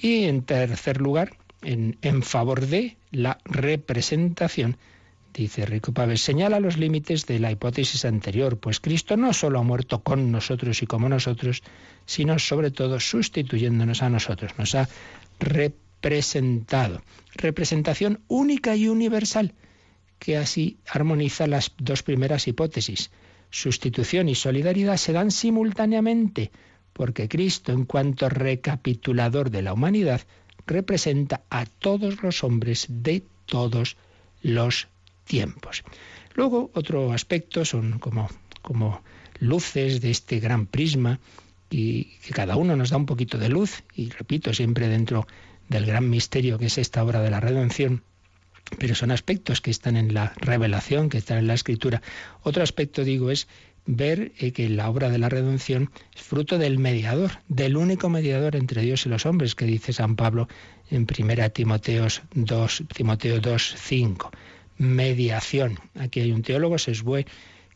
Y 0.00 0.24
en 0.24 0.42
tercer 0.42 1.00
lugar, 1.00 1.36
en, 1.62 1.98
en 2.02 2.22
favor 2.22 2.66
de 2.66 2.96
la 3.10 3.38
representación 3.44 4.76
Dice 5.34 5.64
Rico 5.64 5.92
Pávez, 5.92 6.20
señala 6.20 6.60
los 6.60 6.76
límites 6.76 7.24
de 7.24 7.38
la 7.38 7.50
hipótesis 7.50 8.04
anterior, 8.04 8.58
pues 8.58 8.80
Cristo 8.80 9.16
no 9.16 9.32
solo 9.32 9.60
ha 9.60 9.62
muerto 9.62 10.02
con 10.02 10.30
nosotros 10.30 10.82
y 10.82 10.86
como 10.86 11.08
nosotros, 11.08 11.62
sino 12.04 12.38
sobre 12.38 12.70
todo 12.70 13.00
sustituyéndonos 13.00 14.02
a 14.02 14.10
nosotros, 14.10 14.52
nos 14.58 14.74
ha 14.74 14.90
representado. 15.40 17.00
Representación 17.34 18.20
única 18.28 18.76
y 18.76 18.88
universal, 18.88 19.54
que 20.18 20.36
así 20.36 20.76
armoniza 20.86 21.46
las 21.46 21.72
dos 21.78 22.02
primeras 22.02 22.46
hipótesis. 22.46 23.10
Sustitución 23.48 24.28
y 24.28 24.34
solidaridad 24.34 24.98
se 24.98 25.14
dan 25.14 25.30
simultáneamente, 25.30 26.50
porque 26.92 27.28
Cristo, 27.28 27.72
en 27.72 27.86
cuanto 27.86 28.28
recapitulador 28.28 29.48
de 29.50 29.62
la 29.62 29.72
humanidad, 29.72 30.20
representa 30.66 31.40
a 31.48 31.64
todos 31.64 32.22
los 32.22 32.44
hombres 32.44 32.86
de 32.88 33.24
todos 33.46 33.96
los 34.42 34.88
tiempos. 35.24 35.84
Luego, 36.34 36.70
otro 36.74 37.12
aspecto 37.12 37.64
son 37.64 37.98
como, 37.98 38.28
como 38.62 39.02
luces 39.38 40.00
de 40.00 40.10
este 40.10 40.40
gran 40.40 40.66
prisma 40.66 41.20
y 41.70 42.04
que 42.24 42.32
cada 42.32 42.56
uno 42.56 42.76
nos 42.76 42.90
da 42.90 42.96
un 42.96 43.06
poquito 43.06 43.38
de 43.38 43.48
luz, 43.48 43.82
y 43.94 44.10
repito, 44.10 44.52
siempre 44.52 44.88
dentro 44.88 45.26
del 45.68 45.86
gran 45.86 46.08
misterio 46.08 46.58
que 46.58 46.66
es 46.66 46.78
esta 46.78 47.02
obra 47.02 47.22
de 47.22 47.30
la 47.30 47.40
redención, 47.40 48.02
pero 48.78 48.94
son 48.94 49.10
aspectos 49.10 49.60
que 49.60 49.70
están 49.70 49.96
en 49.96 50.14
la 50.14 50.32
revelación, 50.36 51.08
que 51.08 51.18
están 51.18 51.38
en 51.38 51.46
la 51.46 51.54
escritura. 51.54 52.02
Otro 52.42 52.62
aspecto, 52.62 53.04
digo, 53.04 53.30
es 53.30 53.48
ver 53.84 54.32
eh, 54.38 54.52
que 54.52 54.68
la 54.68 54.88
obra 54.88 55.10
de 55.10 55.18
la 55.18 55.28
redención 55.28 55.90
es 56.14 56.22
fruto 56.22 56.58
del 56.58 56.78
mediador, 56.78 57.32
del 57.48 57.76
único 57.76 58.08
mediador 58.08 58.54
entre 58.56 58.82
Dios 58.82 59.06
y 59.06 59.08
los 59.08 59.26
hombres, 59.26 59.54
que 59.54 59.64
dice 59.64 59.92
San 59.92 60.16
Pablo 60.16 60.48
en 60.90 61.06
1 61.06 61.50
Timoteo 61.50 62.06
2, 62.34 62.84
Timoteo 62.94 63.40
2, 63.40 63.74
5 63.76 64.30
mediación. 64.78 65.78
Aquí 65.98 66.20
hay 66.20 66.32
un 66.32 66.42
teólogo, 66.42 66.78
Sesbue, 66.78 67.26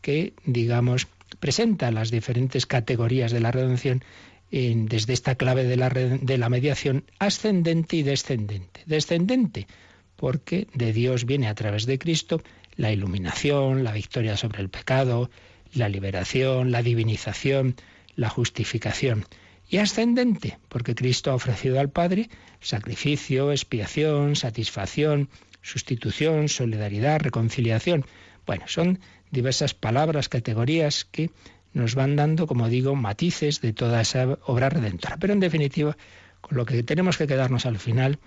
que, 0.01 0.33
digamos, 0.45 1.07
presenta 1.39 1.91
las 1.91 2.11
diferentes 2.11 2.65
categorías 2.65 3.31
de 3.31 3.39
la 3.39 3.51
redención 3.51 4.03
desde 4.49 5.13
esta 5.13 5.35
clave 5.35 5.65
de 5.65 5.75
la, 5.75 5.89
de 5.89 6.37
la 6.37 6.49
mediación 6.49 7.03
ascendente 7.19 7.97
y 7.97 8.03
descendente. 8.03 8.83
Descendente, 8.85 9.67
porque 10.15 10.67
de 10.73 10.93
Dios 10.93 11.25
viene 11.25 11.47
a 11.47 11.55
través 11.55 11.85
de 11.85 11.99
Cristo 11.99 12.41
la 12.75 12.91
iluminación, 12.91 13.83
la 13.83 13.91
victoria 13.91 14.37
sobre 14.37 14.61
el 14.61 14.69
pecado, 14.69 15.29
la 15.73 15.89
liberación, 15.89 16.71
la 16.71 16.81
divinización, 16.81 17.75
la 18.15 18.29
justificación. 18.29 19.25
Y 19.69 19.77
ascendente, 19.77 20.59
porque 20.69 20.95
Cristo 20.95 21.31
ha 21.31 21.35
ofrecido 21.35 21.79
al 21.79 21.89
Padre 21.89 22.29
sacrificio, 22.61 23.51
expiación, 23.51 24.35
satisfacción, 24.35 25.29
sustitución, 25.61 26.49
solidaridad, 26.49 27.19
reconciliación. 27.19 28.05
Bueno, 28.45 28.65
son 28.67 28.99
diversas 29.31 29.73
palabras, 29.73 30.29
categorías 30.29 31.05
que 31.05 31.31
nos 31.73 31.95
van 31.95 32.15
dando, 32.15 32.47
como 32.47 32.69
digo, 32.69 32.95
matices 32.95 33.61
de 33.61 33.73
toda 33.73 34.01
esa 34.01 34.37
obra 34.45 34.69
redentora. 34.69 35.17
Pero 35.17 35.33
en 35.33 35.39
definitiva, 35.39 35.97
con 36.41 36.57
lo 36.57 36.65
que 36.65 36.83
tenemos 36.83 37.17
que 37.17 37.27
quedarnos 37.27 37.65
al 37.65 37.77
final 37.77 38.19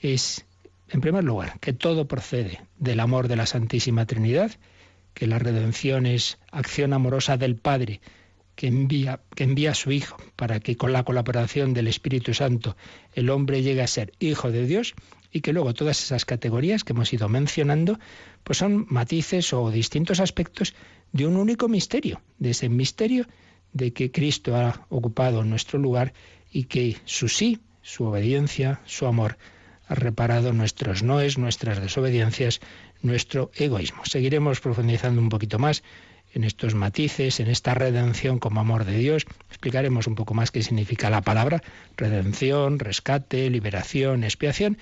es, 0.00 0.44
en 0.90 1.00
primer 1.00 1.24
lugar, 1.24 1.58
que 1.60 1.72
todo 1.72 2.06
procede 2.06 2.60
del 2.78 3.00
amor 3.00 3.28
de 3.28 3.36
la 3.36 3.46
Santísima 3.46 4.06
Trinidad, 4.06 4.52
que 5.14 5.26
la 5.26 5.38
redención 5.38 6.06
es 6.06 6.38
acción 6.52 6.92
amorosa 6.92 7.36
del 7.36 7.56
Padre, 7.56 8.00
que 8.54 8.66
envía, 8.66 9.20
que 9.34 9.44
envía 9.44 9.70
a 9.70 9.74
su 9.74 9.92
Hijo 9.92 10.16
para 10.36 10.60
que 10.60 10.76
con 10.76 10.92
la 10.92 11.04
colaboración 11.04 11.74
del 11.74 11.86
Espíritu 11.86 12.34
Santo 12.34 12.76
el 13.14 13.30
hombre 13.30 13.62
llegue 13.62 13.82
a 13.82 13.86
ser 13.86 14.12
hijo 14.18 14.50
de 14.50 14.66
Dios 14.66 14.94
y 15.32 15.40
que 15.40 15.52
luego 15.52 15.74
todas 15.74 16.02
esas 16.02 16.24
categorías 16.24 16.84
que 16.84 16.92
hemos 16.92 17.12
ido 17.12 17.28
mencionando 17.28 17.98
pues 18.44 18.58
son 18.58 18.86
matices 18.88 19.52
o 19.52 19.70
distintos 19.70 20.20
aspectos 20.20 20.74
de 21.12 21.26
un 21.26 21.36
único 21.36 21.68
misterio, 21.68 22.20
de 22.38 22.50
ese 22.50 22.68
misterio 22.68 23.26
de 23.72 23.92
que 23.92 24.10
Cristo 24.10 24.56
ha 24.56 24.86
ocupado 24.88 25.44
nuestro 25.44 25.78
lugar 25.78 26.12
y 26.50 26.64
que 26.64 26.96
su 27.04 27.28
sí, 27.28 27.60
su 27.82 28.04
obediencia, 28.04 28.80
su 28.86 29.06
amor 29.06 29.38
ha 29.86 29.94
reparado 29.94 30.52
nuestros 30.52 31.02
noes, 31.02 31.38
nuestras 31.38 31.80
desobediencias, 31.80 32.60
nuestro 33.02 33.50
egoísmo. 33.54 34.04
Seguiremos 34.04 34.60
profundizando 34.60 35.20
un 35.20 35.28
poquito 35.28 35.58
más 35.58 35.82
en 36.34 36.44
estos 36.44 36.74
matices, 36.74 37.40
en 37.40 37.48
esta 37.48 37.74
redención 37.74 38.38
como 38.38 38.60
amor 38.60 38.84
de 38.84 38.98
Dios. 38.98 39.24
Explicaremos 39.48 40.06
un 40.06 40.14
poco 40.14 40.34
más 40.34 40.50
qué 40.50 40.62
significa 40.62 41.08
la 41.10 41.22
palabra 41.22 41.62
redención, 41.96 42.78
rescate, 42.78 43.48
liberación, 43.48 44.24
expiación, 44.24 44.78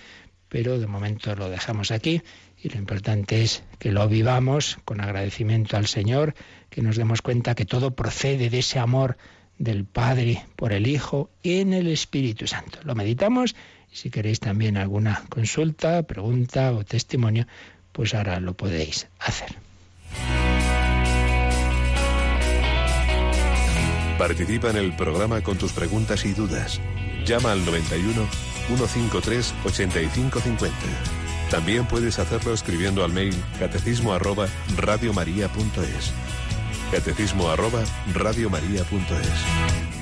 pero 0.49 0.79
de 0.79 0.87
momento 0.87 1.35
lo 1.35 1.49
dejamos 1.49 1.91
aquí 1.91 2.23
y 2.63 2.69
lo 2.69 2.79
importante 2.79 3.43
es 3.43 3.63
que 3.79 3.93
lo 3.93 4.09
vivamos 4.09 4.79
con 4.85 5.01
agradecimiento 5.01 5.77
al 5.77 5.87
Señor, 5.87 6.35
que 6.71 6.83
nos 6.83 6.97
demos 6.97 7.23
cuenta 7.23 7.55
que 7.55 7.65
todo 7.65 7.95
procede 7.95 8.51
de 8.51 8.59
ese 8.59 8.79
amor 8.79 9.17
del 9.59 9.85
Padre 9.85 10.45
por 10.57 10.73
el 10.73 10.87
Hijo 10.87 11.31
en 11.43 11.73
el 11.73 11.89
Espíritu 11.89 12.47
Santo. 12.47 12.79
Lo 12.85 12.95
meditamos 12.95 13.55
y 13.93 13.97
si 13.97 14.11
queréis 14.11 14.41
también 14.41 14.77
alguna 14.77 15.23
consulta, 15.29 16.03
pregunta 16.03 16.73
o 16.73 16.85
testimonio, 16.85 17.47
pues 17.93 18.15
ahora 18.15 18.41
lo 18.41 18.55
podéis 18.55 19.09
hacer. 19.19 19.57
Participa 24.19 24.71
en 24.71 24.77
el 24.77 24.97
programa 24.97 25.43
con 25.43 25.59
tus 25.59 25.73
preguntas 25.73 26.25
y 26.25 26.33
dudas. 26.33 26.81
Llama 27.27 27.53
al 27.53 27.65
91 27.67 28.27
153 28.69 29.55
8550. 29.65 30.77
También 31.51 31.87
puedes 31.87 32.19
hacerlo 32.19 32.53
escribiendo 32.53 33.05
al 33.05 33.13
mail 33.13 33.35
catecismo 33.59 34.13
arroba 34.13 34.49
radiomaria.es. 34.77 36.13
Catecismo 36.91 37.49
arroba 37.49 37.83
radiomaria.es. 38.15 39.96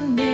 soon. 0.00 0.29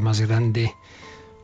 Más 0.00 0.20
grande 0.20 0.74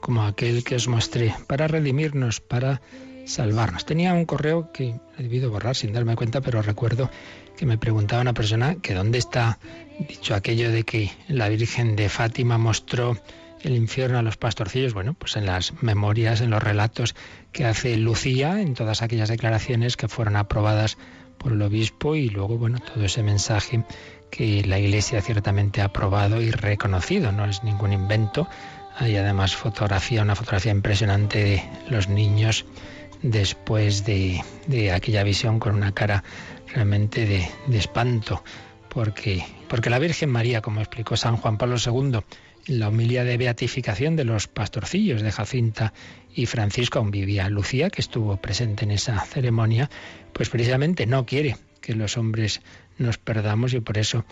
como 0.01 0.23
aquel 0.23 0.65
que 0.65 0.77
os 0.77 0.89
mostré, 0.89 1.35
para 1.47 1.69
redimirnos, 1.69 2.41
para 2.41 2.81
salvarnos. 3.27 3.85
Tenía 3.85 4.15
un 4.15 4.25
correo 4.25 4.71
que 4.73 4.95
he 5.19 5.23
debido 5.23 5.51
borrar 5.51 5.77
sin 5.77 5.93
darme 5.93 6.17
cuenta, 6.17 6.41
pero 6.41 6.63
recuerdo 6.63 7.11
que 7.57 7.67
me 7.67 7.79
preguntaba 7.79 8.23
una 8.23 8.35
persona 8.35 8.77
que 8.77 8.95
dónde 8.95 9.19
está 9.19 9.59
dicho 10.09 10.35
aquello 10.35 10.71
de 10.71 10.85
que 10.85 11.11
la 11.29 11.49
Virgen 11.49 11.97
de 11.97 12.09
Fátima 12.09 12.59
mostró 12.59 13.17
el 13.63 13.75
infierno 13.75 14.19
a 14.19 14.23
los 14.23 14.37
pastorcillos. 14.37 14.95
Bueno, 14.95 15.15
pues 15.15 15.37
en 15.37 15.47
las 15.47 15.83
memorias, 15.83 16.41
en 16.41 16.51
los 16.51 16.63
relatos 16.63 17.15
que 17.53 17.65
hace 17.65 17.97
Lucía, 17.97 18.61
en 18.61 18.75
todas 18.75 19.03
aquellas 19.03 19.29
declaraciones 19.29 19.97
que 19.97 20.09
fueron 20.09 20.37
aprobadas 20.37 20.97
por 21.39 21.53
el 21.53 21.63
obispo 21.63 22.17
y 22.17 22.29
luego, 22.29 22.59
bueno, 22.59 22.79
todo 22.79 23.05
ese 23.05 23.23
mensaje 23.23 23.85
que 24.31 24.63
la 24.65 24.79
Iglesia 24.79 25.21
ciertamente 25.21 25.81
ha 25.81 25.87
aprobado 25.87 26.41
y 26.41 26.51
reconocido, 26.51 27.33
no 27.33 27.47
es 27.47 27.65
ningún 27.65 27.93
invento. 27.93 28.49
Hay 28.97 29.17
además 29.17 29.55
fotografía, 29.55 30.23
una 30.23 30.35
fotografía 30.35 30.73
impresionante 30.73 31.45
de 31.45 31.63
los 31.89 32.09
niños 32.09 32.65
después 33.23 34.05
de, 34.05 34.43
aquella 34.93 35.23
visión 35.23 35.59
con 35.59 35.75
una 35.75 35.93
cara 35.93 36.25
realmente 36.75 37.27
de, 37.27 37.49
de, 37.67 37.79
espanto, 37.79 38.43
porque, 38.89 39.45
porque 39.69 39.91
la 39.91 39.99
Virgen 39.99 40.31
María, 40.31 40.61
como 40.61 40.81
explicó 40.81 41.17
San 41.17 41.37
Juan 41.37 41.59
Pablo 41.59 41.77
II, 41.85 42.21
la 42.67 42.89
humildad 42.91 43.25
de 43.25 43.37
beatificación 43.37 44.17
de 44.17 44.25
los 44.25 44.47
pastorcillos 44.47 45.23
de 45.23 45.33
Jacinta 45.33 45.93
y 46.35 46.47
Francisco, 46.47 46.99
aún 46.99 47.11
vivía 47.11 47.49
Lucía, 47.49 47.91
que 47.91 48.03
estuvo 48.03 48.37
presente 48.37 48.85
en 48.85 48.91
esa 48.91 49.21
ceremonia, 49.21 49.91
pues 50.33 50.51
precisamente 50.51 51.07
no 51.07 51.25
quiere 51.25 51.57
que 51.81 51.95
los 51.95 52.17
hombres 52.17 52.61
nos 52.99 53.19
perdamos 53.19 53.75
y 53.75 53.81
por 53.81 53.99
eso 53.99 54.25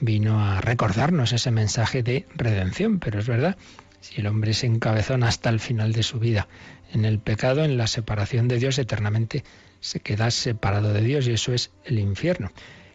vino 0.00 0.44
a 0.44 0.60
recordarnos 0.60 1.32
ese 1.32 1.50
mensaje 1.50 2.02
de 2.02 2.26
redención. 2.34 2.98
Pero 2.98 3.20
es 3.20 3.26
verdad, 3.26 3.56
si 4.00 4.20
el 4.20 4.26
hombre 4.26 4.54
se 4.54 4.66
encabezona 4.66 5.28
hasta 5.28 5.50
el 5.50 5.60
final 5.60 5.92
de 5.92 6.02
su 6.02 6.18
vida 6.18 6.48
en 6.92 7.04
el 7.04 7.18
pecado, 7.18 7.64
en 7.64 7.76
la 7.76 7.86
separación 7.86 8.48
de 8.48 8.58
Dios, 8.58 8.78
eternamente 8.78 9.44
se 9.80 10.00
queda 10.00 10.30
separado 10.30 10.92
de 10.92 11.02
Dios 11.02 11.26
y 11.26 11.32
eso 11.32 11.52
es 11.52 11.70
el 11.84 11.98
infierno. 11.98 12.52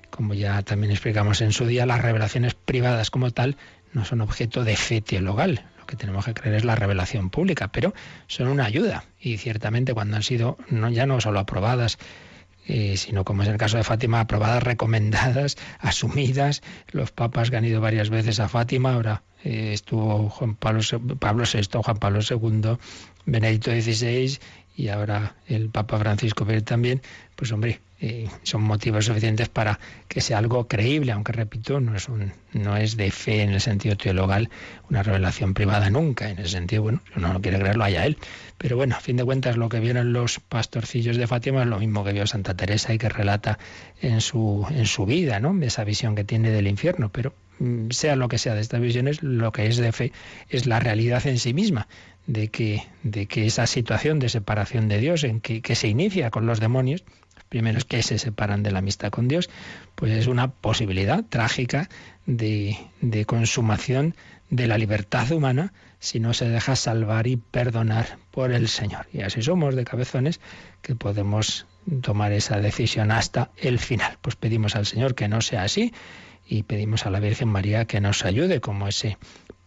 Como 0.09 0.33
ya 0.33 0.61
también 0.63 0.91
explicamos 0.91 1.41
en 1.41 1.51
su 1.51 1.65
día, 1.65 1.85
las 1.85 2.01
revelaciones 2.01 2.55
privadas 2.55 3.11
como 3.11 3.31
tal 3.31 3.57
no 3.93 4.05
son 4.05 4.21
objeto 4.21 4.63
de 4.63 4.75
fe 4.75 5.01
teologal. 5.01 5.65
Lo 5.77 5.85
que 5.85 5.95
tenemos 5.95 6.25
que 6.25 6.33
creer 6.33 6.55
es 6.55 6.65
la 6.65 6.75
revelación 6.75 7.29
pública, 7.29 7.69
pero 7.69 7.93
son 8.27 8.47
una 8.47 8.65
ayuda 8.65 9.05
y 9.19 9.37
ciertamente 9.37 9.93
cuando 9.93 10.15
han 10.15 10.23
sido 10.23 10.57
no, 10.69 10.89
ya 10.89 11.05
no 11.05 11.21
solo 11.21 11.39
aprobadas, 11.39 11.97
eh, 12.69 12.97
sino 12.97 13.25
como 13.25 13.41
es 13.41 13.49
el 13.49 13.57
caso 13.57 13.77
de 13.77 13.83
Fátima, 13.83 14.19
aprobadas, 14.19 14.61
recomendadas, 14.61 15.57
asumidas. 15.79 16.61
Los 16.91 17.11
papas 17.11 17.49
que 17.49 17.57
han 17.57 17.65
ido 17.65 17.81
varias 17.81 18.11
veces 18.11 18.39
a 18.39 18.47
Fátima, 18.47 18.93
ahora 18.93 19.23
eh, 19.43 19.71
estuvo 19.73 20.29
Juan 20.29 20.53
Pablo, 20.53 20.81
Pablo 21.19 21.45
VI, 21.51 21.81
Juan 21.83 21.97
Pablo 21.97 22.19
II, 22.29 22.77
Benedicto 23.25 23.71
XVI 23.71 24.37
y 24.79 24.87
ahora 24.87 25.35
el 25.45 25.67
Papa 25.67 25.99
Francisco 25.99 26.45
también, 26.63 27.01
pues 27.35 27.51
hombre, 27.51 27.81
eh, 27.99 28.29
son 28.43 28.61
motivos 28.61 29.03
suficientes 29.03 29.49
para 29.49 29.77
que 30.07 30.21
sea 30.21 30.37
algo 30.37 30.69
creíble, 30.69 31.11
aunque 31.11 31.33
repito, 31.33 31.81
no 31.81 31.97
es, 31.97 32.07
un, 32.07 32.31
no 32.53 32.77
es 32.77 32.95
de 32.95 33.11
fe 33.11 33.41
en 33.41 33.49
el 33.49 33.59
sentido 33.59 33.97
teologal, 33.97 34.49
una 34.89 35.03
revelación 35.03 35.53
privada 35.53 35.89
nunca. 35.89 36.29
En 36.29 36.39
ese 36.39 36.51
sentido, 36.51 36.83
bueno, 36.83 37.01
si 37.11 37.19
uno 37.19 37.33
no 37.33 37.41
quiere 37.41 37.59
creerlo, 37.59 37.83
haya 37.83 38.05
él. 38.05 38.17
Pero 38.57 38.77
bueno, 38.77 38.95
a 38.95 39.01
fin 39.01 39.17
de 39.17 39.25
cuentas, 39.25 39.57
lo 39.57 39.67
que 39.67 39.81
vieron 39.81 40.13
los 40.13 40.39
pastorcillos 40.39 41.17
de 41.17 41.27
Fátima 41.27 41.63
es 41.63 41.67
lo 41.67 41.79
mismo 41.79 42.05
que 42.05 42.13
vio 42.13 42.25
Santa 42.25 42.53
Teresa 42.53 42.93
y 42.93 42.97
que 42.97 43.09
relata 43.09 43.59
en 44.01 44.21
su, 44.21 44.65
en 44.69 44.85
su 44.85 45.05
vida, 45.05 45.41
¿no? 45.41 45.61
Esa 45.61 45.83
visión 45.83 46.15
que 46.15 46.23
tiene 46.23 46.51
del 46.51 46.67
infierno. 46.67 47.09
Pero 47.09 47.33
sea 47.89 48.15
lo 48.15 48.27
que 48.27 48.37
sea 48.37 48.55
de 48.55 48.61
estas 48.61 48.81
visiones, 48.81 49.21
lo 49.21 49.51
que 49.51 49.67
es 49.67 49.77
de 49.77 49.91
fe 49.91 50.11
es 50.49 50.65
la 50.65 50.79
realidad 50.79 51.25
en 51.27 51.39
sí 51.39 51.53
misma 51.53 51.87
de 52.27 52.49
que, 52.49 52.83
de 53.03 53.25
que 53.25 53.45
esa 53.45 53.65
situación 53.65 54.19
de 54.19 54.29
separación 54.29 54.87
de 54.87 54.99
Dios 54.99 55.23
en 55.23 55.41
que, 55.41 55.61
que 55.61 55.75
se 55.75 55.87
inicia 55.87 56.29
con 56.29 56.45
los 56.45 56.59
demonios, 56.59 57.03
primeros 57.49 57.85
que 57.85 58.03
se 58.03 58.19
separan 58.19 58.61
de 58.61 58.71
la 58.71 58.79
amistad 58.79 59.09
con 59.09 59.27
Dios, 59.27 59.49
pues 59.95 60.11
es 60.11 60.27
una 60.27 60.51
posibilidad 60.51 61.23
trágica 61.27 61.89
de, 62.27 62.77
de 63.01 63.25
consumación 63.25 64.15
de 64.49 64.67
la 64.67 64.77
libertad 64.77 65.31
humana 65.31 65.73
si 65.99 66.19
no 66.19 66.33
se 66.33 66.47
deja 66.47 66.75
salvar 66.75 67.27
y 67.27 67.37
perdonar 67.37 68.19
por 68.31 68.51
el 68.51 68.67
Señor. 68.67 69.07
Y 69.11 69.21
así 69.21 69.41
somos 69.41 69.75
de 69.75 69.83
cabezones 69.83 70.39
que 70.81 70.95
podemos 70.95 71.65
tomar 72.01 72.31
esa 72.31 72.59
decisión 72.59 73.11
hasta 73.11 73.51
el 73.57 73.79
final. 73.79 74.17
Pues 74.21 74.35
pedimos 74.35 74.75
al 74.75 74.85
Señor 74.85 75.15
que 75.15 75.27
no 75.27 75.41
sea 75.41 75.63
así 75.63 75.93
y 76.49 76.63
pedimos 76.63 77.05
a 77.05 77.11
la 77.11 77.19
Virgen 77.19 77.47
María 77.47 77.85
que 77.85 78.01
nos 78.01 78.25
ayude, 78.25 78.59
como 78.59 78.87
ese 78.87 79.17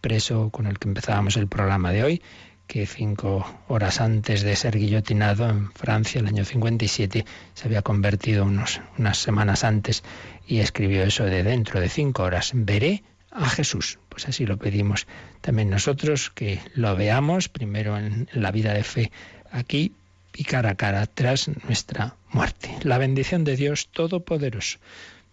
preso 0.01 0.51
con 0.51 0.67
el 0.67 0.81
que 0.81 0.89
empezábamos 0.89 1.37
el 1.37 1.47
programa 1.47 1.93
de 1.93 2.03
hoy, 2.03 2.23
que 2.67 2.87
cinco 2.87 3.47
horas 3.69 4.01
antes 4.01 4.43
de 4.43 4.57
ser 4.57 4.77
guillotinado 4.77 5.49
en 5.49 5.71
Francia, 5.73 6.21
el 6.21 6.27
año 6.27 6.45
57, 6.45 7.25
se 7.55 7.67
había 7.67 7.83
convertido 7.83 8.45
unos, 8.45 8.81
unas 8.99 9.19
semanas 9.19 9.63
antes 9.63 10.03
y 10.47 10.59
escribió 10.59 11.05
eso 11.05 11.25
de 11.25 11.45
dentro 11.45 11.81
de 11.81 11.89
cinco 11.89 12.25
horas. 12.25 12.51
Veré 12.55 13.05
a 13.31 13.49
Jesús. 13.49 13.99
Pues 14.09 14.27
así 14.27 14.45
lo 14.45 14.57
pedimos 14.57 15.07
también 15.41 15.71
nosotros, 15.71 16.31
que 16.31 16.61
lo 16.75 16.97
veamos 16.97 17.49
primero 17.49 17.97
en 17.97 18.29
la 18.33 18.51
vida 18.51 18.75
de 18.75 18.83
fe 18.83 19.13
aquí 19.51 19.93
y 20.35 20.45
cara 20.45 20.71
a 20.71 20.75
cara 20.75 21.07
tras 21.07 21.49
nuestra 21.65 22.17
muerte. 22.31 22.75
La 22.83 22.99
bendición 22.99 23.45
de 23.45 23.57
Dios 23.57 23.89
Todopoderoso, 23.89 24.79